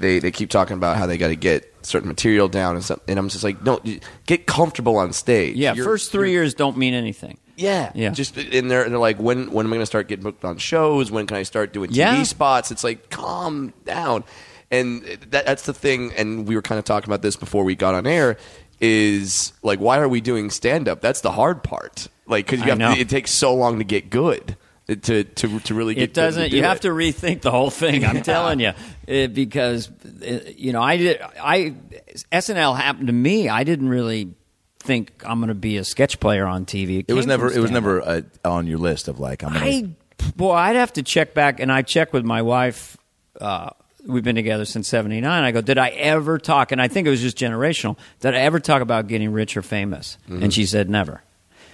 [0.00, 3.00] they, they keep talking about how they got to get certain material down and stuff.
[3.08, 3.80] And I'm just like, no,
[4.26, 5.56] get comfortable on stage.
[5.56, 7.38] Yeah, You're- first 3 years don't mean anything.
[7.56, 8.10] Yeah, Yeah.
[8.10, 10.44] Just in there, and they're like, when when am I going to start getting booked
[10.46, 11.10] on shows?
[11.10, 12.22] When can I start doing TV Yeah.
[12.22, 12.70] spots?
[12.70, 14.24] It's like, calm down.
[14.70, 16.12] And that, that's the thing.
[16.16, 18.38] And we were kind of talking about this before we got on air.
[18.80, 21.02] Is like, why are we doing stand up?
[21.02, 22.08] That's the hard part.
[22.26, 22.94] Like, because I you have know.
[22.94, 24.56] to, it takes so long to get good.
[24.90, 26.50] To to to really get it doesn't.
[26.50, 28.04] to you do have to rethink the whole thing.
[28.04, 28.72] I'm telling you,
[29.06, 31.20] It- because uh, you know, I did.
[31.40, 31.74] I
[32.32, 33.48] SNL happened to me.
[33.48, 34.34] I didn't really
[34.80, 37.04] think I'm going to be a sketch player on TV.
[37.06, 37.52] it was never.
[37.52, 39.52] It was never uh, on your list of like I'm.
[39.52, 39.88] Gonna, I
[40.36, 42.96] boy, I'd have to check back, and I checked with my wife.
[43.40, 43.70] Uh,
[44.06, 45.24] we've been together since '79.
[45.44, 46.72] I go, did I ever talk?
[46.72, 47.96] And I think it was just generational.
[48.20, 50.18] Did I ever talk about getting rich or famous?
[50.28, 51.22] And she said never.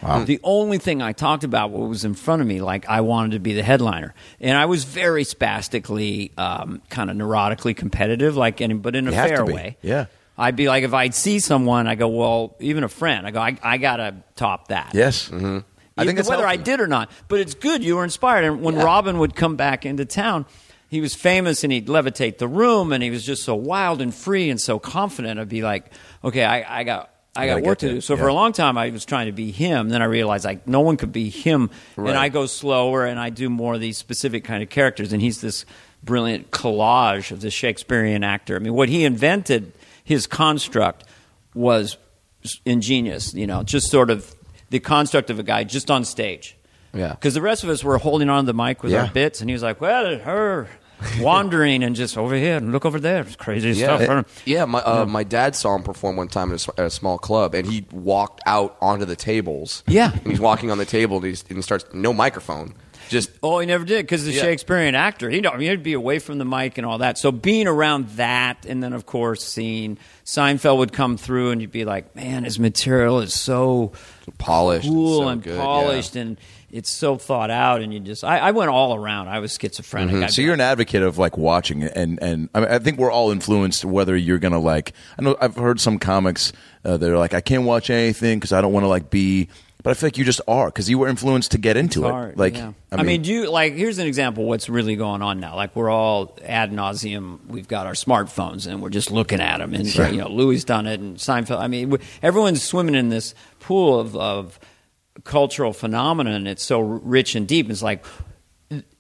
[0.03, 3.33] The only thing I talked about what was in front of me, like I wanted
[3.33, 8.61] to be the headliner, and I was very spastically, um, kind of neurotically competitive, like,
[8.61, 9.77] any, but in a You fair way.
[9.83, 10.07] Yeah.
[10.39, 13.41] I'd be like, if I'd see someone, I go, well, even a friend, I go,
[13.41, 14.91] I, I gotta top that.
[14.95, 15.29] yes.
[15.31, 15.61] Mm-hmm.
[15.99, 17.11] I think that's whether I did or not.
[17.27, 18.45] But it's good you were inspired.
[18.45, 20.45] And when Robin would come back into town,
[20.91, 24.15] he was famous and he'd levitate the room, and he was just so wild and
[24.15, 25.41] free and so confident.
[25.41, 25.91] I'd be like,
[26.23, 27.11] okay, I, I got.
[27.37, 28.01] I got work to do.
[28.01, 29.89] So for a long time, I was trying to be him.
[29.89, 33.31] Then I realized like no one could be him, and I go slower and I
[33.31, 35.13] do more of these specific kind of characters.
[35.13, 35.65] And he's this
[36.03, 38.57] brilliant collage of the Shakespearean actor.
[38.57, 39.73] I mean, what he invented
[40.05, 41.05] his construct
[41.55, 41.97] was
[42.65, 43.35] ingenious.
[43.35, 44.35] You know, just sort of
[44.71, 46.57] the construct of a guy just on stage.
[46.95, 47.11] Yeah.
[47.11, 49.03] Because the rest of us were holding on to the mic with Yeah.
[49.03, 50.69] our bits, and he was like, "Well, her."
[51.21, 54.43] Wandering and just over here and look over there, It's crazy Yeah, stuff.
[54.47, 54.65] yeah.
[54.65, 57.19] My uh, my dad saw him perform one time at a, s- at a small
[57.19, 59.83] club, and he walked out onto the tables.
[59.87, 60.13] Yeah.
[60.13, 62.75] and he's walking on the table, and, he's, and he starts no microphone,
[63.11, 64.43] just Oh, he never did because the Yeah.
[64.43, 65.29] Shakespearean actor.
[65.31, 65.61] He don't.
[65.61, 67.19] He'd be away from the mic and all that.
[67.19, 71.71] So being around that, and then of course seeing Seinfeld would come through, and you'd
[71.73, 73.93] be like, man, his material is so
[74.39, 76.37] polished, cool so and good, polished, and
[76.71, 77.81] it's so thought out.
[77.81, 79.29] And you just, I, I went all around.
[79.29, 80.15] I was schizophrenic.
[80.15, 80.29] Mm-hmm.
[80.29, 83.13] So you're an advocate of like watching it, and and I, mean, I think we're
[83.13, 84.93] all influenced whether you're gonna like.
[85.19, 86.53] I know I've heard some comics
[86.85, 89.49] uh, that are like, I can't watch anything because I don't want to like be.
[89.83, 92.37] But I feel like you just are because you were influenced to get into it.
[92.37, 92.73] Like, yeah.
[92.91, 93.75] I I mean, do you like?
[93.75, 94.43] Here's an example.
[94.43, 95.55] of What's really going on now?
[95.55, 97.47] Like we're all ad nauseum.
[97.47, 99.75] We've got our smartphones and we're just looking at them.
[99.75, 101.61] And you know, Louis done it and Seinfeld.
[101.61, 104.59] I mean, everyone's swimming in this pool of, of
[105.25, 106.47] cultural phenomenon.
[106.47, 107.71] It's so rich and deep.
[107.71, 108.05] It's like.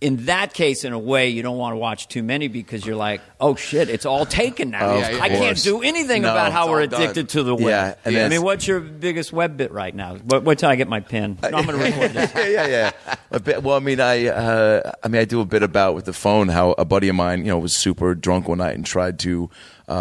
[0.00, 2.94] In that case, in a way, you don't want to watch too many because you're
[2.94, 4.96] like, "Oh shit, it's all taken now.
[4.96, 7.02] I can't do anything No, about how we're all done.
[7.02, 10.14] addicted to the web." Yeah, and I mean, what's your biggest web bit right now?
[10.18, 11.36] What, wait till I get my pen.
[11.42, 12.32] No, I'm going to record this.
[12.36, 13.14] yeah, yeah, yeah.
[13.32, 16.04] A bit, well, I mean, I, uh, I mean, I do a bit about with
[16.04, 18.86] the phone how a buddy of mine, you know, was super drunk one night and
[18.86, 19.50] tried to
[19.88, 19.92] uh,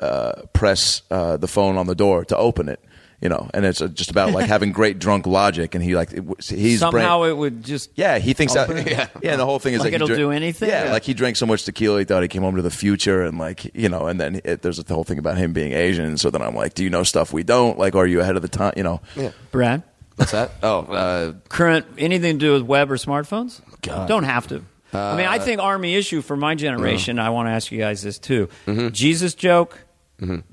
[0.00, 2.80] uh, press uh, the phone on the door to open it.
[3.22, 6.10] You know, and it's uh, just about like having great drunk logic, and he like
[6.12, 8.68] it, he's Somehow brain- it would just Yeah, he thinks that.
[8.86, 9.32] Yeah, yeah.
[9.32, 10.70] And the whole thing is Like like, it'll drank- do anything?
[10.70, 10.92] Yeah, Yeah.
[10.92, 13.38] like he drank so much tequila, he thought he came home to the future, and
[13.38, 16.16] like you know, and then it, there's the whole thing about him being Asian.
[16.16, 17.78] So then I'm like, do you know stuff we don't?
[17.78, 18.72] Like, are you ahead of the time?
[18.76, 19.00] You know?
[19.14, 19.32] Yeah.
[19.50, 19.82] Brad.
[20.16, 20.52] What's that?
[20.62, 23.60] Oh, uh, Current anything to do with web or smartphones?
[23.82, 24.08] God.
[24.08, 24.62] Don't have to.
[24.94, 27.18] I mean, I think army issue for my generation.
[27.18, 28.48] I want to ask you guys this too:
[28.92, 29.78] Jesus joke,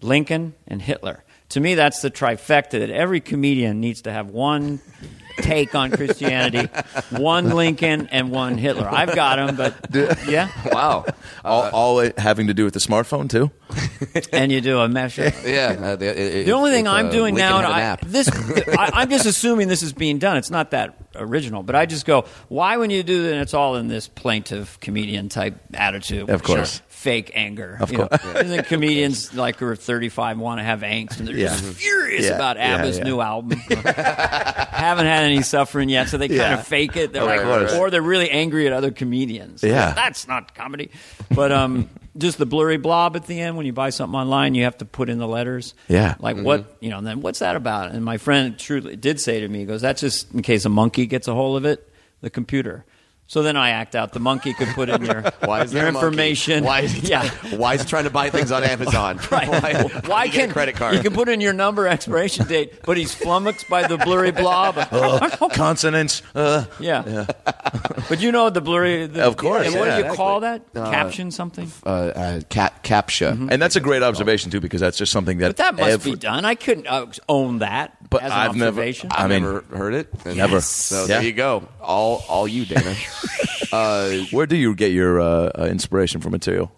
[0.02, 1.24] Lincoln, and Hitler.
[1.50, 4.82] To me, that's the trifecta that every comedian needs to have one
[5.38, 6.68] take on Christianity,
[7.12, 8.88] one Lincoln, and one Hitler.
[8.90, 9.76] I've got them, but
[10.28, 11.06] yeah, wow.
[11.46, 13.52] all, all it having to do with the smartphone too.
[14.34, 15.18] and you do a mesh.
[15.18, 15.76] Yeah.
[15.80, 18.02] Uh, the, The only thing I'm doing now, and Had an I, app.
[18.02, 20.38] this, I, I'm just assuming this is being done.
[20.38, 23.54] It's not that original, but I just go, why when you do that, and it's
[23.54, 26.30] all in this plaintive comedian type attitude.
[26.30, 26.82] Of course.
[27.08, 27.78] Fake anger.
[27.80, 28.10] Of you know.
[28.10, 28.36] course.
[28.44, 31.48] Isn't comedians like who are 35 want to have angst and they're Yeah.
[31.48, 33.04] just furious Yeah, about ABBA's yeah.
[33.06, 33.58] new album.
[33.70, 37.14] Haven't had any suffering yet, so they kind of fake it.
[37.14, 37.74] They're Of like, course.
[37.76, 39.64] or they're really angry at other comedians.
[39.64, 39.94] Yeah.
[39.94, 40.92] That's not comedy.
[41.34, 44.64] But um, just the blurry blob at the end when you buy something online, you
[44.66, 45.74] have to put in the letters.
[45.88, 46.16] Yeah.
[46.20, 47.92] Like what you know, and then what's that about?
[47.92, 50.70] And my friend truly did say to me, he goes, That's just in case a
[50.70, 51.90] monkey gets a hold of it,
[52.20, 52.84] the computer.
[53.30, 54.14] So then I act out.
[54.14, 56.08] The monkey could put in your, Why is your there a monkey?
[56.08, 56.64] information.
[56.64, 57.30] Why is he, yeah.
[57.58, 59.20] Why is he trying to buy things on Amazon?
[59.30, 59.50] Right.
[59.50, 60.96] Why, Why you get can a credit card?
[60.96, 64.76] You can put in your number, expiration date, but he's flummoxed by the blurry blob.
[65.52, 66.22] Consonants.
[66.34, 67.26] Uh, yeah.
[68.10, 69.08] but you know the blurry.
[69.08, 70.02] The, Of course, And what yeah.
[70.02, 70.74] do you call that?
[70.74, 71.70] Caption something.
[71.86, 73.50] uh, uh, cap, captcha.
[73.52, 75.50] and that's a great observation too, because that's just something that.
[75.50, 76.46] But that must every- be done.
[76.46, 77.94] I couldn't uh, own that.
[78.10, 79.10] But as an I've never- observation.
[79.12, 80.08] I I've mean- never heard it.
[80.24, 80.62] And Never.
[80.62, 81.08] So Yeah.
[81.08, 81.68] there you go.
[81.82, 82.96] All, all you, Dana.
[83.72, 86.72] Uh, Where do you get your uh, uh, inspiration for material?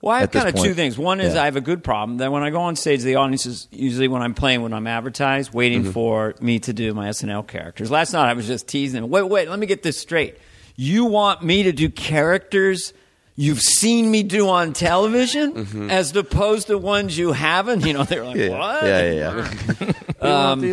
[0.00, 0.98] Well, I have kind of two things.
[0.98, 1.42] One is Yeah.
[1.42, 4.06] I have a good problem that when I go on stage, the audience is usually
[4.06, 5.92] when I'm playing, when I'm advertised, waiting Mm-hmm.
[5.92, 7.90] for me to do my SNL characters.
[7.90, 9.10] Last night I was just teasing them.
[9.10, 10.36] Wait, wait, let me get this straight.
[10.76, 12.92] You want me to do characters
[13.36, 17.84] you've seen me do on television as opposed to ones you haven't?
[17.86, 18.52] You know, they're like, Mm-hmm.
[18.52, 18.84] Yeah, what?
[18.84, 19.58] yeah, yeah.
[19.80, 19.92] yeah.
[20.24, 20.64] Um,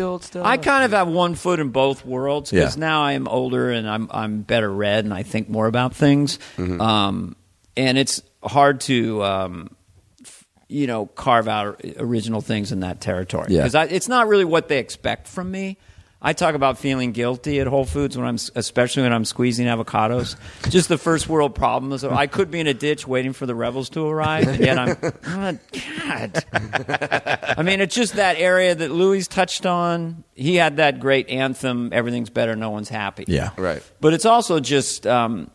[0.42, 2.80] I kind of have one foot in both worlds because Yeah.
[2.80, 6.38] now I'm older and I'm I'm better read and I think more about things.
[6.56, 6.80] Mm-hmm.
[6.80, 7.36] Um,
[7.76, 9.76] and it's hard to um,
[10.24, 13.64] f- you know carve out original things in that territory Yeah.
[13.64, 15.76] because it's not really what they expect from me.
[16.24, 20.36] I talk about feeling guilty at Whole Foods when I'm, especially when I'm squeezing avocados.
[20.70, 22.04] Just the first world problems.
[22.04, 24.96] I could be in a ditch waiting for the rebels to arrive, and yet I'm,
[25.02, 25.58] oh,
[25.98, 26.44] God.
[27.58, 30.22] I mean, it's just that area that Louis touched on.
[30.34, 33.50] He had that great anthem, "Everything's better, no one's happy." Yeah.
[33.56, 33.82] right.
[34.00, 35.50] But it's also just um,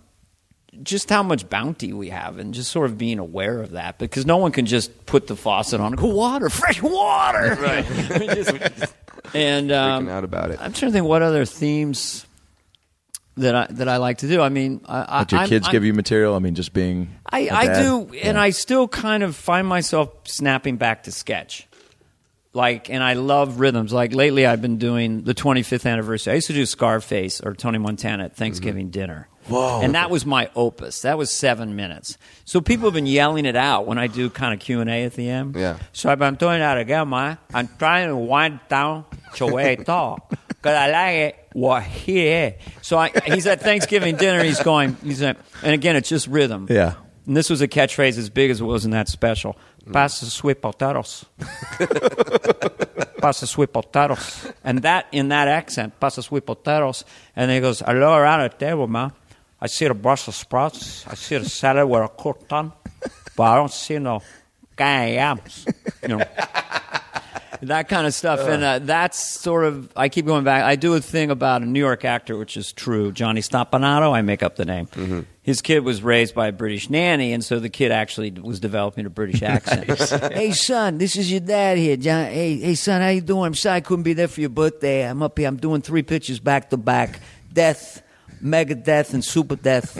[0.83, 4.25] just how much bounty we have, and just sort of being aware of that, because
[4.25, 7.85] no one can just put the faucet on and go water, fresh water, right?
[9.33, 10.59] and um, Freaking out about it.
[10.61, 12.25] I'm trying to think what other themes
[13.37, 14.41] that I that I like to do.
[14.41, 16.35] I mean, I, your I'm- kids I'm- give you material?
[16.35, 17.15] I mean, just being.
[17.29, 18.37] I, I do, and.
[18.37, 21.67] I still kind of find myself snapping back to sketch.
[22.53, 23.93] Like, and I love rhythms.
[23.93, 26.31] Like lately, I've been doing the 25th anniversary.
[26.31, 29.27] I used to do Scarface or Tony Montana at Thanksgiving dinner.
[29.49, 29.81] Whoa!
[29.81, 31.01] And that was my opus.
[31.01, 32.17] That was seven minutes.
[32.45, 35.05] So people have been yelling it out when I do kind of Q and A
[35.05, 35.55] at the end.
[35.55, 35.77] Yeah.
[35.93, 37.37] So I've been doing that again, man.
[37.53, 39.05] I'm trying to wind down
[39.35, 41.47] to way talk because I like it.
[41.53, 42.55] What here?
[42.81, 44.43] So I, he's at Thanksgiving dinner.
[44.43, 44.95] He's going.
[45.03, 46.67] He's at, and again, it's just rhythm.
[46.69, 46.95] Yeah.
[47.25, 49.57] And this was a catchphrase as big as it was in that special.
[49.91, 51.25] Pasa sweet potatoes.
[53.21, 54.47] Pasa sweet potatoes.
[54.63, 57.03] And that, in that accent, pasa sweet potatoes.
[57.35, 59.11] And he goes, I look around the table, man.
[59.59, 61.05] I see the Brussels sprouts.
[61.07, 62.73] I see the salad with a crouton.
[63.35, 64.21] But I don't see no
[64.75, 65.65] gang yams.
[66.01, 66.17] You know.
[67.61, 68.41] that kind of stuff.
[68.41, 70.63] and uh, that's sort of, I keep going back.
[70.63, 73.11] I do a thing about a New York actor, which is true.
[73.11, 75.25] Johnny Stoppanato, I make up the name.
[75.41, 79.05] His kid was raised by a British nanny, and so the kid actually was developing
[79.05, 79.88] a British accent.
[80.34, 82.25] Hey son, this is your dad here, John.
[82.25, 83.45] Hey, hey son, how you doing?
[83.45, 85.07] I'm sorry I couldn't be there for your birthday.
[85.07, 85.47] I'm up here.
[85.47, 87.19] I'm doing three pitches back to back.
[87.51, 88.01] Death,
[88.41, 89.97] mega death, and super death.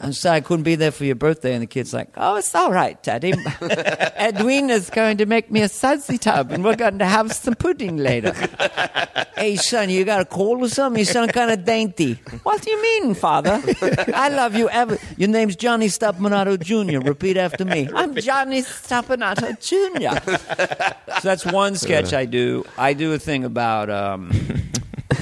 [0.00, 1.54] I'm sorry I couldn't be there for your birthday.
[1.54, 3.32] And the kid's like, Oh, it's all right, Daddy.
[3.60, 7.96] Edwina's going to make me a sudsy tub, and we're going to have some pudding
[7.96, 8.32] later.
[9.36, 10.98] hey son, you got a cold or something?
[10.98, 12.14] You sound kind of dainty.
[12.42, 13.62] What do you mean, father?
[14.14, 14.98] I love you ever.
[15.16, 17.06] Your name's Johnny Stoppanato Jr.
[17.06, 17.88] Repeat after me.
[17.94, 20.20] I'm Johnny Stoppanato Jr.
[21.20, 22.64] so that's one sketch I do.
[22.78, 24.30] I do a thing about um,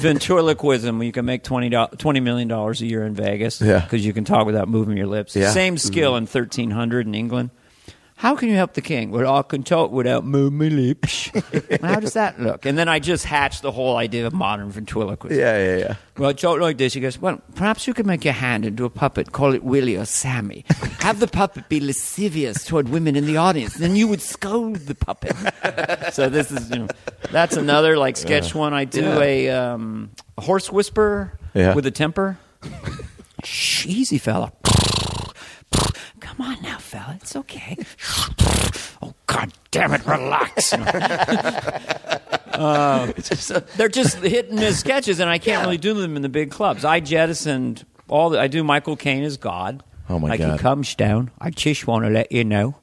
[0.00, 3.80] ventriloquism where you can make 20, do- $20 million a year in Vegas Yeah.
[3.80, 5.36] because you can talk without moving your lips.
[5.36, 5.50] Yeah.
[5.50, 6.36] Same skill mm-hmm.
[6.36, 7.50] in 1300 in England.
[8.20, 9.10] How can you help the king?
[9.12, 11.30] Well, I can talk without moving my lips.
[11.80, 12.66] How does that look?
[12.66, 15.38] And then I just hatched the whole idea of modern ventriloquism.
[15.38, 15.94] Yeah, yeah, yeah.
[16.18, 16.92] Well, talk like this.
[16.92, 19.96] He goes, Well, perhaps you could make your hand into a puppet, call it Willie
[19.96, 20.66] or Sammy.
[21.00, 23.76] Have the puppet be lascivious toward women in the audience.
[23.76, 25.34] Then you would scold the puppet.
[26.12, 26.88] so this is, you know,
[27.32, 28.74] that's another like sketch one.
[28.74, 31.74] I do a, um, a horse whisperer Yeah.
[31.74, 32.38] with a temper.
[33.44, 34.52] Shh, easy, fella.
[36.20, 37.16] Come on now, fella.
[37.20, 37.76] It's okay.
[39.02, 40.74] Oh, God damn it, relax.
[42.52, 43.10] Uh,
[43.76, 46.50] they're just hit and miss sketches, and I can't really do them in the big
[46.50, 46.84] clubs.
[46.84, 48.38] I jettisoned all the.
[48.38, 49.82] I do Michael Caine as God.
[50.10, 50.52] Oh, my like God.
[50.52, 51.30] he comes down.
[51.40, 52.74] I just want to let you know,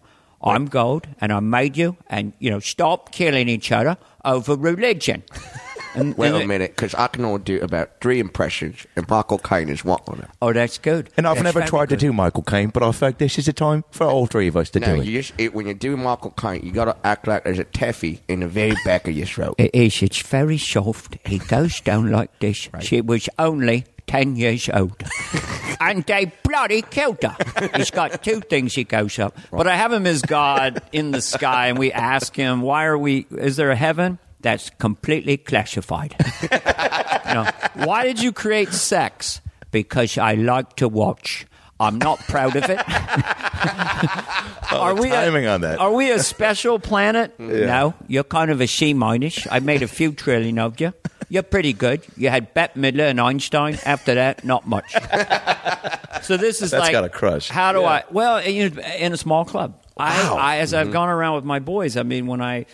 [0.42, 5.22] I'm God, and I made you, and you know, stop killing each other over religion.
[5.98, 9.08] And, Wait and a it- minute, because I can only do about three impressions, and
[9.10, 10.30] Michael Caine is one of them.
[10.42, 11.10] Oh, that's good.
[11.18, 13.46] And I've That's never very tried to do Michael Caine, but I think this is
[13.48, 15.08] the time for all three of us to No, do it.
[15.08, 17.64] you just it, when you do Michael Caine, you got to act like there's a
[17.64, 19.56] taffy in the very back of your throat.
[19.58, 20.02] It is.
[20.02, 21.18] It's very soft.
[21.26, 22.70] He goes down like this.
[22.82, 24.96] She was only 10 years old.
[25.82, 27.36] and they bloody killed her.
[27.76, 29.38] He's got two things he goes up.
[29.52, 32.98] But I have him as God in the sky, and we ask him, "Why are
[32.98, 33.26] we?
[33.32, 34.18] Is there a heaven?"
[34.48, 36.16] That's completely classified.
[37.28, 37.50] You know,
[37.86, 39.42] why did you create sex?
[39.72, 41.46] because I like to watch.
[41.80, 42.80] I'm not proud of it.
[44.70, 45.80] Oh, we timing a, on that.
[45.80, 47.34] Are we a special planet?
[47.40, 49.48] No, you're kind of a she minus.
[49.50, 50.94] I made a few trillion of you.
[51.30, 52.06] You're pretty good.
[52.18, 53.78] You had Bette Midler and Einstein.
[53.86, 54.92] After that, not much.
[56.22, 57.50] So this is That's like got a crush.
[57.50, 58.04] How do I?
[58.12, 59.82] Well, you in a small club.
[59.96, 60.88] I, I as Mm-hmm.
[60.88, 61.96] I've gone around with my boys.
[61.98, 62.66] I mean, when I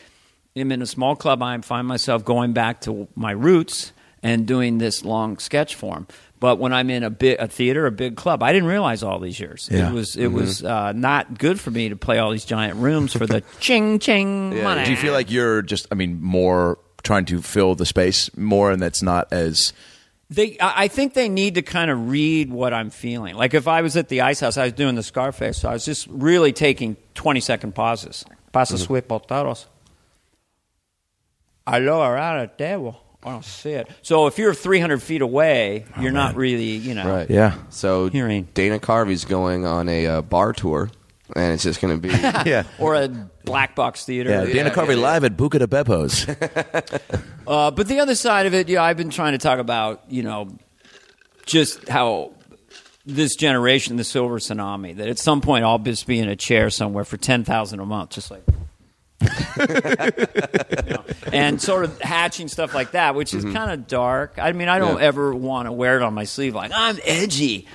[0.56, 4.78] am in a small club, I find myself going back to my roots and doing
[4.78, 6.08] this long sketch form.
[6.40, 9.20] But when I'm in a big a theater, a big club, I didn't realize all
[9.20, 9.70] these years.
[9.72, 9.90] Yeah.
[9.90, 13.14] It was it was uh, not good for me to play all these giant rooms
[13.14, 14.84] for the ching ching money.
[14.84, 18.72] Do you feel like you're just, I mean, more trying to fill the space more,
[18.72, 19.72] and that's not as.
[20.30, 23.36] They, I I think they need to kind of read what I'm feeling.
[23.36, 25.74] Like if I was at the Ice House, I was doing the Scarface, so I
[25.74, 28.26] was just really taking 20 second pauses.
[28.52, 29.66] Pasa sweet potatos.
[31.66, 33.00] I look around at the table.
[33.26, 33.88] I don't see it.
[34.02, 37.10] So if you're 300 feet away, you're not really, you know.
[37.10, 37.30] Right.
[37.30, 37.56] Yeah.
[37.70, 38.50] So Hearing.
[38.54, 40.90] Dana Carvey's going on a uh, bar tour,
[41.34, 42.14] and it's just going to be.
[42.50, 42.64] Yeah.
[42.80, 43.08] Or a
[43.46, 44.30] black box theater.
[44.30, 46.28] Yeah, Dana Carvey live at Buca di Beppo's.
[47.46, 50.24] Uh, but the other side of it, yeah, I've been trying to talk about, you
[50.24, 50.48] know,
[51.46, 52.32] just how
[53.06, 56.70] this generation, the silver tsunami, that at some point I'll just be in a chair
[56.70, 58.44] somewhere for ten thousand a month, just like.
[60.90, 64.36] Know, and sort of hatching stuff like that, which is kind of dark.
[64.38, 65.06] I mean, I don't Yeah.
[65.08, 67.68] ever want to wear it on my sleeve like I'm edgy.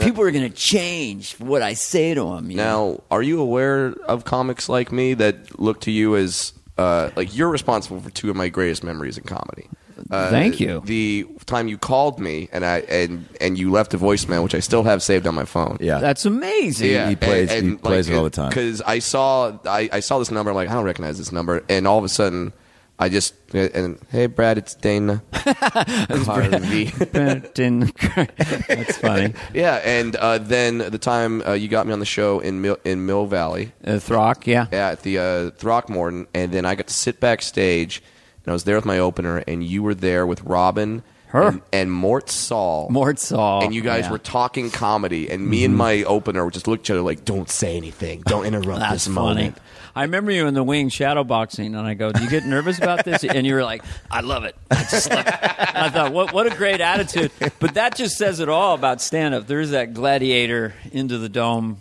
[0.00, 2.48] People are going to change what I say to them.
[2.48, 7.36] Now, are you aware of comics like me that look to you as uh, like
[7.36, 9.68] you're responsible for two of my greatest memories in comedy?
[10.10, 10.82] Uh, Thank you.
[10.84, 14.60] The time you called me and I and and you left a voicemail, which I
[14.60, 15.76] still have saved on my phone.
[15.80, 15.98] Yeah.
[15.98, 17.08] That's amazing.
[17.08, 18.48] he plays- he plays it all the time.
[18.48, 21.64] Because I saw I, I saw this number, I'm like I don't recognize this number,
[21.68, 22.52] and all of a sudden.
[22.98, 26.92] I just and hey Brad, it's Dana Carvey.
[28.68, 29.34] That's funny.
[29.54, 32.76] yeah, and uh, then the time uh, you got me on the show in Mill,
[32.84, 34.66] in Mill Valley, Uh, Throck, yeah.
[34.72, 38.02] yeah, at the uh, Throckmorton, and then I got to sit backstage,
[38.44, 41.48] and I was there with my opener, and you were there with Robin, Her.
[41.48, 43.64] and, and Mort Sahl, Mort Sahl.
[43.64, 44.04] and you guys yeah.
[44.04, 44.12] Mm-hmm.
[44.12, 47.48] were talking comedy, and me and my opener just looked at each other like, "Don't
[47.48, 49.14] say anything, don't interrupt this funny.
[49.14, 49.58] moment."
[49.94, 52.78] I remember you in the wing shadow boxing, and I go, "Do you get nervous
[52.78, 55.34] about this?" And you were like, "I love it." I just love it.
[55.74, 59.00] And I thought, "What what a great attitude!" But that just says it all about
[59.02, 59.46] stand up.
[59.46, 61.78] There's that gladiator into the dome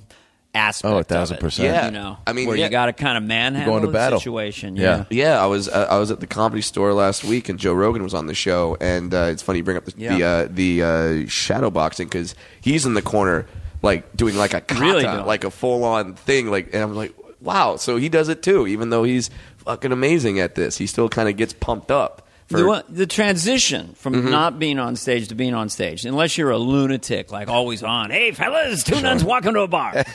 [0.53, 0.91] aspect.
[0.91, 1.67] Oh, a of thousand it, percent.
[1.67, 1.85] Yeah.
[1.85, 2.65] You know, I mean, where yeah.
[2.65, 4.19] you got to kind of manhandle going to the battle.
[4.19, 4.75] situation.
[4.75, 5.05] Yeah.
[5.09, 5.23] Yeah.
[5.31, 8.03] Yeah, I was uh, I was at the comedy store last week, and Joe Rogan
[8.03, 8.77] was on the show.
[8.81, 10.15] And uh, it's funny you bring up the Yeah.
[10.17, 13.47] the, uh, the uh, shadow boxing because he's in the corner,
[13.81, 16.49] like doing like a kata, Really like a full on thing.
[16.49, 17.77] Like, and I'm like, wow.
[17.77, 20.77] So he does it too, even though he's fucking amazing at this.
[20.77, 22.27] He still kind of gets pumped up.
[22.51, 24.29] For, The, the transition from Mm-hmm.
[24.29, 28.11] not being on stage to being on stage, unless you're a lunatic, like always on.
[28.11, 30.03] Hey, fellas, two nuns walking to a bar.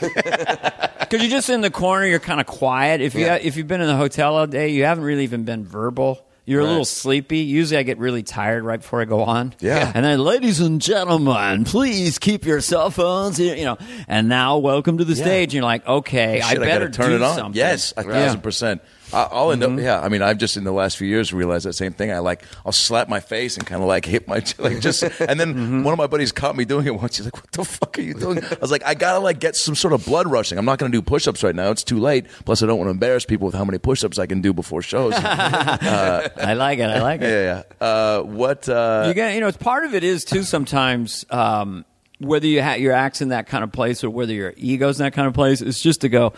[1.07, 3.01] Because you're just in the corner, you're kind of quiet.
[3.01, 3.37] If you Yeah.
[3.37, 6.21] if you've been in the hotel all day, you haven't really even been verbal.
[6.45, 7.39] You're a little sleepy.
[7.39, 9.55] Usually, I get really tired right before I go on.
[9.61, 9.91] Yeah.
[9.95, 13.37] and then, ladies and gentlemen, please keep your cell phones.
[13.37, 15.49] here," You know, and now welcome to the stage.
[15.51, 17.37] And you're like, okay, I better gotta turn do it on.
[17.37, 17.59] something.
[17.59, 18.11] Yes, a Yeah.
[18.13, 18.81] thousand percent.
[19.13, 19.79] I- I'll end Mm-hmm.
[19.79, 19.85] up.
[19.85, 22.11] Yeah, I mean, I've just in the last few years realized that same thing.
[22.13, 25.39] I like, I'll slap my face and kind of like hit my like just, and
[25.41, 25.83] then Mm-hmm.
[25.85, 27.17] one of my buddies caught me doing it once.
[27.17, 29.57] He's like, "What the fuck are you doing?" I was like, "I gotta like get
[29.57, 30.59] some sort of blood rushing.
[30.59, 31.71] I'm not gonna do push-ups right now.
[31.71, 32.27] It's too late.
[32.45, 34.83] Plus, I don't want to embarrass people with how many push-ups I can do before
[34.83, 36.85] shows." yeah, I like it.
[36.91, 37.27] I like it.
[37.29, 37.63] yeah.
[37.87, 38.69] Uh, what?
[38.69, 41.85] Uh, you get you know it's part of it is too sometimes um,
[42.19, 45.05] whether you ha- your act's in that kind of place or whether your ego's in
[45.05, 46.31] that kind of place it's just to go uh,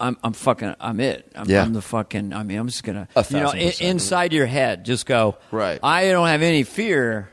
[0.00, 1.62] I'm, I'm fucking I'm it I'm, Yeah.
[1.62, 5.06] I'm the fucking I mean I'm just gonna you know in, inside your head just
[5.06, 5.80] go Right.
[5.82, 7.28] I don't have any fear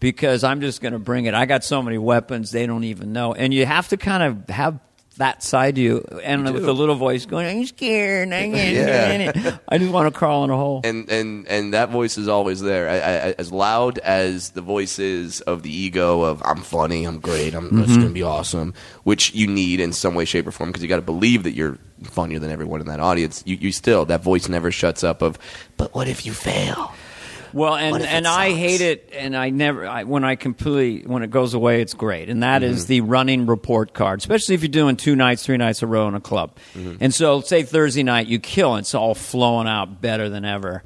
[0.00, 3.34] because I'm just gonna bring it I got so many weapons they don't even know
[3.34, 4.80] and you have to kind of have
[5.18, 9.58] that side to you and with the little voice going I'm scared I, Yeah.
[9.68, 12.60] I just want to crawl in a hole and and and that voice is always
[12.60, 12.88] there.
[12.88, 12.94] I,
[13.30, 17.54] I, as loud as the voice is of the ego of I'm funny, I'm great,
[17.54, 17.82] I'm Mm-hmm.
[17.82, 18.74] it's gonna be awesome,
[19.04, 21.52] which you need in some way, shape, or form because you got to believe that
[21.52, 23.42] you're funnier than everyone in that audience.
[23.44, 25.20] You, you still that voice never shuts up.
[25.20, 25.38] Of
[25.76, 26.92] but what if you fail?
[27.52, 30.36] Well, and What if it and I hate it, and I never I, when I
[30.36, 32.88] completely when it goes away, it's great, and that is Mm-hmm.
[32.88, 36.14] the running report card, especially if you're doing two nights, three nights a row in
[36.14, 36.56] a club.
[36.74, 36.96] Mm-hmm.
[37.00, 40.82] And so, say Thursday night, you kill, it, it's all flowing out better than ever.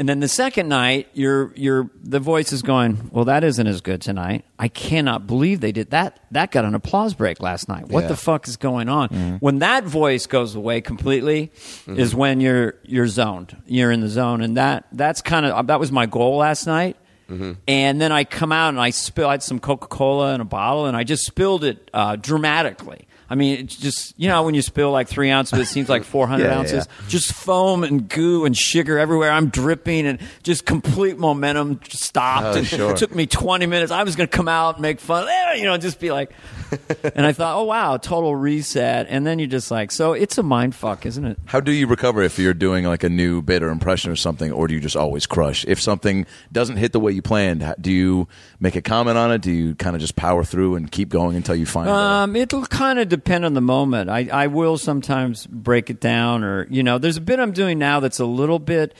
[0.00, 3.82] And then the second night, your your the voice is going, well, that isn't as
[3.82, 4.46] good tonight.
[4.58, 6.20] I cannot believe they did that.
[6.30, 7.88] That got an applause break last night.
[7.88, 8.08] What Yeah.
[8.08, 9.10] the fuck is going on?
[9.10, 9.36] Mm-hmm.
[9.40, 11.52] When that voice goes away completely,
[11.84, 12.00] mm-hmm.
[12.00, 13.54] is when you're you're zoned.
[13.66, 16.66] You're in the zone, and that that's kind of uh, that was my goal last
[16.66, 16.96] night.
[17.28, 17.52] Mm-hmm.
[17.68, 19.28] And then I come out and I spill.
[19.28, 23.06] I had some Coca Cola in a bottle, and I just spilled it uh, dramatically.
[23.30, 26.02] I mean, it's just you know when you spill like three ounces, it seems like
[26.14, 26.88] four hundred Yeah, ounces.
[27.08, 29.30] Just foam and goo and sugar everywhere.
[29.30, 32.44] I'm dripping and just complete momentum stopped.
[32.46, 32.90] Oh, and sure.
[32.90, 33.92] It took me 20 minutes.
[33.92, 36.32] I was going to come out and make fun, eh, you know, just be like.
[37.14, 39.06] and I thought, oh wow, total reset.
[39.08, 41.38] And then you're just like, so it's a mind fuck, isn't it?
[41.46, 44.52] How do you recover if you're doing like a new bit or impression or something,
[44.52, 45.64] or do you just always crush?
[45.66, 48.28] If something doesn't hit the way you planned, do you
[48.58, 49.42] make a comment on it?
[49.42, 51.88] Do you kind of just power through and keep going until you find?
[51.88, 54.10] Um, it'll kind of depend on the moment.
[54.10, 57.78] I, I will sometimes break it down, or you know, there's a bit I'm doing
[57.78, 58.94] now that's a little bit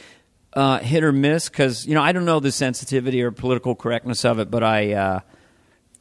[0.52, 4.24] uh, hit or miss because you know I don't know the sensitivity or political correctness
[4.24, 5.20] of it, but I, uh,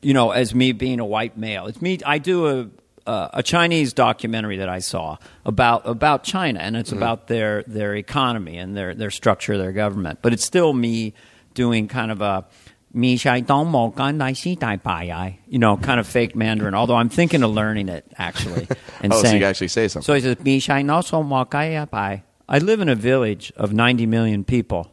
[0.01, 1.99] you know, as me being a white male, it's me.
[2.05, 2.69] I do a
[3.09, 7.95] uh, a Chinese documentary that I saw about about China, and it's about their their
[7.95, 10.19] economy and their their structure, their government.
[10.21, 11.13] But it's still me
[11.53, 12.45] doing kind of a
[12.93, 16.35] me shai dong mo gan dai xi dai bai ai, you know, kind of fake
[16.35, 16.75] Mandarin.
[16.75, 18.67] Although I'm thinking of learning it actually.
[19.01, 20.05] And Oh, so saying, you actually say something.
[20.05, 22.23] So he says me shai no so mo gai ya bai.
[22.47, 24.91] I live in a village of 90 million people.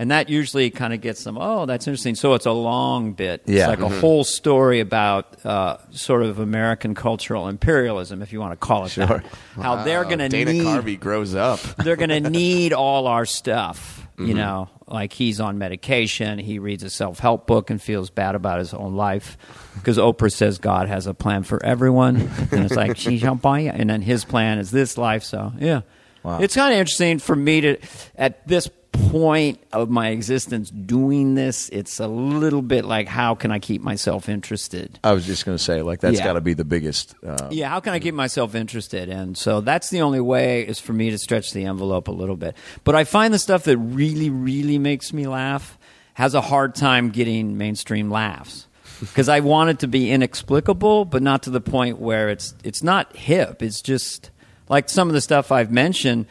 [0.00, 2.14] And that usually kind of gets them, oh, that's interesting.
[2.14, 3.42] So it's a long bit.
[3.46, 3.68] Yeah.
[3.72, 8.52] It's like a whole story about uh, sort of American cultural imperialism, if you want
[8.52, 9.24] to call it that.
[9.56, 11.58] How they're going to need Dana need Carvey grows up.
[11.82, 13.96] they're going to need all our stuff.
[14.16, 14.36] You Mm-hmm.
[14.36, 18.58] know, like he's on medication, he reads a self help book and feels bad about
[18.58, 19.36] his own life
[19.76, 22.16] because Oprah says God has a plan for everyone,
[22.50, 25.22] and it's like she shall buy you, and then his plan is this life.
[25.22, 25.82] So yeah,
[26.24, 26.40] Wow.
[26.40, 27.76] it's kind of interesting for me to
[28.16, 28.68] at this
[29.10, 33.80] point of my existence doing this, it's a little bit like how can I keep
[33.82, 34.98] myself interested?
[35.04, 36.24] I was just going to say, like, that's Yeah.
[36.24, 37.14] got to be the biggest.
[37.26, 39.08] Uh, Yeah, how can I keep myself interested?
[39.08, 42.36] And so that's the only way is for me to stretch the envelope a little
[42.36, 42.56] bit.
[42.84, 45.78] But I find the stuff that really, really makes me laugh
[46.14, 48.66] has a hard time getting mainstream laughs.
[49.00, 52.82] Because I want it to be inexplicable, but not to the point where it's it's
[52.82, 53.62] not hip.
[53.62, 54.30] It's just
[54.68, 56.26] like some of the stuff I've mentioned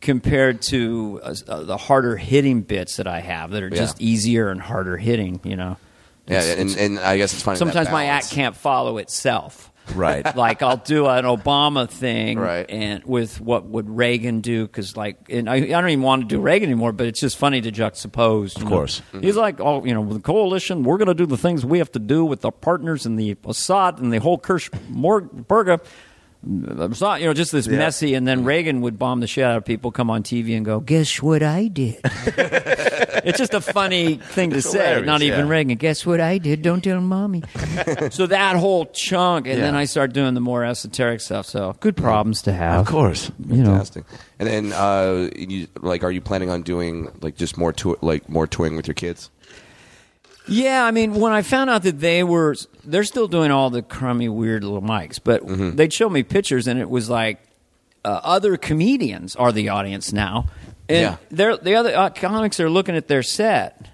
[0.00, 3.76] compared to uh, uh, the harder hitting bits that I have that are Yeah.
[3.76, 5.40] just easier and harder hitting.
[5.44, 5.76] You know,
[6.28, 7.56] Yeah, It's- and, and I guess it's funny.
[7.58, 9.70] sometimes my act can't follow itself.
[9.94, 10.24] Right.
[10.36, 12.66] like I'll do an Obama thing, Right.
[12.68, 14.66] and with what would Reagan do?
[14.66, 17.36] Because like, and I, I don't even want to do Reagan anymore, but it's just
[17.36, 18.60] funny to juxtapose.
[18.60, 18.68] know.
[18.68, 19.00] course.
[19.20, 21.78] he's like, oh, you know, with the coalition, we're going to do the things we
[21.78, 25.74] have to do with our partners in the Assad and the whole Kirsch Morga.
[25.74, 25.84] It's
[26.46, 29.64] not, you know, just this messy, and then Reagan would bomb the shit out of
[29.64, 31.98] people, come on TV and go, Guess what I did?
[32.04, 35.02] it's just a funny thing to say.
[35.02, 35.48] Not even.
[35.48, 35.76] Reagan.
[35.76, 36.62] Guess what I did?
[36.62, 37.42] Don't tell mommy.
[38.10, 41.46] So that whole chunk, and then I start doing the more esoteric stuff.
[41.46, 42.80] So good problems to have.
[42.80, 43.30] Of course.
[43.48, 43.82] you know.
[44.38, 48.28] And then, uh, you, like, are you planning on doing like just more tour, like
[48.28, 49.30] more touring with your kids?
[50.48, 52.54] Yeah, I mean, when I found out that they were,
[52.84, 55.42] they're still doing all the crummy, weird little mics, but
[55.76, 57.40] they'd show me pictures, and it was like
[58.04, 60.46] uh, other comedians are the audience now,
[60.88, 61.16] and Yeah.
[61.30, 63.88] they're the other uh, comics are looking at their set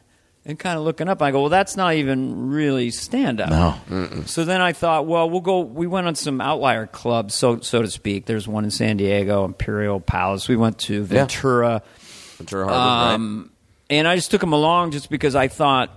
[0.45, 1.23] and kind of looking up.
[1.23, 3.49] I go, well, that's not even really stand up.
[3.89, 4.23] No.
[4.27, 5.61] So then I thought, well, we'll go.
[5.61, 8.27] We went on some outlier clubs, so so to speak.
[8.27, 10.49] There's one in San Diego, Imperial Palace.
[10.49, 11.83] We went to Ventura.
[12.37, 13.51] Ventura Harbor, Um,
[13.89, 15.91] and I just took them along just because I thought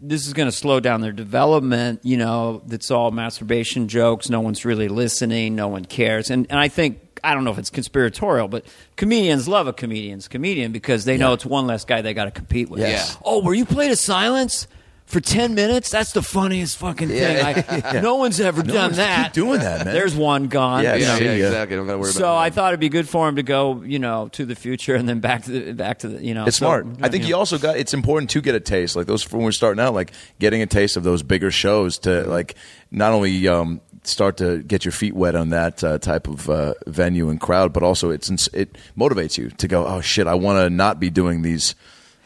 [0.00, 2.00] this is going to slow down their development.
[2.04, 4.30] You know, it's all masturbation jokes.
[4.30, 5.54] No one's really listening.
[5.54, 6.30] No one cares.
[6.30, 8.64] And and I think I don't know if it's conspiratorial, but
[8.96, 12.30] comedians love a comedian's comedian because they know it's one less guy they got to
[12.30, 12.80] compete with.
[12.80, 13.12] Yes.
[13.14, 13.22] Yeah.
[13.24, 14.68] Oh, were you played a silence?
[15.08, 17.42] For ten minutes, that's the funniest fucking thing.
[17.42, 19.32] I, No one's ever done one's that.
[19.32, 19.94] keep doing that, man.
[19.94, 20.84] There's one gone.
[20.84, 21.12] Yeah, you know.
[21.12, 21.76] yeah, See exactly.
[21.76, 23.98] Don't gotta worry So about I thought it'd be good for him to go, you
[23.98, 26.44] know, to the future and then back to the back to the, you know.
[26.44, 26.86] It's so, smart.
[27.00, 27.38] I think you you know.
[27.38, 27.78] also got.
[27.78, 30.66] It's important to get a taste like those when we're starting out, like getting a
[30.66, 32.54] taste of those bigger shows to like
[32.90, 36.74] not only um, start to get your feet wet on that uh, type of uh,
[36.86, 39.86] venue and crowd, but also it's it motivates you to go.
[39.86, 40.26] Oh shit!
[40.26, 41.74] I want to not be doing these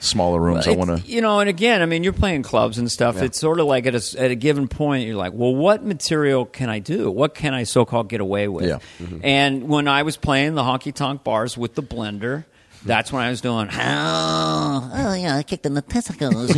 [0.03, 0.67] smaller rooms.
[0.67, 1.11] I want to.
[1.11, 3.21] you know, and again, I mean, you're playing clubs and stuff.
[3.23, 6.45] It's sort of like at a, at a given point, you're like, well, what material
[6.45, 7.11] can I do?
[7.11, 8.67] What can I so called get away with?
[8.67, 8.79] Yeah.
[9.23, 12.45] And when I was playing the honky tonk bars with the blender,
[12.85, 16.53] that's when I was doing, Oh, oh yeah, I kicked in the testicles.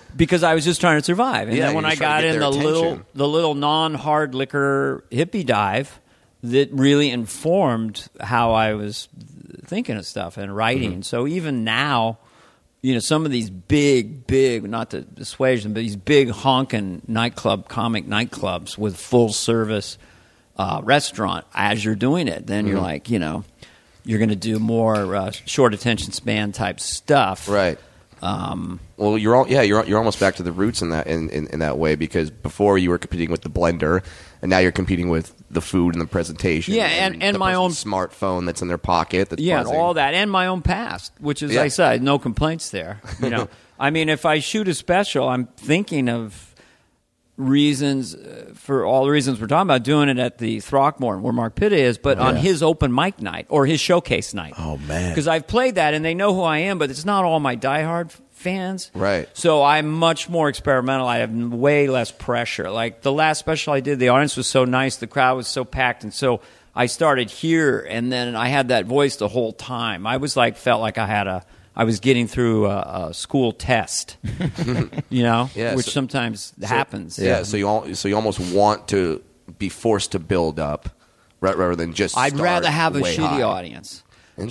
[0.16, 1.48] because I was just trying to survive.
[1.48, 5.04] And Yeah, then when I got in the their little the little non hard liquor
[5.10, 6.00] hippie dive,
[6.42, 9.08] that really informed how I was
[9.66, 10.92] thinking of stuff and writing.
[10.92, 11.02] Mm-hmm.
[11.02, 12.18] So even now,
[12.82, 17.02] you know, some of these big, big, not to dissuade them, but these big honking
[17.06, 19.98] nightclub, comic nightclubs with full service
[20.56, 22.72] uh, restaurant, as you're doing it, then Mm-hmm.
[22.72, 23.44] you're like, you know,
[24.04, 27.48] you're going to do more uh, short attention span type stuff.
[27.48, 27.78] right.
[28.22, 31.30] Um, Well, you're all yeah, you're you're almost back to the roots in that in,
[31.30, 34.02] in, in that way because before you were competing with the blender,
[34.42, 36.74] and now you're competing with the food and the presentation.
[36.74, 39.28] Yeah, and- and the my own- smartphone that's in their pocket.
[39.30, 39.76] That's yeah, buzzing.
[39.76, 41.62] all that, and my own past, which is Yeah.
[41.62, 43.00] I said, no complaints there.
[43.22, 43.48] You know,
[43.78, 46.46] I mean, if I shoot a special, I'm thinking of
[47.36, 51.32] reasons uh, for all the reasons we're talking about doing it at the Throckmorton where
[51.32, 54.52] Mark Pitta is, but on his open mic night or his showcase night.
[54.58, 55.10] Oh, man.
[55.10, 57.56] because I've played that and they know who I am, but it's not all my
[57.56, 58.90] diehard fans.
[58.94, 59.28] Right.
[59.34, 61.06] So I'm much more experimental.
[61.06, 62.70] I have way less pressure.
[62.70, 65.64] Like the last special I did, the audience was so nice, the crowd was so
[65.64, 66.40] packed, and so
[66.74, 70.06] I started here, and then I had that voice the whole time.
[70.06, 71.44] I was like, felt like I had a,
[71.76, 74.16] I was getting through a, a school test,
[75.10, 77.18] you know, Yeah, which so- sometimes happens.
[77.18, 79.22] Yeah, so you all, so you almost want to
[79.58, 80.88] be forced to build up,
[81.40, 82.16] right, rather than just.
[82.16, 83.42] I'd rather have a shitty high.
[83.42, 84.02] audience.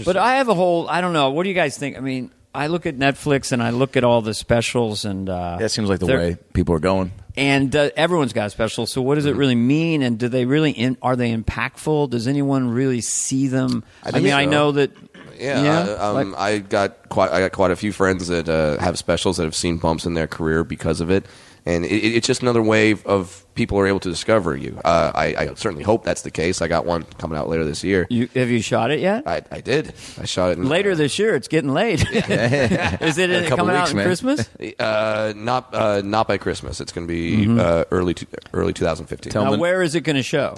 [0.05, 0.87] But I have a whole.
[0.87, 1.31] I don't know.
[1.31, 1.97] What do you guys think?
[1.97, 5.57] I mean, I look at Netflix and I look at all the specials, and uh,
[5.59, 7.11] That seems like the way people are going.
[7.37, 8.85] And uh, everyone's got a special.
[8.87, 9.35] So what does Mm-hmm.
[9.35, 10.01] it really mean?
[10.01, 12.09] And do they really in, are they impactful?
[12.09, 13.83] Does anyone really see them?
[14.03, 14.91] I, think mean, I know that.
[15.37, 15.61] Yeah,
[15.99, 18.97] uh, um, like- I got quite I got quite a few friends that uh, have
[18.97, 21.25] specials that have seen bumps in their career because of it,
[21.69, 24.79] and it, it's just another way of people are able to discover you.
[24.83, 26.61] Uh, I, I certainly hope that's the case.
[26.61, 28.07] I got one coming out later this year.
[28.09, 29.27] you, have you shot it yet?
[29.27, 29.93] I, I did.
[30.19, 32.01] I shot it in, Later this year, it's getting late.
[32.11, 34.05] Is it A couple coming out weeks, on man.
[34.05, 34.49] Christmas?
[34.79, 36.79] Uh, not uh, not by Christmas.
[36.81, 39.31] It's going to be uh, early to, early 2015.
[39.31, 40.55] Tell now, them- where is it going to show?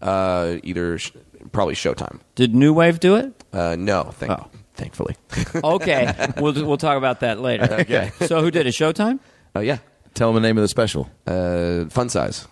[0.00, 1.12] Uh, either sh-
[1.52, 2.20] probably Showtime.
[2.34, 3.32] Did New Wave do it?
[3.52, 4.48] Uh, no, thank Oh.
[4.74, 5.16] thankfully.
[5.54, 7.68] Okay, we'll we'll talk about that later.
[7.80, 8.10] Okay.
[8.26, 8.70] So who did it?
[8.74, 9.20] Showtime.
[9.54, 9.78] Uh, yeah,
[10.14, 11.10] Tell them the name of the special.
[11.26, 12.46] uh, fun size.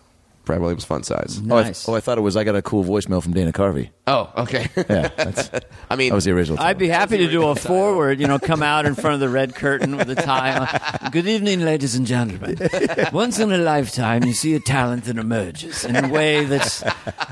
[0.44, 1.40] Brad Williams, fun size.
[1.48, 3.90] Oh I, oh, I thought it was I got a cool voicemail from Dana Carvey.
[4.10, 4.68] Oh, okay.
[4.90, 5.50] Yeah, that's,
[5.88, 6.58] I mean, that was the original.
[6.58, 9.28] I'd be happy to do a forward, you know, come out in front of the
[9.28, 11.10] red curtain with a tie on.
[11.12, 12.56] Good evening, ladies and gentlemen.
[13.12, 16.82] Once in a lifetime, you see a talent that emerges in a way that's,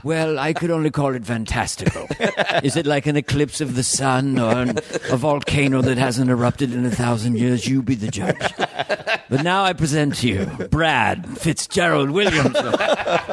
[0.05, 2.06] well, I could only call it fantastical.
[2.62, 4.78] Is it like an eclipse of the sun or an,
[5.10, 7.66] a volcano that hasn't erupted in a thousand years?
[7.66, 8.52] You be the judge.
[9.28, 12.55] But now I present to you Brad Fitzgerald Williams.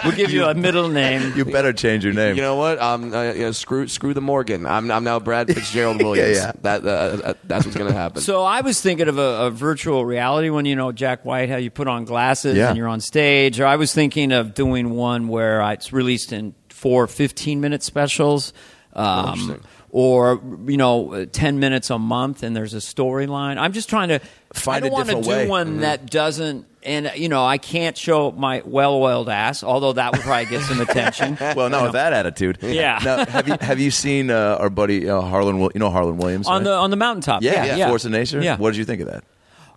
[0.04, 1.34] We'll give you a middle name.
[1.38, 2.36] You better change your name.
[2.36, 2.80] You know what?
[2.82, 4.66] Um, uh, you know, screw screw the Morgan.
[4.66, 6.38] I'm I'm now Brad Fitzgerald Williams.
[6.38, 6.46] yeah.
[6.48, 6.52] yeah.
[6.62, 6.90] That uh,
[7.24, 8.22] uh, that's what's going to happen.
[8.22, 11.58] So I was thinking of a, a virtual reality when you know Jack White, how
[11.58, 12.70] you put on glasses Yeah.
[12.70, 13.60] and you're on stage.
[13.60, 17.84] Or I was thinking of doing one where I- it's released in four 15 minute
[17.84, 18.54] specials.
[18.94, 23.58] Um, or you know, uh, ten minutes a month, and there's a storyline.
[23.58, 24.20] I'm just trying to
[24.54, 25.48] Find I a don't want to different do way.
[25.48, 30.22] one that doesn't, and you know, I can't show my well-oiled ass, although that would
[30.22, 31.38] probably get some attention.
[31.56, 32.60] well, no, with that attitude.
[32.62, 33.00] Yeah.
[33.04, 35.60] Now, have you have you seen uh, our buddy uh, Harland?
[35.74, 36.64] You know Harland Williams on right?
[36.66, 37.42] the on the mountaintop.
[37.44, 38.42] yeah, yeah, Force of Nature.
[38.42, 38.58] Yeah.
[38.58, 39.24] What did you think of that?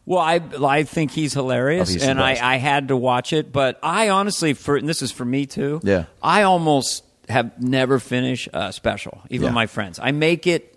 [0.06, 2.54] Well, I I think he's hilarious, Oh, he's and I.
[2.54, 3.52] I had to watch it.
[3.52, 5.80] But I honestly, for and this is for me too.
[5.82, 6.04] Yeah.
[6.22, 9.52] I almost have never finished a special, even Yeah.
[9.52, 9.98] my friends.
[10.02, 10.74] I make it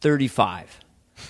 [0.00, 0.68] thirty five.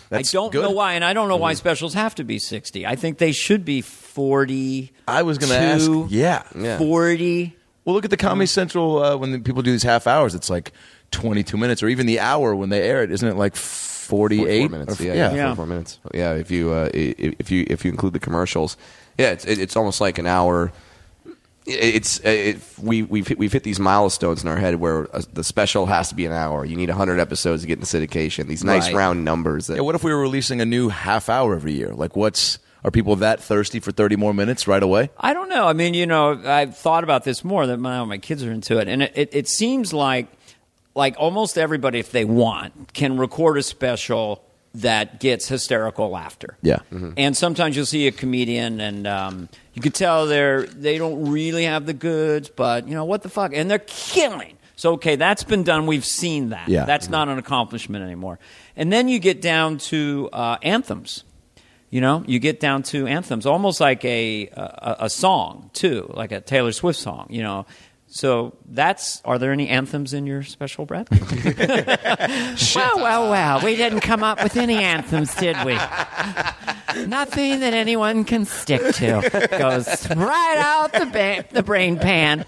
[0.08, 0.62] That's I don't good.
[0.62, 2.86] know why, and I don't know why specials have to be sixty.
[2.86, 4.92] I think they should be forty.
[5.08, 5.90] I was going to ask.
[6.08, 6.42] Yeah.
[6.56, 6.78] Yeah.
[6.78, 7.56] forty.
[7.84, 10.34] Well, look at the Comedy Central uh, when the people do these half hours.
[10.34, 10.72] It's like
[11.10, 13.10] twenty-two minutes, or even the hour when they air it.
[13.10, 15.00] Isn't it like 44 forty-eight minutes.
[15.00, 15.30] Or- yeah, yeah.
[15.30, 15.54] yeah, Yeah.
[15.54, 15.98] 44 minutes.
[16.12, 18.76] Yeah, if you uh, if you if you include the commercials,
[19.18, 20.72] yeah, it's it's almost like an hour.
[21.66, 25.22] It- It's it, we we've hit, we've hit these milestones in our head where uh,
[25.32, 26.64] the special has to be an hour.
[26.64, 28.46] You need 100 episodes to get into syndication.
[28.46, 28.94] These nice Right.
[28.94, 29.66] round numbers.
[29.66, 31.94] That Yeah, what if we were releasing a new half hour every year?
[31.94, 35.10] Like, what's are people that thirsty for thirty more minutes right away?
[35.18, 35.66] I don't know.
[35.68, 37.66] I mean, you know, I've thought about this more.
[37.66, 40.28] That my, my kids are into it, and it, it, it seems like
[40.94, 44.42] like almost everybody, if they want, can record a special
[44.74, 46.56] that gets hysterical laughter.
[46.62, 46.80] Yeah.
[47.16, 51.64] And sometimes you'll see a comedian, and um, you could tell they're they don't really
[51.64, 54.56] have the goods, but you know what the fuck, and they're killing.
[54.76, 55.86] So okay, that's been done.
[55.86, 56.68] We've seen that.
[56.68, 56.84] Yeah.
[56.84, 58.38] That's not an accomplishment anymore.
[58.76, 61.24] And then you get down to uh, anthems.
[61.90, 66.30] You know, you get down to anthems, almost like a, a a song too, like
[66.30, 67.26] a Taylor Swift song.
[67.30, 67.66] You know,
[68.12, 69.22] so that's.
[69.24, 71.08] Are there any anthems in your special, Brad?
[72.74, 73.60] wow, wow, wow!
[73.64, 75.74] We didn't come up with any anthems, did we?
[77.06, 82.44] Nothing that anyone can stick to goes right out the ba- the brain pan.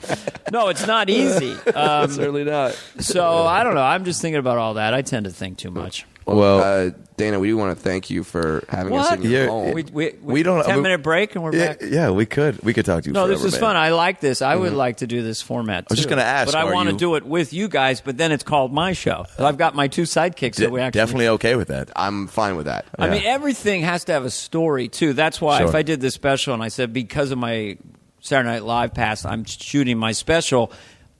[0.50, 1.52] No, it's not easy.
[1.70, 2.72] Um, certainly not.
[2.98, 3.82] so I don't know.
[3.82, 4.94] I'm just thinking about all that.
[4.94, 6.06] I tend to think too much.
[6.26, 9.46] Well- uh, Dana, we do want to thank you for having us in your Yeah,
[9.46, 9.72] home.
[9.74, 11.82] We, we, We don't- Ten we- minute break and we're Yeah, back.
[11.82, 13.12] yeah, we could we could talk to you.
[13.12, 13.60] No, this is man.
[13.60, 13.76] fun.
[13.76, 14.42] I like this.
[14.42, 15.88] I would like to do this format.
[15.88, 18.00] was just gonna ask, but I want to do it with you guys.
[18.00, 19.26] But then it's called my show.
[19.36, 21.90] So I've got my two sidekicks De- that we actually definitely okay with that.
[21.94, 22.86] I'm fine with that.
[22.98, 23.12] I Yeah.
[23.12, 25.12] mean, everything has to have a story too.
[25.12, 25.68] That's why Sure.
[25.68, 27.76] if I did this special and I said because of my
[28.20, 30.72] Saturday Night Live pass, I'm shooting my special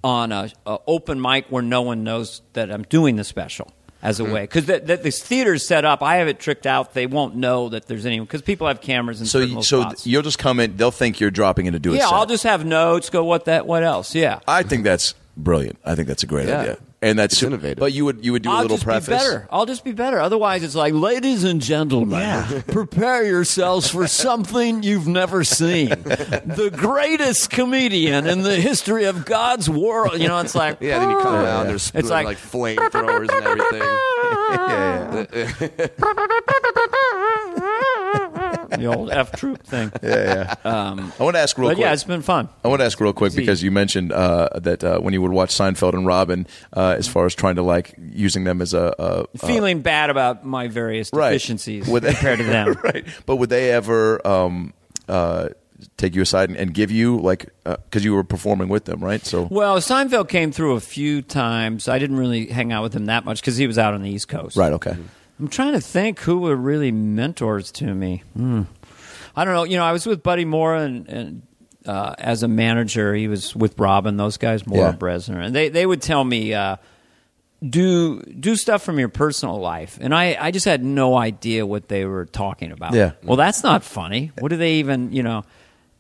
[0.03, 3.71] on a, a open mic where no one knows that I'm doing the special
[4.03, 4.33] as a mm-hmm.
[4.33, 6.03] way because the, the, this theater's set up.
[6.03, 6.93] I have it tricked out.
[6.95, 10.07] They won't know that there's anyone because people have cameras and So little so spots.
[10.07, 10.77] you'll just come in.
[10.77, 12.09] They'll think you're dropping in to do a yeah.
[12.09, 13.11] I'll just have notes.
[13.11, 13.67] Go what that?
[13.67, 14.15] What else?
[14.15, 14.41] Yeah.
[14.47, 15.79] I think that's brilliant.
[15.85, 16.61] I think that's a great Yeah.
[16.61, 16.79] idea.
[17.03, 17.79] And that's It's innovative.
[17.79, 19.09] But you would you would do a I'll little just preface.
[19.09, 19.49] be better.
[19.51, 20.21] I'll just be better.
[20.21, 25.89] Otherwise, it's like, ladies and gentlemen, prepare yourselves for something you've never seen.
[25.89, 30.21] The greatest comedian in the history of God's world.
[30.21, 31.67] You know, it's like, Yeah, then you come around.
[31.67, 33.83] There's It's like- like, flamethrowers and everything.
[38.79, 39.91] the old F troop thing.
[40.03, 40.71] Yeah, yeah.
[40.71, 41.85] Um, I want to ask real but quick.
[41.85, 42.49] yeah, it's been fun.
[42.65, 45.31] I want to ask real quick because you mentioned uh, that uh, when you would
[45.33, 48.95] watch Seinfeld and Robin, uh, as far as trying to like using them as a,
[48.99, 51.31] a Feeling bad about my various right.
[51.31, 52.75] deficiencies Would they- compared to them.
[52.85, 53.05] right?
[53.27, 54.73] But would they ever um,
[55.09, 55.49] uh,
[55.97, 59.25] take you aside and, and give you like because you were performing with them, right?
[59.25, 61.89] So Well, Seinfeld came through a few times.
[61.89, 64.11] I didn't really hang out with him that much because he was out on the
[64.11, 64.57] East Coast.
[64.57, 64.97] right, okay.
[65.43, 68.23] I'm trying to think who were really mentors to me.
[68.37, 68.63] Hmm.
[69.35, 69.65] I don't know.
[69.65, 71.43] You know, I was with Buddy Morra and, and
[71.85, 74.17] uh, as a manager, he was with Robin.
[74.17, 74.97] Those guys, Morra, Yeah.
[74.97, 76.77] Brezner, and they they would tell me uh,
[77.69, 81.89] do do stuff from your personal life, and I I just had no idea what
[81.89, 82.95] they were talking about.
[82.95, 83.13] Yeah.
[83.25, 84.31] Well, that's not funny.
[84.39, 85.45] What do they even you know?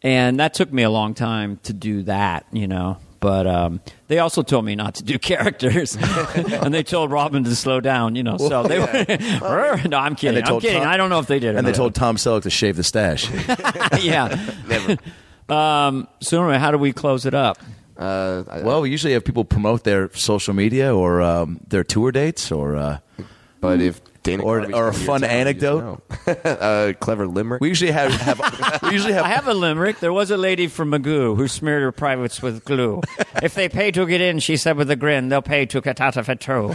[0.02, 2.47] And that took me a long time to do that.
[2.52, 2.98] You know.
[3.22, 5.96] But um, they also told me not to do characters,
[6.34, 8.14] and they told Robin to slow down.
[8.16, 8.86] You know, so they were.
[9.88, 10.42] no, I'm kidding.
[10.44, 10.82] they I'm kidding.
[10.82, 11.54] Tom- I don't know if they did.
[11.54, 11.76] or And they not.
[11.76, 13.30] told Tom Selleck to shave the stash.
[14.02, 14.36] yeah.
[15.48, 17.58] Um, so anyway, how do we close it up?
[17.96, 22.10] Uh, I- well, we usually have people promote their social media or um, their tour
[22.12, 22.98] dates or uh,
[23.60, 26.02] but if Dana Or- or a fun your town, you just anecdote?
[26.26, 26.32] know.
[26.50, 27.60] uh, clever limerick.
[27.60, 29.98] we usually have, have we usually have I have a limerick.
[30.00, 33.00] There was a lady from Magoo who smeared her privates with glue.
[33.42, 36.00] if they pay to get in, she said with a grin, they'll pay to get
[36.00, 36.74] out of it too.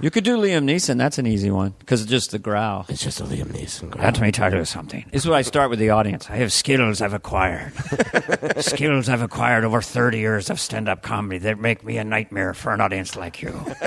[0.00, 0.98] You could do Liam Neeson.
[0.98, 2.84] That's an easy one because it's just the growl.
[2.88, 3.90] It's just a Liam Neeson.
[3.90, 4.04] Growl.
[4.04, 5.04] Let me tell you something.
[5.10, 6.28] This is what I start with the audience.
[6.30, 7.72] I have skills I've acquired.
[8.58, 12.52] skills I've acquired over 30 years of stand up comedy that make me a nightmare
[12.54, 13.54] for an audience like you.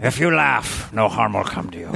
[0.00, 1.92] if you laugh, no harm will come to you.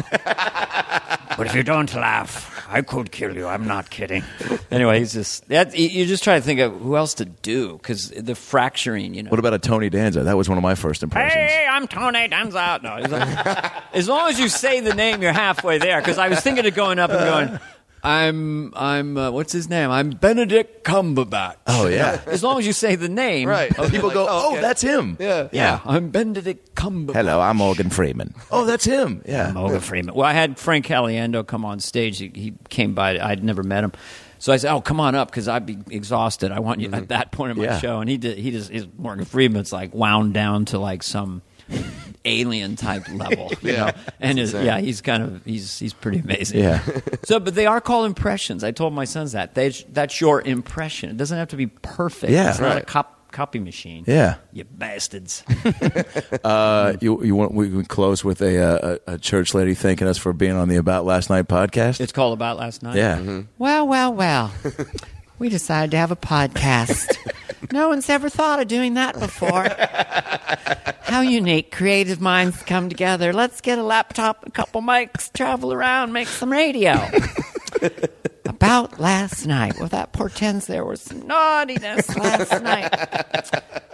[1.36, 3.46] But if you don't laugh, I could kill you.
[3.46, 4.22] I'm not kidding.
[4.70, 5.76] Anyway, he's just that.
[5.76, 9.24] You you just try to think of who else to do because the fracturing, you
[9.24, 9.30] know.
[9.30, 10.22] What about a Tony Danza?
[10.22, 11.34] That was one of my first impressions.
[11.34, 12.78] Hey, I'm Tony Danza.
[12.80, 16.00] No, it's like- as long as you say the name, you're halfway there.
[16.00, 17.60] Because I was thinking of going up and going,
[18.02, 19.90] I'm, I'm, uh, what's his name?
[19.90, 21.56] I'm Benedict Cumberbatch.
[21.66, 22.20] Oh yeah.
[22.26, 23.76] As long as you say the name, Right.
[23.78, 24.60] okay, People like, go, oh, "Oh, okay.
[24.62, 25.48] that's him." yeah.
[25.52, 27.14] yeah, I'm Benedict Cumberbatch.
[27.14, 28.34] Hello, I'm Morgan Freeman.
[28.50, 29.22] Oh, that's him.
[29.26, 29.52] Yeah.
[29.52, 30.14] Morgan Freeman.
[30.14, 32.18] Well, I had Frank Caliendo come on stage.
[32.18, 33.18] He, he came by.
[33.20, 33.92] I'd never met him.
[34.38, 36.50] So I said, "Oh, come on up because I'd be exhausted.
[36.52, 37.78] I want you at that point in my Yeah.
[37.78, 38.38] show." And he did.
[38.38, 41.42] He just his Morgan Freeman's like wound down to like some
[42.24, 43.84] alien type level, you Yeah.
[43.86, 43.90] know.
[44.20, 46.60] And his, yeah, he's kind of he's he's pretty amazing.
[46.60, 46.82] Yeah.
[47.24, 48.64] So, but they are called impressions.
[48.64, 51.10] I told my sons that they, that's your impression.
[51.10, 52.32] It doesn't have to be perfect.
[52.32, 52.50] Yeah.
[52.50, 54.04] it's not a cop, copy machine.
[54.06, 54.36] Yeah.
[54.52, 55.44] you bastards.
[56.44, 60.06] Uh, you you want we can close with a, uh, a a church lady thanking
[60.08, 62.00] us for being on the About Last Night podcast.
[62.00, 62.96] it's called about last night.
[62.96, 63.42] yeah.
[63.58, 64.52] Well, well, well.
[65.38, 67.16] we decided to have a podcast.
[67.72, 69.66] no one's ever thought of doing that before.
[71.10, 71.72] How unique.
[71.72, 73.32] Creative minds come together.
[73.32, 77.04] Let's get a laptop, a couple mics, travel around, make some radio.
[78.44, 79.74] About last night.
[79.80, 82.94] Well, that portends there was some naughtiness last night.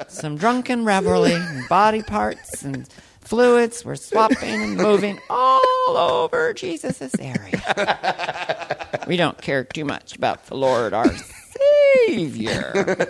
[0.09, 2.87] Some drunken revelry, and body parts and
[3.23, 9.07] fluids were swapping and moving all over Jesus' area.
[9.07, 11.11] We don't care too much about the Lord, our
[12.07, 12.97] Savior.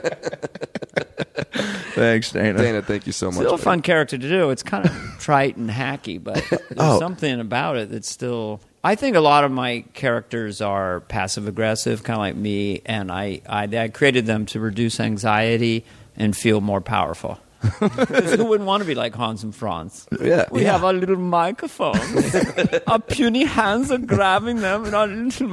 [1.95, 2.59] Thanks, Dana.
[2.59, 3.37] Dana, thank you so much.
[3.37, 3.63] Still a buddy.
[3.63, 4.51] fun character to do.
[4.51, 6.99] It's kind of trite and hacky, but there's Oh.
[6.99, 8.61] something about it that's still.
[8.85, 13.11] I think a lot of my characters are passive aggressive, kind of like me, and
[13.11, 15.85] I, I, I created them to reduce anxiety
[16.17, 17.39] and feel more powerful.
[17.67, 20.07] 'Cause who wouldn't want to be like Hans and Franz?
[20.21, 20.45] Yeah.
[20.51, 20.73] We Yeah.
[20.73, 22.35] have our little microphones.
[22.87, 25.53] our puny hands are grabbing them, and our little,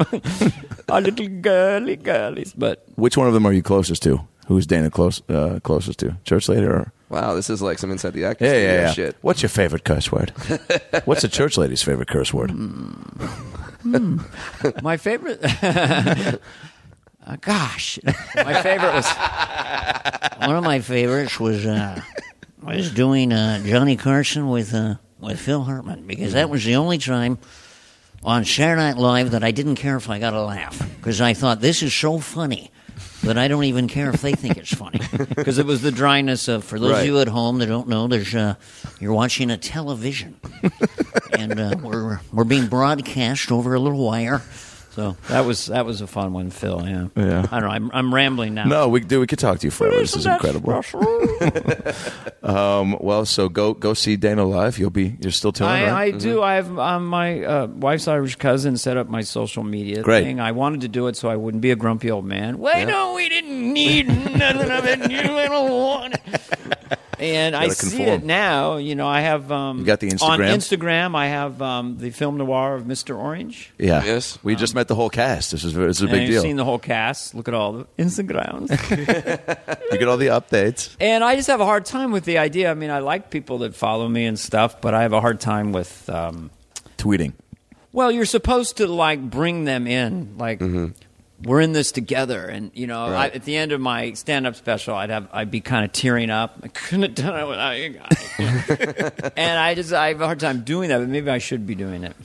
[0.90, 2.53] our little girly girlies.
[2.57, 4.19] But Which one of them are you closest to?
[4.48, 6.18] Who's Dana close uh, closest to?
[6.26, 6.91] Church lady or?
[7.10, 8.91] Wow, this is like some inside the actor Yeah, yeah, yeah.
[8.91, 9.15] shit.
[9.22, 10.31] What's your favorite curse word?
[11.06, 12.52] What's the church lady's favorite curse word?
[14.81, 15.40] my favorite.
[17.25, 17.99] Uh, gosh,
[18.35, 19.05] my favorite was
[20.47, 22.01] One of my favorites was uh,
[22.61, 26.97] was doing uh, Johnny Carson with uh, with Phil Hartman because that was the only
[26.97, 27.37] time
[28.25, 31.33] on Saturday Night Live that I didn't care if I got a laugh because I
[31.33, 32.71] thought this is so funny
[33.23, 34.99] that I don't even care if they think it's funny.
[35.35, 36.99] because it was the dryness of For those Right.
[37.01, 38.55] of you at home that don't know, there's uh,
[38.99, 40.35] you're watching a television,
[41.31, 44.41] and uh, we're we're being broadcast over a little wire.
[44.95, 46.83] So that was that was a fun one, Phil.
[46.87, 47.47] Yeah, Yeah.
[47.51, 47.75] I don't know.
[47.75, 48.65] I'm, I'm rambling now.
[48.65, 49.19] No, we do.
[49.19, 49.97] We could talk to you forever.
[49.97, 50.83] This is incredible.
[52.43, 54.77] Um, well, so go go see Dana live.
[54.77, 55.15] You'll be.
[55.21, 56.13] You're still touring, I, right?
[56.13, 56.41] I do.
[56.43, 60.25] I have um, my uh, wife's Irish cousin set up my social media Great.
[60.25, 60.41] thing.
[60.41, 62.57] I wanted to do it so I wouldn't be a grumpy old man.
[62.59, 65.09] Why no, we didn't need nothing of it.
[65.09, 66.41] You don't want it.
[67.19, 68.75] And I Gotta see it now.
[68.75, 70.55] You know, I have um, You got the on Instagram?
[70.55, 71.15] Instagram.
[71.15, 73.17] I have um, the film noir of Mr.
[73.17, 73.71] Orange.
[73.77, 74.03] yeah.
[74.03, 74.37] Yes.
[74.43, 75.51] We just met the whole cast.
[75.51, 76.41] This is this is a And big you've deal.
[76.41, 77.34] seen the whole cast.
[77.35, 78.69] Look at all the Instagrams.
[79.91, 80.95] you get all the updates.
[80.99, 82.72] And I just have a hard time with the idea.
[82.72, 85.39] I mean, I like people that follow me and stuff, but I have a hard
[85.39, 86.10] time with.
[86.10, 86.49] Um,
[86.97, 87.34] Tweeting.
[87.91, 90.61] well, you're supposed to like bring them in, like
[91.43, 94.95] we're in this together, and you know, I, at the end of my stand-up special,
[94.95, 96.57] I'd have I'd be kind of tearing up.
[96.64, 100.39] I couldn't have done it without you guys, and I just I have a hard
[100.39, 100.99] time doing that.
[100.99, 102.15] But maybe I should be doing it.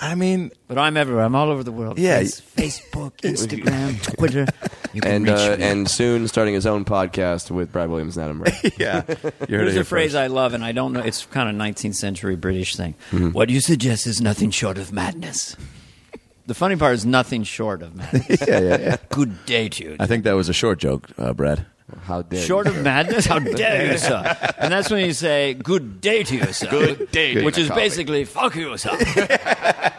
[0.00, 1.24] I mean, But I'm everywhere.
[1.24, 1.98] I'm all over the world.
[1.98, 2.18] Yeah.
[2.18, 4.46] Face- Facebook, Instagram, Twitter.
[4.92, 5.62] You can And reach uh, me.
[5.64, 8.72] and soon starting his own podcast with Brad Williams and Adam Ray.
[8.78, 9.02] yeah.
[9.08, 10.16] You heard it Here's here a phrase first.
[10.16, 11.00] I love, and I don't know.
[11.00, 12.94] It's kind of 19th century British thing.
[13.10, 13.30] Mm-hmm.
[13.30, 15.56] What you suggest is nothing short of madness.
[16.46, 18.46] The funny part is nothing short of madness.
[18.46, 18.96] yeah, yeah, yeah.
[19.10, 19.96] Good day to you.
[19.98, 21.66] I think that was a short joke, uh, Brad.
[22.02, 22.46] How dare you?
[22.46, 22.72] Short you?
[22.72, 24.36] of madness, how dare you, sir?
[24.58, 26.68] And that's when you say "good day" to you, sir.
[26.68, 27.76] Good day, which Dana is Carvey.
[27.76, 28.96] basically "fuck you, sir,"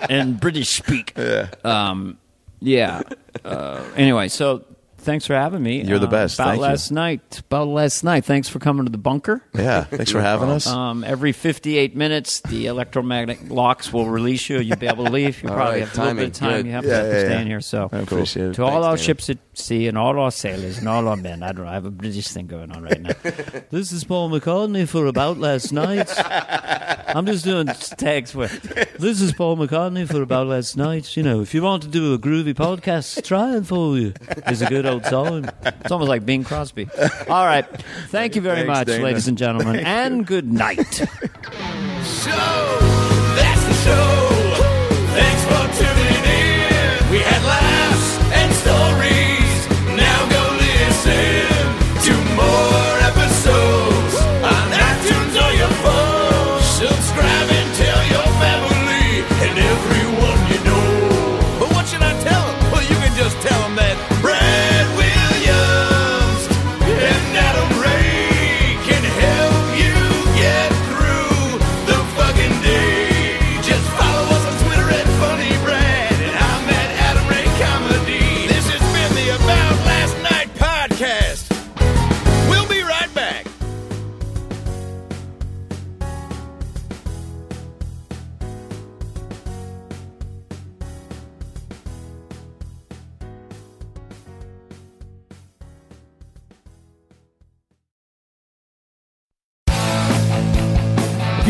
[0.10, 1.14] in British speak.
[1.18, 1.48] Yeah.
[1.64, 2.18] Um,
[2.60, 3.02] yeah.
[3.46, 4.66] Uh, anyway, so
[4.98, 5.84] thanks for having me.
[5.84, 6.40] You're the Uh, best.
[6.40, 6.64] About Thank you.
[6.64, 7.42] last night.
[7.48, 8.26] About last night.
[8.26, 9.42] Thanks for coming to the bunker.
[9.54, 10.68] Yeah, thanks for having us.
[10.68, 14.60] Um, every 58 minutes, the electromagnetic locks will release you.
[14.60, 15.42] You'll be able to leave.
[15.42, 16.52] You All probably right, have a little bit of time.
[16.58, 16.66] Good.
[16.66, 17.40] You have Yeah, to, yeah, stay yeah.
[17.42, 17.62] in here.
[17.62, 18.54] So, I appreciate it.
[18.56, 19.04] to all Thanks, our Dana.
[19.06, 21.72] ships at sea and all our sailors and all our men, I don't know.
[21.72, 23.14] I have a British thing going on right now.
[23.70, 26.10] this is Paul McCartney for About Last Night.
[27.10, 27.68] I'm just doing
[27.98, 28.48] tags where
[29.00, 31.18] this is Paul McCartney for About Last Night.
[31.18, 34.14] You know, if you want to do a groovy podcast, try and for you.
[34.48, 35.50] It's a good old song.
[35.64, 36.88] It's almost like Bing Crosby.
[37.28, 37.66] All right.
[38.10, 39.04] Thank you very Thanks, much, Dana.
[39.04, 40.86] ladies and gentlemen, and good night.
[40.94, 41.08] So
[43.36, 44.54] that's the show.
[45.14, 47.12] Thanks for tuning in.
[47.12, 47.77] We had laughs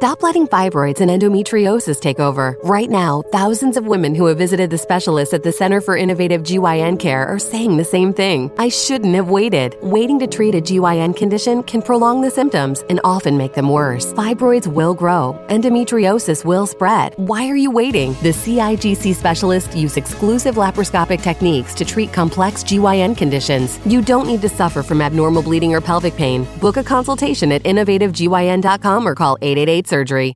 [0.00, 2.56] Stop letting fibroids and endometriosis take over.
[2.64, 6.42] Right now, thousands of women who have visited the specialists at the Center for Innovative
[6.42, 8.50] GYN Care are saying the same thing.
[8.56, 9.76] I shouldn't have waited.
[9.82, 14.14] Waiting to treat a GYN condition can prolong the symptoms and often make them worse.
[14.14, 17.12] Fibroids will grow, endometriosis will spread.
[17.16, 18.14] Why are you waiting?
[18.22, 23.78] The CIGC specialists use exclusive laparoscopic techniques to treat complex GYN conditions.
[23.84, 26.46] You don't need to suffer from abnormal bleeding or pelvic pain.
[26.58, 30.28] Book a consultation at innovativegyn.com or call 888 surgery.